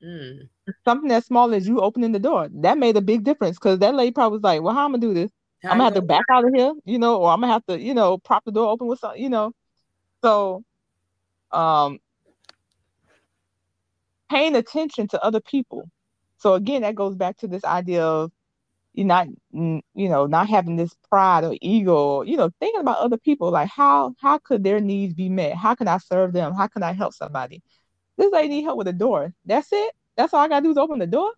Mm. 0.02 0.48
Something 0.84 1.10
as 1.12 1.26
small 1.26 1.54
as 1.54 1.68
you 1.68 1.80
opening 1.80 2.12
the 2.12 2.18
door 2.18 2.48
that 2.54 2.76
made 2.76 2.96
a 2.96 3.00
big 3.00 3.22
difference. 3.22 3.56
Because 3.56 3.78
that 3.78 3.94
lady 3.94 4.10
probably 4.10 4.36
was 4.36 4.42
like, 4.42 4.62
"Well, 4.62 4.74
how 4.74 4.84
am 4.84 4.96
I 4.96 4.98
gonna 4.98 5.14
do 5.14 5.14
this? 5.14 5.30
I'm 5.64 5.70
gonna 5.70 5.84
have 5.84 5.94
to 5.94 6.02
back 6.02 6.24
out 6.32 6.44
of 6.44 6.52
here, 6.54 6.72
you 6.84 6.98
know, 6.98 7.18
or 7.18 7.30
I'm 7.30 7.40
gonna 7.40 7.52
have 7.52 7.66
to, 7.66 7.78
you 7.80 7.94
know, 7.94 8.18
prop 8.18 8.44
the 8.44 8.52
door 8.52 8.68
open 8.68 8.88
with 8.88 8.98
something, 8.98 9.22
you 9.22 9.28
know." 9.28 9.52
So, 10.24 10.64
um, 11.52 11.98
paying 14.30 14.56
attention 14.56 15.08
to 15.08 15.22
other 15.22 15.40
people. 15.40 15.90
So 16.38 16.54
again, 16.54 16.82
that 16.82 16.94
goes 16.94 17.16
back 17.16 17.36
to 17.38 17.48
this 17.48 17.64
idea 17.64 18.04
of 18.04 18.30
you 18.94 19.04
not 19.04 19.28
you 19.52 19.82
know 19.94 20.26
not 20.26 20.48
having 20.48 20.76
this 20.76 20.92
pride 21.08 21.44
or 21.44 21.54
ego 21.60 22.22
you 22.22 22.36
know 22.36 22.50
thinking 22.58 22.80
about 22.80 22.98
other 22.98 23.16
people 23.16 23.50
like 23.50 23.68
how 23.68 24.12
how 24.20 24.38
could 24.38 24.64
their 24.64 24.80
needs 24.80 25.14
be 25.14 25.28
met? 25.28 25.54
How 25.54 25.74
can 25.74 25.86
i 25.86 25.98
serve 25.98 26.32
them? 26.32 26.52
How 26.54 26.66
can 26.66 26.82
i 26.82 26.92
help 26.92 27.14
somebody? 27.14 27.62
This 28.16 28.32
lady 28.32 28.48
need 28.48 28.62
help 28.64 28.76
with 28.76 28.86
the 28.86 28.92
door. 28.92 29.32
That's 29.44 29.68
it? 29.72 29.94
That's 30.16 30.34
all 30.34 30.40
i 30.40 30.48
gotta 30.48 30.64
do 30.64 30.70
is 30.70 30.78
open 30.78 30.98
the 30.98 31.06
door? 31.06 31.30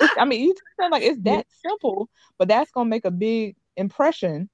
I 0.18 0.24
mean 0.24 0.42
you 0.42 0.54
sound 0.80 0.90
like 0.92 1.04
it's 1.04 1.20
that 1.22 1.46
simple 1.64 2.08
but 2.36 2.48
that's 2.48 2.70
gonna 2.72 2.90
make 2.90 3.04
a 3.04 3.12
big 3.12 3.54
impression 3.76 4.48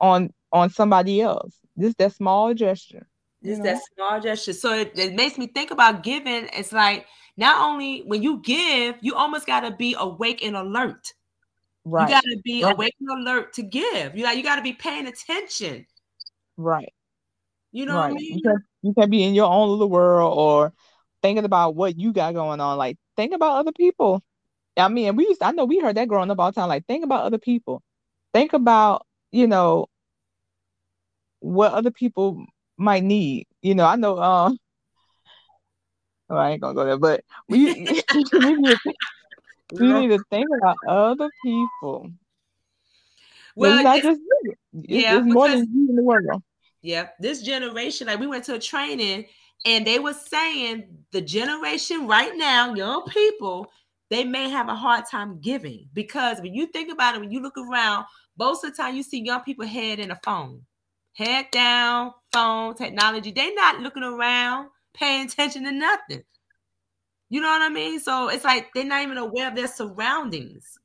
on 0.00 0.32
on 0.52 0.70
somebody 0.70 1.20
else. 1.20 1.54
Just 1.78 1.98
that 1.98 2.12
small 2.12 2.54
gesture 2.54 3.06
just 3.44 3.62
that 3.62 3.80
small 3.94 4.20
gesture. 4.20 4.52
So 4.52 4.74
it, 4.74 4.92
it, 4.98 5.14
makes 5.14 5.38
me 5.38 5.46
think 5.46 5.70
about 5.70 6.02
giving. 6.02 6.48
It's 6.52 6.72
like 6.72 7.06
not 7.36 7.60
only 7.60 8.00
when 8.00 8.22
you 8.22 8.40
give, 8.42 8.96
you 9.00 9.14
almost 9.14 9.46
got 9.46 9.60
to 9.60 9.70
be 9.70 9.94
awake 9.98 10.42
and 10.44 10.56
alert. 10.56 11.12
Right. 11.84 12.08
You 12.08 12.14
got 12.14 12.24
to 12.24 12.40
be 12.42 12.64
right. 12.64 12.74
awake 12.74 12.94
and 13.00 13.10
alert 13.10 13.52
to 13.54 13.62
give. 13.62 14.16
You 14.16 14.24
got 14.24 14.36
you 14.36 14.42
got 14.42 14.56
to 14.56 14.62
be 14.62 14.72
paying 14.72 15.06
attention. 15.06 15.86
Right. 16.56 16.92
You 17.72 17.86
know 17.86 17.96
right. 17.96 18.10
I 18.10 18.14
mean? 18.14 18.38
You 18.38 18.42
can, 18.42 18.64
you 18.82 18.94
can 18.94 19.10
be 19.10 19.24
in 19.24 19.34
your 19.34 19.50
own 19.50 19.68
little 19.68 19.90
world 19.90 20.38
or 20.38 20.72
thinking 21.22 21.44
about 21.44 21.74
what 21.74 21.98
you 21.98 22.12
got 22.12 22.34
going 22.34 22.60
on. 22.60 22.78
Like 22.78 22.96
think 23.16 23.34
about 23.34 23.58
other 23.58 23.72
people. 23.72 24.22
I 24.76 24.88
mean, 24.88 25.14
we 25.16 25.24
used 25.24 25.40
to, 25.40 25.46
I 25.46 25.52
know 25.52 25.64
we 25.64 25.78
heard 25.78 25.96
that 25.96 26.08
growing 26.08 26.30
up 26.30 26.38
all 26.38 26.50
the 26.50 26.60
time. 26.60 26.68
Like 26.68 26.86
think 26.86 27.04
about 27.04 27.24
other 27.24 27.38
people. 27.38 27.82
Think 28.32 28.52
about, 28.52 29.06
you 29.30 29.46
know, 29.46 29.86
what 31.40 31.72
other 31.72 31.90
people 31.90 32.44
might 32.76 33.02
need. 33.02 33.46
You 33.62 33.74
know, 33.74 33.84
I 33.84 33.96
know. 33.96 34.18
Um, 34.18 34.58
oh, 36.30 36.36
I 36.36 36.50
ain't 36.52 36.60
gonna 36.60 36.74
go 36.74 36.84
there, 36.84 36.98
but 36.98 37.24
we 37.48 37.64
we, 37.74 37.74
need 37.82 38.04
to, 38.08 38.94
we 39.72 39.92
need 39.92 40.08
to 40.08 40.22
think 40.30 40.46
about 40.58 40.76
other 40.86 41.30
people. 41.42 42.10
Well, 43.56 43.74
it's 43.74 43.84
not 43.84 44.02
just 44.02 44.20
it's, 44.42 44.58
yeah, 44.72 45.18
it's 45.18 45.26
more 45.26 45.48
than 45.48 45.66
you 45.72 45.90
in 45.90 45.96
the 45.96 46.02
world. 46.02 46.42
Yeah, 46.82 47.08
this 47.18 47.40
generation, 47.42 48.08
like 48.08 48.20
we 48.20 48.26
went 48.26 48.44
to 48.44 48.54
a 48.54 48.58
training 48.58 49.26
and 49.64 49.86
they 49.86 49.98
were 49.98 50.12
saying 50.12 50.84
the 51.12 51.20
generation 51.20 52.06
right 52.06 52.36
now, 52.36 52.74
young 52.74 53.04
people, 53.04 53.70
they 54.10 54.24
may 54.24 54.50
have 54.50 54.68
a 54.68 54.74
hard 54.74 55.04
time 55.10 55.40
giving 55.40 55.88
because 55.94 56.40
when 56.40 56.52
you 56.52 56.66
think 56.66 56.92
about 56.92 57.14
it, 57.14 57.20
when 57.20 57.30
you 57.30 57.40
look 57.40 57.56
around, 57.56 58.04
most 58.38 58.64
of 58.64 58.70
the 58.70 58.76
time 58.76 58.94
you 58.94 59.02
see 59.02 59.22
young 59.22 59.40
people 59.40 59.66
head 59.66 59.98
in 59.98 60.10
a 60.10 60.20
phone 60.22 60.60
head 61.14 61.46
down, 61.50 62.12
phone, 62.32 62.74
technology. 62.74 63.32
They 63.32 63.54
not 63.54 63.80
looking 63.80 64.02
around, 64.02 64.68
paying 64.92 65.26
attention 65.26 65.64
to 65.64 65.72
nothing. 65.72 66.22
You 67.30 67.40
know 67.40 67.48
what 67.48 67.62
I 67.62 67.68
mean? 67.68 67.98
So 68.00 68.28
it's 68.28 68.44
like 68.44 68.68
they're 68.74 68.84
not 68.84 69.02
even 69.02 69.16
aware 69.16 69.48
of 69.48 69.56
their 69.56 69.66
surroundings. 69.66 70.78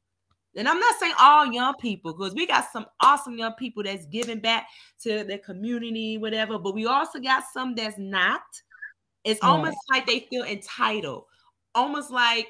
And 0.55 0.67
I'm 0.67 0.79
not 0.79 0.95
saying 0.99 1.13
all 1.19 1.45
young 1.51 1.75
people, 1.75 2.13
because 2.13 2.33
we 2.33 2.47
got 2.47 2.71
some 2.71 2.87
awesome 3.01 3.37
young 3.37 3.53
people 3.53 3.83
that's 3.83 4.05
giving 4.07 4.39
back 4.39 4.67
to 5.03 5.23
the 5.23 5.37
community, 5.37 6.17
whatever, 6.17 6.57
but 6.57 6.73
we 6.73 6.87
also 6.87 7.19
got 7.19 7.43
some 7.53 7.75
that's 7.75 7.99
not. 7.99 8.41
It's 9.23 9.41
almost 9.43 9.77
like 9.91 10.07
they 10.07 10.21
feel 10.29 10.43
entitled, 10.43 11.25
almost 11.75 12.09
like, 12.09 12.47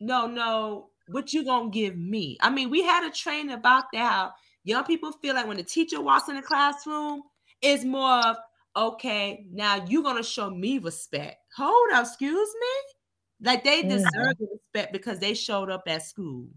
no, 0.00 0.26
no, 0.26 0.88
what 1.08 1.32
you 1.32 1.44
gonna 1.44 1.70
give 1.70 1.96
me? 1.96 2.36
I 2.40 2.50
mean, 2.50 2.68
we 2.70 2.82
had 2.82 3.06
a 3.06 3.12
training 3.12 3.52
about 3.54 3.84
that. 3.92 4.30
Young 4.64 4.84
people 4.84 5.12
feel 5.12 5.34
like 5.34 5.46
when 5.46 5.56
the 5.56 5.62
teacher 5.62 6.00
walks 6.00 6.28
in 6.28 6.36
the 6.36 6.42
classroom, 6.42 7.22
it's 7.62 7.84
more 7.84 8.20
of 8.26 8.36
okay, 8.76 9.46
now 9.52 9.84
you're 9.88 10.02
gonna 10.02 10.22
show 10.22 10.50
me 10.50 10.78
respect. 10.78 11.36
Hold 11.56 11.92
up, 11.92 12.04
excuse 12.04 12.50
me. 12.60 13.46
Like 13.48 13.64
they 13.64 13.82
deserve 13.82 14.36
the 14.38 14.48
respect 14.52 14.92
because 14.92 15.18
they 15.18 15.34
showed 15.34 15.70
up 15.70 15.82
at 15.86 16.02
school. 16.02 16.48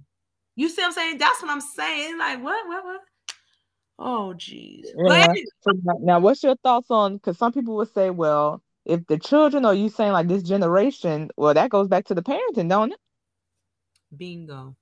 You 0.56 0.70
see 0.70 0.82
what 0.82 0.88
I'm 0.88 0.94
saying? 0.94 1.18
That's 1.18 1.42
what 1.42 1.50
I'm 1.50 1.62
saying. 1.62 2.18
Like, 2.18 2.44
what, 2.44 2.68
what, 2.68 2.84
what? 2.84 3.02
Oh, 4.00 4.34
geez. 4.34 4.92
Yeah. 4.98 5.34
now, 6.00 6.20
what's 6.20 6.44
your 6.44 6.56
thoughts 6.58 6.92
on? 6.92 7.16
Because 7.16 7.38
some 7.38 7.54
people 7.54 7.76
would 7.78 7.94
say, 7.94 8.10
well, 8.10 8.62
if 8.86 9.06
the 9.08 9.18
children, 9.18 9.66
or 9.66 9.74
you 9.74 9.90
saying 9.90 10.12
like 10.12 10.28
this 10.28 10.44
generation, 10.44 11.30
well, 11.38 11.54
that 11.54 11.70
goes 11.70 11.88
back 11.88 12.06
to 12.06 12.16
the 12.16 12.22
parenting, 12.22 12.70
don't 12.70 12.92
it? 12.92 13.00
Bingo. 14.16 14.76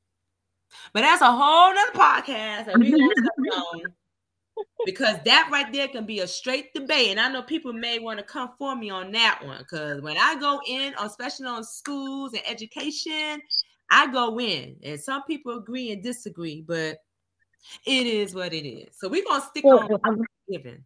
But 0.94 1.02
that's 1.02 1.22
a 1.22 1.32
whole 1.32 1.74
nother 1.74 1.92
podcast 1.94 2.66
that 2.66 2.80
we 2.80 2.94
on 2.94 3.82
because 4.86 5.18
that 5.26 5.50
right 5.52 5.72
there 5.72 5.88
can 5.88 6.06
be 6.06 6.20
a 6.20 6.28
straight 6.28 6.74
debate. 6.74 7.10
And 7.10 7.20
I 7.20 7.30
know 7.30 7.42
people 7.42 7.74
may 7.74 8.00
want 8.00 8.20
to 8.20 8.26
come 8.26 8.52
for 8.58 8.76
me 8.76 8.90
on 8.90 9.12
that 9.12 9.42
one 9.44 9.60
because 9.60 10.02
when 10.02 10.18
I 10.18 10.36
go 10.40 10.60
in, 10.68 10.94
especially 11.00 11.48
on 11.48 11.64
schools 11.64 12.34
and 12.34 12.42
education, 12.48 13.42
I 13.90 14.12
go 14.12 14.40
in, 14.40 14.78
and 14.84 15.00
some 15.00 15.24
people 15.24 15.58
agree 15.58 15.92
and 15.92 16.02
disagree, 16.02 16.64
but 16.66 16.98
it 17.86 18.08
is 18.08 18.34
what 18.34 18.54
it 18.54 18.68
is. 18.68 18.96
So 18.98 19.10
we're 19.10 19.24
gonna 19.24 19.44
stick 19.44 19.64
well, 19.64 20.00
on 20.06 20.26
giving. 20.50 20.86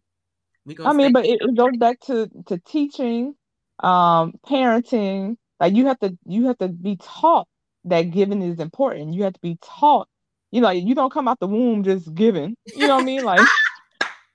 I 0.84 0.92
mean, 0.92 1.12
but 1.12 1.24
it, 1.24 1.38
it, 1.40 1.56
goes 1.56 1.76
back 1.78 2.00
to 2.02 2.28
to 2.46 2.58
teaching, 2.58 3.36
um, 3.80 4.34
parenting. 4.44 5.36
Like 5.60 5.74
you 5.74 5.86
have 5.86 5.98
to 6.00 6.18
you 6.24 6.46
have 6.46 6.58
to 6.58 6.68
be 6.68 6.96
taught 6.96 7.46
that 7.86 8.10
giving 8.10 8.42
is 8.42 8.60
important. 8.60 9.14
You 9.14 9.24
have 9.24 9.32
to 9.32 9.40
be 9.40 9.58
taught. 9.62 10.08
You 10.50 10.60
know, 10.60 10.70
you 10.70 10.94
don't 10.94 11.12
come 11.12 11.28
out 11.28 11.40
the 11.40 11.46
womb 11.46 11.82
just 11.82 12.14
giving. 12.14 12.56
You 12.66 12.86
know 12.86 12.96
what 12.96 13.02
I 13.02 13.06
mean? 13.06 13.22
Like 13.24 13.46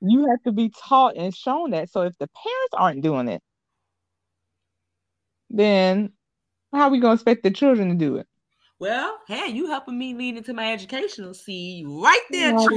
you 0.02 0.28
have 0.28 0.42
to 0.44 0.52
be 0.52 0.70
taught 0.70 1.16
and 1.16 1.36
shown 1.36 1.72
that. 1.72 1.90
So 1.90 2.02
if 2.02 2.18
the 2.18 2.28
parents 2.28 2.74
aren't 2.74 3.04
doing 3.04 3.28
it, 3.28 3.42
then 5.50 6.14
how 6.74 6.84
are 6.84 6.90
we 6.90 7.00
gonna 7.00 7.14
expect 7.14 7.44
the 7.44 7.52
children 7.52 7.90
to 7.90 7.96
do 7.96 8.18
it? 8.18 8.28
Well, 8.80 9.20
hey, 9.28 9.48
you 9.48 9.68
helping 9.68 9.98
me 10.00 10.16
lead 10.16 10.38
into 10.38 10.54
my 10.54 10.74
educational 10.74 11.36
seed 11.36 11.86
right 11.88 12.26
there, 12.32 12.54
no. 12.54 12.68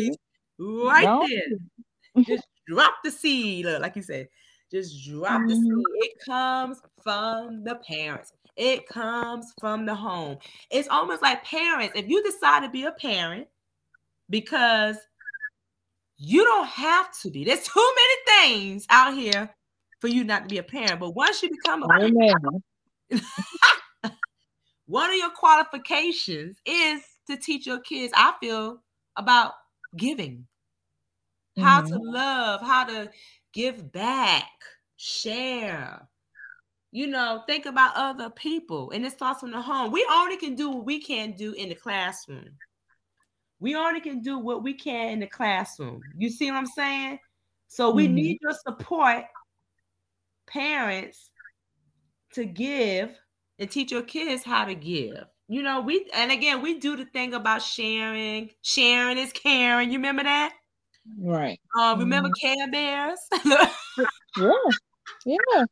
Right 0.58 1.04
no. 1.04 1.26
there. 1.26 2.24
Just 2.24 2.46
drop 2.66 2.94
the 3.02 3.10
seed, 3.10 3.64
like 3.64 3.96
you 3.96 4.02
said. 4.02 4.28
Just 4.70 5.08
drop 5.08 5.40
mm-hmm. 5.40 5.48
the 5.48 5.54
seed. 5.54 5.84
It 5.96 6.12
comes 6.26 6.82
from 7.02 7.64
the 7.64 7.76
parents. 7.88 8.32
It 8.56 8.88
comes 8.88 9.52
from 9.60 9.86
the 9.86 9.94
home. 9.94 10.38
It's 10.70 10.88
almost 10.88 11.22
like 11.22 11.44
parents. 11.44 11.94
If 11.96 12.08
you 12.08 12.22
decide 12.22 12.60
to 12.60 12.70
be 12.70 12.84
a 12.84 12.92
parent, 12.92 13.48
because 14.30 14.96
you 16.16 16.44
don't 16.44 16.68
have 16.68 17.10
to 17.20 17.30
be. 17.30 17.44
There's 17.44 17.66
too 17.66 17.92
many 17.96 18.48
things 18.48 18.86
out 18.90 19.14
here 19.14 19.50
for 20.00 20.08
you 20.08 20.24
not 20.24 20.42
to 20.42 20.48
be 20.48 20.58
a 20.58 20.62
parent. 20.62 21.00
But 21.00 21.10
once 21.10 21.42
you 21.42 21.50
become 21.50 21.82
a 21.82 21.88
parent, 21.88 22.62
one 24.86 25.10
of 25.10 25.16
your 25.16 25.30
qualifications 25.30 26.56
is 26.64 27.02
to 27.28 27.36
teach 27.36 27.66
your 27.66 27.80
kids, 27.80 28.12
I 28.16 28.34
feel, 28.40 28.82
about 29.16 29.52
giving, 29.96 30.46
mm-hmm. 31.56 31.62
how 31.62 31.82
to 31.82 31.94
mm-hmm. 31.94 32.14
love, 32.14 32.60
how 32.62 32.84
to 32.84 33.10
give 33.52 33.92
back, 33.92 34.50
share. 34.96 36.08
You 36.94 37.08
know, 37.08 37.42
think 37.48 37.66
about 37.66 37.96
other 37.96 38.30
people. 38.30 38.92
And 38.92 39.04
it 39.04 39.10
starts 39.10 39.40
from 39.40 39.50
the 39.50 39.60
home. 39.60 39.90
We 39.90 40.06
only 40.08 40.36
can 40.36 40.54
do 40.54 40.70
what 40.70 40.86
we 40.86 41.00
can 41.00 41.32
do 41.32 41.52
in 41.52 41.68
the 41.68 41.74
classroom. 41.74 42.50
We 43.58 43.74
only 43.74 44.00
can 44.00 44.20
do 44.20 44.38
what 44.38 44.62
we 44.62 44.74
can 44.74 45.10
in 45.10 45.18
the 45.18 45.26
classroom. 45.26 46.02
You 46.16 46.30
see 46.30 46.52
what 46.52 46.58
I'm 46.58 46.66
saying? 46.66 47.18
So 47.66 47.90
we 47.90 48.04
mm-hmm. 48.04 48.14
need 48.14 48.38
your 48.40 48.52
support, 48.52 49.24
parents, 50.46 51.30
to 52.34 52.44
give 52.44 53.10
and 53.58 53.68
teach 53.68 53.90
your 53.90 54.02
kids 54.02 54.44
how 54.44 54.64
to 54.64 54.76
give. 54.76 55.24
You 55.48 55.64
know, 55.64 55.80
we 55.80 56.08
and 56.14 56.30
again 56.30 56.62
we 56.62 56.78
do 56.78 56.94
the 56.94 57.06
thing 57.06 57.34
about 57.34 57.60
sharing. 57.60 58.50
Sharing 58.62 59.18
is 59.18 59.32
caring. 59.32 59.90
You 59.90 59.98
remember 59.98 60.22
that? 60.22 60.54
Right. 61.20 61.58
Uh, 61.76 61.96
remember 61.98 62.28
mm-hmm. 62.28 62.54
Care 62.54 62.70
Bears? 62.70 63.18
yeah. 63.44 64.54
Yeah. 65.26 65.64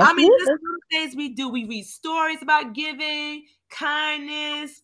I 0.00 0.12
mean, 0.14 0.30
there's 0.38 0.48
some 0.48 0.58
things 0.90 1.16
we 1.16 1.30
do. 1.30 1.48
We 1.48 1.64
read 1.64 1.86
stories 1.86 2.42
about 2.42 2.74
giving, 2.74 3.46
kindness. 3.70 4.82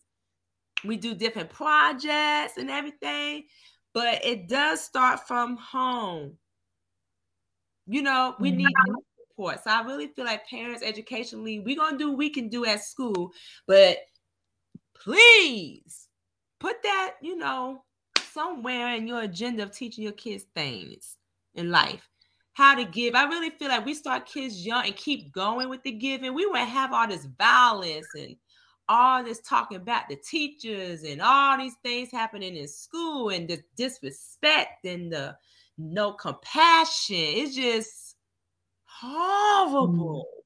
We 0.83 0.97
do 0.97 1.13
different 1.13 1.49
projects 1.49 2.57
and 2.57 2.69
everything, 2.69 3.45
but 3.93 4.23
it 4.25 4.47
does 4.47 4.81
start 4.81 5.27
from 5.27 5.57
home. 5.57 6.37
You 7.87 8.01
know, 8.01 8.35
we 8.39 8.51
need 8.51 8.67
mm-hmm 8.67 8.95
support. 9.39 9.63
So 9.63 9.69
I 9.71 9.81
really 9.83 10.07
feel 10.07 10.25
like 10.25 10.47
parents 10.47 10.83
educationally, 10.83 11.59
we're 11.59 11.77
gonna 11.77 11.97
do 11.97 12.11
we 12.11 12.29
can 12.29 12.49
do 12.49 12.65
at 12.65 12.83
school, 12.83 13.31
but 13.67 13.97
please 14.93 16.07
put 16.59 16.81
that, 16.83 17.15
you 17.21 17.37
know, 17.37 17.83
somewhere 18.31 18.95
in 18.95 19.07
your 19.07 19.21
agenda 19.21 19.63
of 19.63 19.71
teaching 19.71 20.03
your 20.03 20.13
kids 20.13 20.45
things 20.55 21.15
in 21.55 21.71
life. 21.71 22.07
How 22.59 22.75
to 22.75 22.83
give. 22.83 23.15
I 23.15 23.23
really 23.23 23.51
feel 23.51 23.69
like 23.69 23.85
we 23.85 23.93
start 23.93 24.25
kids 24.25 24.65
young 24.65 24.85
and 24.85 24.93
keep 24.93 25.31
going 25.31 25.69
with 25.69 25.81
the 25.83 25.93
giving. 25.93 26.33
We 26.33 26.45
wouldn't 26.45 26.67
have 26.67 26.91
all 26.91 27.07
this 27.07 27.23
violence 27.23 28.07
and 28.13 28.35
all 28.89 29.23
this 29.23 29.39
talking 29.39 29.77
about 29.77 30.09
the 30.09 30.17
teachers 30.17 31.03
and 31.03 31.21
all 31.21 31.57
these 31.57 31.75
things 31.83 32.11
happening 32.11 32.57
in 32.57 32.67
school 32.67 33.29
and 33.29 33.47
the 33.47 33.63
disrespect 33.77 34.83
and 34.83 35.09
the 35.09 35.37
no 35.77 36.11
compassion. 36.11 37.15
It's 37.15 37.55
just 37.55 38.17
horrible. 38.83 40.27
Mm. 40.27 40.41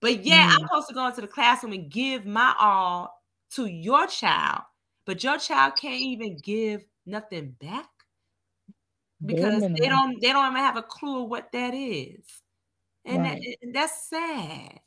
But 0.00 0.24
yeah, 0.24 0.48
mm. 0.48 0.52
I'm 0.52 0.68
supposed 0.68 0.86
to 0.86 0.94
go 0.94 1.08
into 1.08 1.22
the 1.22 1.26
classroom 1.26 1.72
and 1.72 1.90
give 1.90 2.24
my 2.26 2.54
all 2.60 3.12
to 3.54 3.66
your 3.66 4.06
child, 4.06 4.62
but 5.04 5.24
your 5.24 5.38
child 5.38 5.74
can't 5.74 6.00
even 6.00 6.38
give 6.44 6.84
nothing 7.06 7.56
back 7.60 7.88
because 9.24 9.60
they 9.60 9.88
don't 9.88 10.20
they 10.20 10.32
don't 10.32 10.50
even 10.50 10.62
have 10.62 10.76
a 10.76 10.82
clue 10.82 11.24
of 11.24 11.30
what 11.30 11.50
that 11.52 11.74
is. 11.74 12.24
And, 13.04 13.22
right. 13.22 13.40
that, 13.40 13.56
and 13.62 13.74
that's 13.74 14.08
sad. 14.10 14.80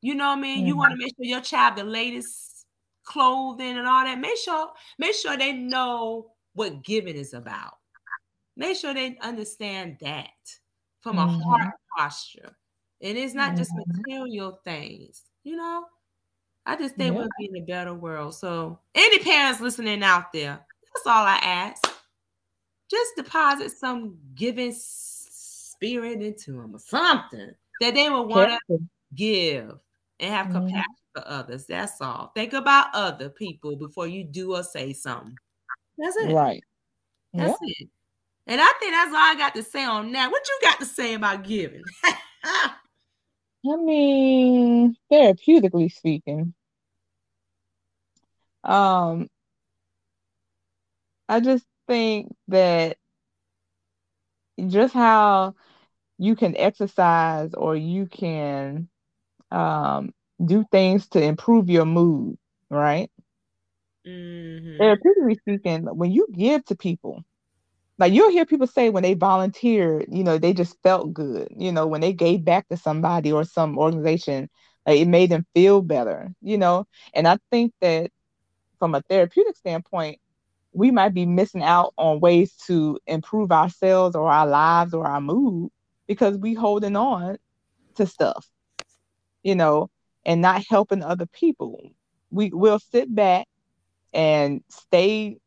You 0.00 0.14
know 0.14 0.28
what 0.28 0.38
I 0.38 0.40
mean? 0.40 0.64
Mm. 0.64 0.68
You 0.68 0.76
want 0.76 0.92
to 0.92 0.96
make 0.96 1.14
sure 1.16 1.26
your 1.26 1.42
child 1.42 1.76
the 1.76 1.84
latest 1.84 2.66
clothing 3.04 3.76
and 3.76 3.86
all 3.86 4.04
that. 4.04 4.18
Make 4.18 4.38
sure 4.38 4.70
make 4.98 5.14
sure 5.14 5.36
they 5.36 5.52
know 5.52 6.32
what 6.54 6.82
giving 6.82 7.16
is 7.16 7.34
about. 7.34 7.74
Make 8.56 8.76
sure 8.76 8.94
they 8.94 9.16
understand 9.20 9.98
that 10.00 10.28
from 11.00 11.18
a 11.18 11.26
mm-hmm. 11.26 11.40
heart 11.40 11.74
posture. 11.96 12.56
And 13.02 13.16
it's 13.16 13.34
not 13.34 13.56
just 13.56 13.72
mm-hmm. 13.72 14.02
material 14.02 14.60
things, 14.64 15.22
you 15.44 15.56
know. 15.56 15.84
I 16.66 16.76
just 16.76 16.94
think 16.94 17.16
we'll 17.16 17.28
be 17.38 17.46
in 17.46 17.56
a 17.56 17.64
better 17.64 17.94
world. 17.94 18.34
So, 18.34 18.78
any 18.94 19.18
parents 19.20 19.60
listening 19.60 20.02
out 20.02 20.32
there, 20.32 20.60
that's 20.94 21.06
all 21.06 21.24
I 21.24 21.36
ask. 21.42 21.89
Just 22.90 23.16
deposit 23.16 23.70
some 23.70 24.16
giving 24.34 24.74
spirit 24.74 26.22
into 26.22 26.52
them 26.52 26.74
or 26.74 26.78
something 26.78 27.52
that 27.80 27.94
they 27.94 28.10
will 28.10 28.26
want 28.26 28.58
to 28.68 28.78
give 29.14 29.72
and 30.18 30.34
have 30.34 30.46
mm-hmm. 30.46 30.66
compassion 30.66 30.94
for 31.14 31.26
others. 31.26 31.66
That's 31.66 32.00
all. 32.00 32.32
Think 32.34 32.52
about 32.52 32.88
other 32.92 33.28
people 33.28 33.76
before 33.76 34.06
you 34.06 34.24
do 34.24 34.54
or 34.54 34.62
say 34.62 34.92
something. 34.92 35.36
That's 35.98 36.16
it. 36.16 36.32
Right. 36.32 36.62
That's 37.32 37.58
yeah. 37.62 37.74
it. 37.80 37.88
And 38.46 38.60
I 38.60 38.72
think 38.80 38.92
that's 38.92 39.10
all 39.10 39.16
I 39.16 39.34
got 39.36 39.54
to 39.54 39.62
say 39.62 39.84
on 39.84 40.10
that. 40.12 40.30
What 40.30 40.42
you 40.48 40.58
got 40.62 40.80
to 40.80 40.86
say 40.86 41.14
about 41.14 41.44
giving? 41.44 41.82
I 42.44 43.76
mean, 43.76 44.96
therapeutically 45.12 45.92
speaking, 45.92 46.54
um, 48.64 49.28
I 51.28 51.40
just 51.40 51.64
think 51.90 52.32
that 52.48 52.98
just 54.68 54.94
how 54.94 55.54
you 56.18 56.36
can 56.36 56.56
exercise 56.56 57.54
or 57.54 57.76
you 57.76 58.06
can 58.06 58.88
um, 59.50 60.12
do 60.44 60.64
things 60.70 61.08
to 61.08 61.22
improve 61.22 61.68
your 61.70 61.86
mood, 61.86 62.38
right? 62.70 63.10
Mm-hmm. 64.06 64.80
Therapeutically 64.80 65.38
speaking, 65.38 65.84
when 65.86 66.10
you 66.12 66.26
give 66.32 66.64
to 66.66 66.76
people, 66.76 67.24
like 67.98 68.12
you'll 68.12 68.30
hear 68.30 68.46
people 68.46 68.66
say 68.66 68.90
when 68.90 69.02
they 69.04 69.14
volunteered, 69.14 70.06
you 70.10 70.24
know, 70.24 70.38
they 70.38 70.52
just 70.54 70.76
felt 70.82 71.12
good. 71.12 71.48
You 71.56 71.72
know, 71.72 71.86
when 71.86 72.00
they 72.00 72.12
gave 72.12 72.44
back 72.44 72.68
to 72.68 72.76
somebody 72.76 73.32
or 73.32 73.44
some 73.44 73.78
organization, 73.78 74.48
like 74.86 75.00
it 75.00 75.08
made 75.08 75.30
them 75.30 75.46
feel 75.54 75.82
better, 75.82 76.32
you 76.42 76.58
know. 76.58 76.86
And 77.14 77.28
I 77.28 77.38
think 77.50 77.72
that 77.80 78.10
from 78.78 78.94
a 78.94 79.02
therapeutic 79.02 79.56
standpoint, 79.56 80.18
we 80.72 80.90
might 80.90 81.14
be 81.14 81.26
missing 81.26 81.62
out 81.62 81.92
on 81.96 82.20
ways 82.20 82.54
to 82.66 82.98
improve 83.06 83.50
ourselves 83.50 84.14
or 84.14 84.30
our 84.30 84.46
lives 84.46 84.94
or 84.94 85.06
our 85.06 85.20
mood 85.20 85.70
because 86.06 86.36
we 86.36 86.54
holding 86.54 86.96
on 86.96 87.38
to 87.96 88.06
stuff, 88.06 88.46
you 89.42 89.54
know, 89.54 89.90
and 90.24 90.40
not 90.40 90.64
helping 90.68 91.02
other 91.02 91.26
people. 91.26 91.90
We 92.30 92.50
will 92.50 92.78
sit 92.78 93.12
back 93.12 93.46
and 94.12 94.62
stay 94.68 95.38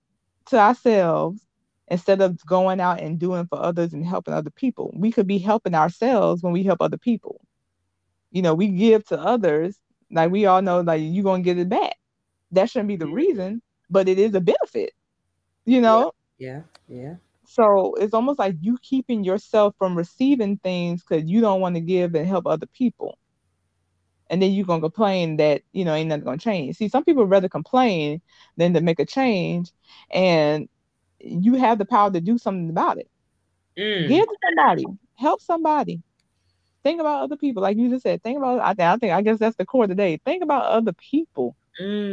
to 0.48 0.58
ourselves 0.58 1.46
instead 1.88 2.22
of 2.22 2.44
going 2.46 2.80
out 2.80 3.02
and 3.02 3.20
doing 3.20 3.46
for 3.48 3.60
others 3.62 3.94
and 3.94 4.06
helping 4.06 4.34
other 4.34 4.50
people. 4.50 4.92
We 4.94 5.12
could 5.12 5.28
be 5.28 5.38
helping 5.38 5.76
ourselves 5.76 6.42
when 6.44 6.54
we 6.54 6.64
help 6.64 6.82
other 6.82 6.98
people. 6.98 7.42
You 8.32 8.42
know, 8.42 8.56
we 8.56 8.68
give 8.68 9.06
to 9.08 9.20
others, 9.20 9.78
like 10.12 10.32
we 10.32 10.46
all 10.46 10.62
know, 10.62 10.82
like 10.82 11.02
you're 11.04 11.24
gonna 11.24 11.44
get 11.44 11.60
it 11.60 11.70
back. 11.70 11.96
That 12.52 12.70
shouldn't 12.70 12.88
be 12.88 12.96
the 12.96 13.08
reason, 13.08 13.62
but 13.90 14.10
it 14.10 14.20
is 14.20 14.34
a 14.34 14.42
benefit. 14.42 14.94
You 15.66 15.82
know? 15.82 16.12
Yeah, 16.38 16.62
yeah. 16.88 17.16
So 17.46 17.94
it's 17.96 18.14
almost 18.14 18.40
like 18.40 18.56
you 18.62 18.78
keeping 18.82 19.24
yourself 19.24 19.76
from 19.78 19.98
receiving 19.98 20.58
things 20.58 21.04
because 21.04 21.30
you 21.30 21.42
don't 21.42 21.62
want 21.62 21.76
to 21.76 21.82
give 21.82 22.16
and 22.16 22.28
help 22.28 22.48
other 22.48 22.66
people. 22.68 23.18
And 24.30 24.42
then 24.42 24.52
you're 24.52 24.66
gonna 24.66 24.82
complain 24.82 25.38
that 25.38 25.62
you 25.74 25.86
know 25.86 25.94
ain't 25.94 26.10
nothing 26.10 26.24
gonna 26.24 26.38
change. 26.38 26.78
See, 26.78 26.90
some 26.90 27.04
people 27.04 27.26
rather 27.26 27.50
complain 27.50 28.22
than 28.58 28.74
to 28.74 28.82
make 28.82 29.00
a 29.00 29.06
change, 29.06 29.72
and 30.10 30.68
you 31.20 31.56
have 31.56 31.78
the 31.78 31.86
power 31.86 32.10
to 32.10 32.22
do 32.22 32.38
something 32.38 32.70
about 32.70 32.98
it. 32.98 33.10
Mm. 33.78 34.08
Give 34.08 34.26
to 34.26 34.36
somebody, 34.48 34.86
help 35.16 35.42
somebody. 35.42 36.02
Think 36.84 37.00
about 37.00 37.24
other 37.24 37.38
people, 37.38 37.62
like 37.62 37.78
you 37.78 37.90
just 37.90 38.04
said. 38.04 38.24
Think 38.24 38.38
about. 38.38 38.60
I 38.60 38.74
think. 38.74 38.82
I 38.82 38.98
think. 38.98 39.14
I 39.14 39.22
guess 39.22 39.40
that's 39.40 39.56
the 39.56 39.66
core 39.66 39.88
today. 39.88 40.20
Think 40.26 40.44
about 40.44 40.66
other 40.66 40.94
people. 40.94 41.56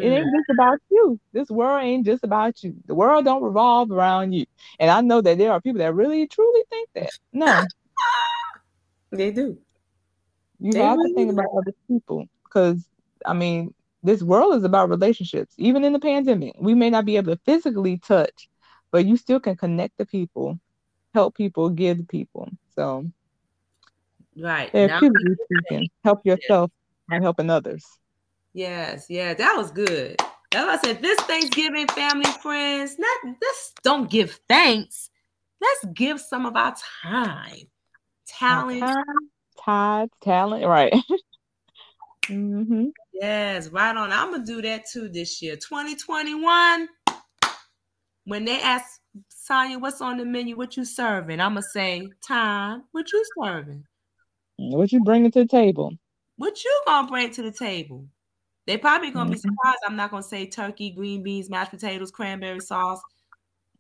It 0.01 0.09
Mm. 0.09 0.13
ain't 0.13 0.35
just 0.35 0.51
about 0.51 0.79
you. 0.91 1.19
This 1.33 1.51
world 1.51 1.83
ain't 1.83 2.07
just 2.07 2.25
about 2.25 2.63
you. 2.63 2.75
The 2.87 2.95
world 2.95 3.25
don't 3.25 3.43
revolve 3.43 3.91
around 3.91 4.33
you. 4.33 4.47
And 4.79 4.91
I 4.91 5.01
know 5.01 5.21
that 5.21 5.39
there 5.39 5.53
are 5.53 5.61
people 5.61 5.81
that 5.81 5.95
really 5.95 6.27
truly 6.27 6.63
think 6.71 6.89
that. 6.95 7.11
No, 7.33 7.67
They 9.13 9.31
do. 9.33 9.59
you 10.61 10.73
They 10.73 10.81
have 10.81 10.97
really 10.97 11.09
to 11.09 11.15
think 11.15 11.31
do. 11.31 11.37
about 11.37 11.51
other 11.57 11.73
people 11.89 12.27
because 12.45 12.87
I 13.27 13.35
mean, 13.35 13.75
this 14.03 14.23
world 14.23 14.55
is 14.57 14.65
about 14.65 14.89
relationships. 14.91 15.55
Even 15.59 15.85
in 15.85 15.93
the 15.93 16.01
pandemic, 16.01 16.55
we 16.59 16.75
may 16.75 16.91
not 16.91 17.05
be 17.07 17.17
able 17.17 17.35
to 17.35 17.41
physically 17.45 17.99
touch, 17.99 18.49
but 18.93 19.07
you 19.07 19.17
still 19.17 19.41
can 19.41 19.57
connect 19.57 19.99
to 19.99 20.07
people, 20.07 20.59
help 21.15 21.37
people, 21.37 21.71
give 21.71 21.99
to 21.99 22.05
people. 22.05 22.49
So 22.77 23.11
Right. 24.37 24.75
Now, 24.75 25.01
therapeutically 25.01 25.37
speaking, 25.45 25.91
help 26.05 26.25
yourself 26.25 26.71
by 27.09 27.21
helping 27.21 27.51
others. 27.51 27.85
Yes, 28.53 29.07
yeah, 29.09 29.35
that 29.35 29.55
was 29.57 29.71
good. 29.71 30.17
That's 30.51 30.85
I 30.85 30.89
said 30.89 31.03
this 31.03 31.19
Thanksgiving, 31.21 31.87
family, 31.89 32.31
friends, 32.43 32.99
not 32.99 33.37
let's 33.41 33.73
don't 33.83 34.11
give 34.11 34.41
thanks. 34.49 35.11
Let's 35.61 35.95
give 35.95 36.21
some 36.21 36.47
of 36.47 36.57
our 36.57 36.75
time, 37.03 37.69
talent. 38.27 38.81
Time, 38.81 39.05
tithes, 39.65 40.13
talent, 40.21 40.67
right. 40.67 40.93
hmm 42.27 42.87
Yes, 43.13 43.69
right 43.69 43.97
on. 43.97 44.11
I'm 44.13 44.33
gonna 44.33 44.45
do 44.45 44.63
that 44.63 44.85
too 44.91 45.09
this 45.09 45.41
year. 45.43 45.55
2021. 45.55 46.89
When 48.25 48.45
they 48.45 48.61
ask 48.61 49.01
Sonya, 49.29 49.79
what's 49.79 50.01
on 50.01 50.17
the 50.19 50.25
menu? 50.25 50.57
What 50.57 50.77
you 50.77 50.85
serving? 50.85 51.41
I'm 51.41 51.53
gonna 51.53 51.63
say, 51.63 52.09
time. 52.27 52.85
What 52.93 53.13
you 53.13 53.25
serving? 53.41 53.85
What 54.57 54.91
you 54.91 55.05
bringing 55.05 55.31
to 55.33 55.41
the 55.41 55.49
table? 55.49 55.93
What 56.37 56.65
you 56.65 56.83
gonna 56.87 57.09
bring 57.09 57.31
to 57.33 57.43
the 57.43 57.53
table? 57.53 58.07
They 58.67 58.77
probably 58.77 59.11
gonna 59.11 59.31
be 59.31 59.37
Mhm. 59.37 59.41
surprised. 59.41 59.79
I'm 59.87 59.97
not 59.97 60.11
gonna 60.11 60.23
say 60.23 60.47
turkey, 60.47 60.91
green 60.91 61.23
beans, 61.23 61.51
mashed 61.51 61.71
potatoes, 61.71 62.11
cranberry 62.11 62.61
sauce. 62.61 63.01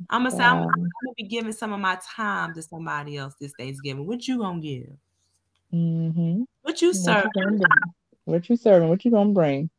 I'm 0.09 0.22
gonna 0.24 0.37
say 0.37 0.45
I'm, 0.45 0.57
I'm 0.59 0.64
gonna 0.64 1.14
be 1.16 1.24
giving 1.24 1.53
some 1.53 1.72
of 1.72 1.81
my 1.81 1.99
time 2.03 2.55
to 2.55 2.62
somebody 2.62 3.16
else 3.16 3.35
this 3.41 3.53
Thanksgiving. 3.59 4.07
What 4.07 4.26
you 4.26 4.39
gonna 4.39 4.61
give? 4.61 4.97
Mm-hmm. 5.72 6.43
What 6.62 6.83
you 6.83 6.89
What 6.89 6.97
serving? 6.97 7.59
you? 7.61 7.66
What 8.24 8.49
you 8.49 8.57
serving? 8.57 8.89
What 8.89 9.05
you 9.05 9.11
gonna 9.11 9.33
bring? 9.33 9.70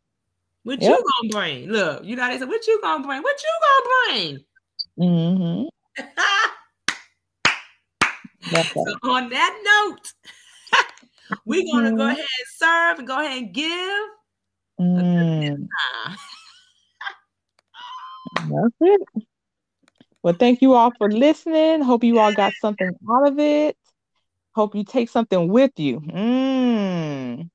What 0.64 0.80
Yep. 0.82 0.89
you 0.91 1.04
gonna 1.22 1.30
bring? 1.34 1.70
Look, 1.70 2.06
you 2.06 2.16
know 2.16 2.28
they 2.28 2.38
say, 2.38 2.45
what 2.45 2.66
you 2.68 2.80
gonna 2.82 3.06
bring? 3.06 3.22
What 3.22 3.36
you 3.43 3.49
gonna 3.68 3.89
bring? 4.14 4.45
Mm-hmm. 4.99 5.68
So 8.54 8.97
on 9.04 9.30
that 9.30 9.62
note, 9.64 10.14
we're 11.45 11.64
gonna 11.72 11.91
go 11.95 12.04
Mhm. 12.04 12.12
ahead 12.12 12.18
and 12.20 12.47
serve 12.58 12.99
and 12.99 13.08
go 13.08 13.20
ahead 13.20 13.38
and 13.43 13.54
give. 13.54 14.08
Mm, 14.82 15.68
that's 18.36 18.76
it. 18.82 19.02
Well, 20.24 20.34
thank 20.34 20.62
you 20.62 20.74
all 20.74 20.92
for 20.98 21.12
listening. 21.12 21.82
Hope 21.82 22.04
you 22.04 22.20
all 22.20 22.32
got 22.32 22.54
something 22.62 22.92
out 23.12 23.28
of 23.28 23.40
it. 23.40 23.78
Hope 24.54 24.76
you 24.76 24.84
take 24.84 25.10
something 25.10 25.50
with 25.50 25.72
you. 25.78 26.00
Mm. 26.00 27.50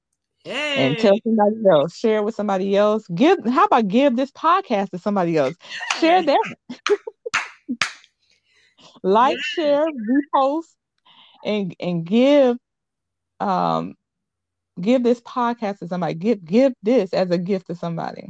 And 0.47 0.99
tell 0.99 1.17
somebody 1.25 1.57
else. 1.71 1.97
Share 1.97 2.23
with 2.23 2.35
somebody 2.35 2.77
else. 2.77 3.07
Give. 3.15 3.39
How 3.47 3.65
about 3.65 3.89
give 3.89 4.17
this 4.17 4.31
podcast 4.31 4.91
to 4.91 4.99
somebody 4.99 5.37
else? 5.37 5.57
Share 6.01 6.23
that. 6.23 6.45
like, 9.03 9.37
Yes. 9.37 9.45
share, 9.55 9.87
repost, 9.87 10.75
and 11.45 11.75
and 11.81 12.05
give 12.05 12.57
um 13.41 13.95
give 14.81 15.03
this 15.03 15.21
podcast 15.21 15.79
to 15.79 15.89
somebody. 15.89 16.15
Give 16.15 16.45
give 16.45 16.73
this 16.83 17.13
as 17.13 17.31
a 17.31 17.39
gift 17.39 17.67
to 17.69 17.75
somebody. 17.75 18.29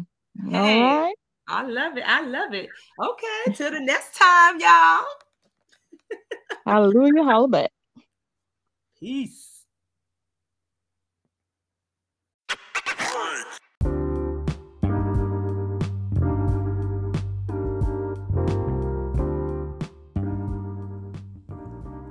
Hey. 0.49 0.81
right. 0.81 1.15
I 1.49 1.63
love 1.63 1.97
it. 1.97 2.05
I 2.07 2.23
love 2.23 2.53
it. 2.55 2.69
Okay, 3.01 3.55
till 3.55 3.71
the 3.71 3.81
next 3.81 4.15
time, 4.15 4.59
y'all. 4.61 5.05
Hallelujah. 6.67 7.23
Holla 7.23 7.49
back. 7.49 7.71
Peace. 8.99 9.57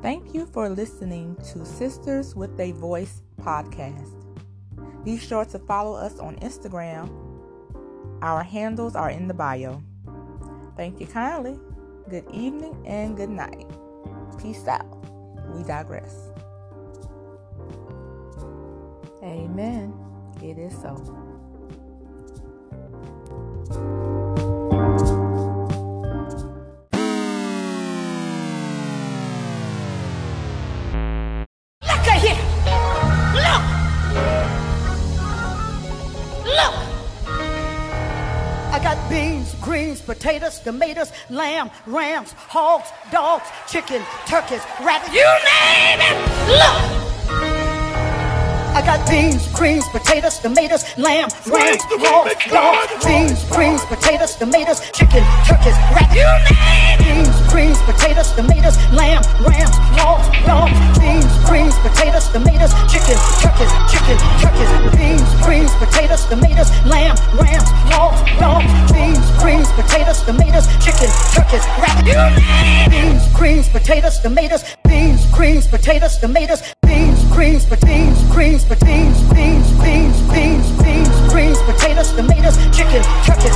Thank 0.01 0.35
you 0.35 0.45
for 0.45 0.69
listening 0.69 1.35
to 1.51 1.65
Sisters 1.65 2.35
with 2.35 2.59
a 2.59 2.73
Voice 2.73 3.23
podcast. 3.41 4.24
Be 5.05 5.19
sure 5.19 5.45
to 5.45 5.59
follow 5.59 5.95
us 5.95 6.17
on 6.17 6.35
Instagram. 6.37 7.11
Our 8.23 8.41
handles 8.41 8.95
are 8.95 9.11
in 9.11 9.27
the 9.27 9.35
bio. 9.35 9.83
Thank 10.75 10.99
you 10.99 11.05
kindly. 11.05 11.59
Good 12.09 12.25
evening 12.33 12.75
and 12.87 13.15
good 13.15 13.29
night. 13.29 13.67
Peace 14.41 14.67
out. 14.67 14.83
We 15.53 15.63
digress. 15.63 16.31
Amen. 19.21 19.93
It 20.41 20.57
is 20.57 20.73
so. 20.81 21.24
Potatoes, 40.05 40.59
tomatoes, 40.59 41.11
lamb, 41.29 41.69
rams, 41.85 42.31
hogs, 42.33 42.89
dogs, 43.11 43.45
chicken, 43.67 44.01
turkeys, 44.27 44.61
rabbits. 44.81 45.13
You 45.13 45.25
name 45.43 45.99
it. 46.01 46.49
Look. 46.49 47.04
Got 48.85 49.09
beans, 49.09 49.47
greens, 49.49 49.83
potatoes, 49.89 50.37
tomatoes, 50.37 50.85
lamb, 50.95 51.27
rams, 51.49 51.81
hogs, 52.05 52.37
dogs, 52.53 53.05
beans, 53.05 53.43
greens, 53.49 53.81
potatoes, 53.85 54.35
tomatoes, 54.35 54.79
chicken, 54.93 55.25
turkeys, 55.41 55.73
rabbits. 55.89 56.13
You 56.13 56.29
name. 56.45 57.01
Beans, 57.01 57.35
greens, 57.49 57.81
potatoes, 57.81 58.29
tomatoes, 58.37 58.77
lamb, 58.93 59.25
rams, 59.41 59.73
hogs, 59.97 60.29
dogs, 60.45 60.77
beans, 61.01 61.33
greens, 61.49 61.73
potatoes, 61.81 62.29
tomatoes, 62.29 62.73
chicken, 62.85 63.17
turkeys, 63.41 63.73
chicken, 63.89 64.17
turkeys, 64.37 64.69
beans, 64.93 65.29
greens, 65.41 65.73
potatoes, 65.81 66.23
tomatoes, 66.29 66.69
lamb, 66.85 67.17
rams, 67.41 67.69
hogs, 67.89 68.21
dogs, 68.37 68.69
beans, 68.93 69.25
greens, 69.41 69.69
potatoes, 69.73 70.21
tomatoes, 70.29 70.69
chicken, 70.77 71.09
turkeys, 71.33 71.65
rabbits. 71.81 72.05
You 72.05 72.21
name. 72.37 72.89
Beans, 72.93 73.25
greens, 73.33 73.67
potatoes, 73.67 74.19
tomatoes, 74.21 74.61
beans, 74.85 75.25
greens, 75.33 75.65
potatoes, 75.65 76.17
tomatoes, 76.21 76.61
beans, 76.85 76.94
greens, 77.31 77.65
pot- 77.65 77.81
beans, 77.85 78.17
greens, 78.31 78.63
pot- 78.65 78.79
beans, 78.79 79.17
beans, 79.33 79.67
beans, 79.81 80.17
beans, 80.31 80.71
beans, 80.81 81.31
greens, 81.31 81.57
potatoes, 81.63 82.11
tomatoes, 82.13 82.57
chicken, 82.75 83.01
turkey, 83.25 83.49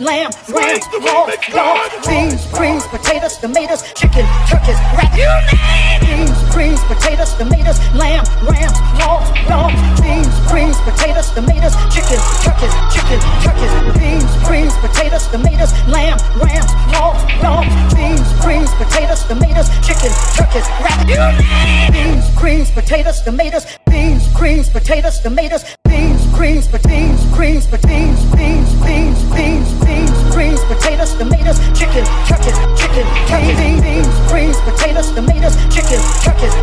lamb, 0.00 0.30
ram, 0.48 0.80
hog, 1.04 1.28
dog, 1.52 1.90
beans, 2.08 2.46
greens, 2.56 2.84
potatoes, 2.88 3.36
tomatoes, 3.36 3.84
chicken, 3.92 4.24
turkeys, 4.48 4.80
rat, 4.96 5.12
you 5.12 5.28
name 5.52 6.24
Beans, 6.24 6.40
greens, 6.52 6.80
potatoes, 6.88 7.34
tomatoes, 7.36 7.76
lamb, 7.92 8.24
ram, 8.48 8.72
hog, 8.96 9.20
dog, 9.44 9.70
beans, 10.00 10.32
greens, 10.48 10.76
potatoes, 10.88 11.28
tomatoes, 11.36 11.76
chicken, 11.92 12.16
turkeys, 12.40 12.72
chicken, 12.88 13.20
turkeys, 13.44 13.72
beans, 14.00 14.30
greens, 14.48 14.74
potatoes, 14.80 15.28
tomatoes, 15.28 15.72
lamb, 15.86 16.16
ram, 16.40 16.64
hog, 16.96 17.20
dog, 17.44 17.68
beans, 17.92 18.24
greens, 18.40 18.72
potatoes, 18.80 19.22
tomatoes, 19.28 19.68
chicken, 19.84 20.12
turkeys, 20.32 20.66
rat, 20.80 20.96
you 21.04 21.20
name 21.20 21.92
Beans, 21.92 22.24
greens, 22.40 22.70
potatoes, 22.72 23.20
tomatoes, 23.20 23.66
beans, 23.84 24.24
greens, 24.32 24.68
potatoes, 24.70 25.20
tomatoes, 25.20 25.76
beans, 25.84 26.24
greens, 26.40 26.68
beans, 26.68 27.22
greens, 27.34 27.66
beans, 27.66 28.24
beans, 28.34 28.74
beans, 28.82 29.22
beans, 29.34 29.84
beans, 29.84 30.32
greens, 30.32 30.64
potatoes, 30.64 31.12
tomatoes, 31.16 31.58
chicken, 31.78 32.02
turkeys, 32.26 32.56
chicken, 32.80 33.04
turkey, 33.28 33.54
beans, 33.60 33.82
beans, 33.82 34.30
greens, 34.30 34.56
potatoes, 34.62 35.12
tomatoes, 35.12 35.54
chicken, 35.68 36.00
turkeys. 36.24 36.54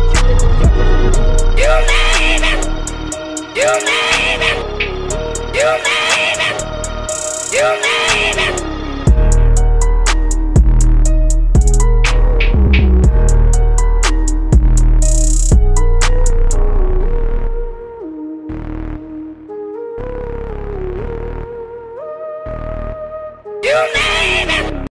You 1.62 1.74
name 1.86 2.42
it. 2.42 2.66
You 3.54 3.70
name 3.86 4.42
it. 4.50 4.58
You 5.54 5.70
name 5.86 6.40
it. 6.42 6.58
You 7.52 7.68
name 7.86 8.54
it. 8.54 8.57
You 23.68 24.07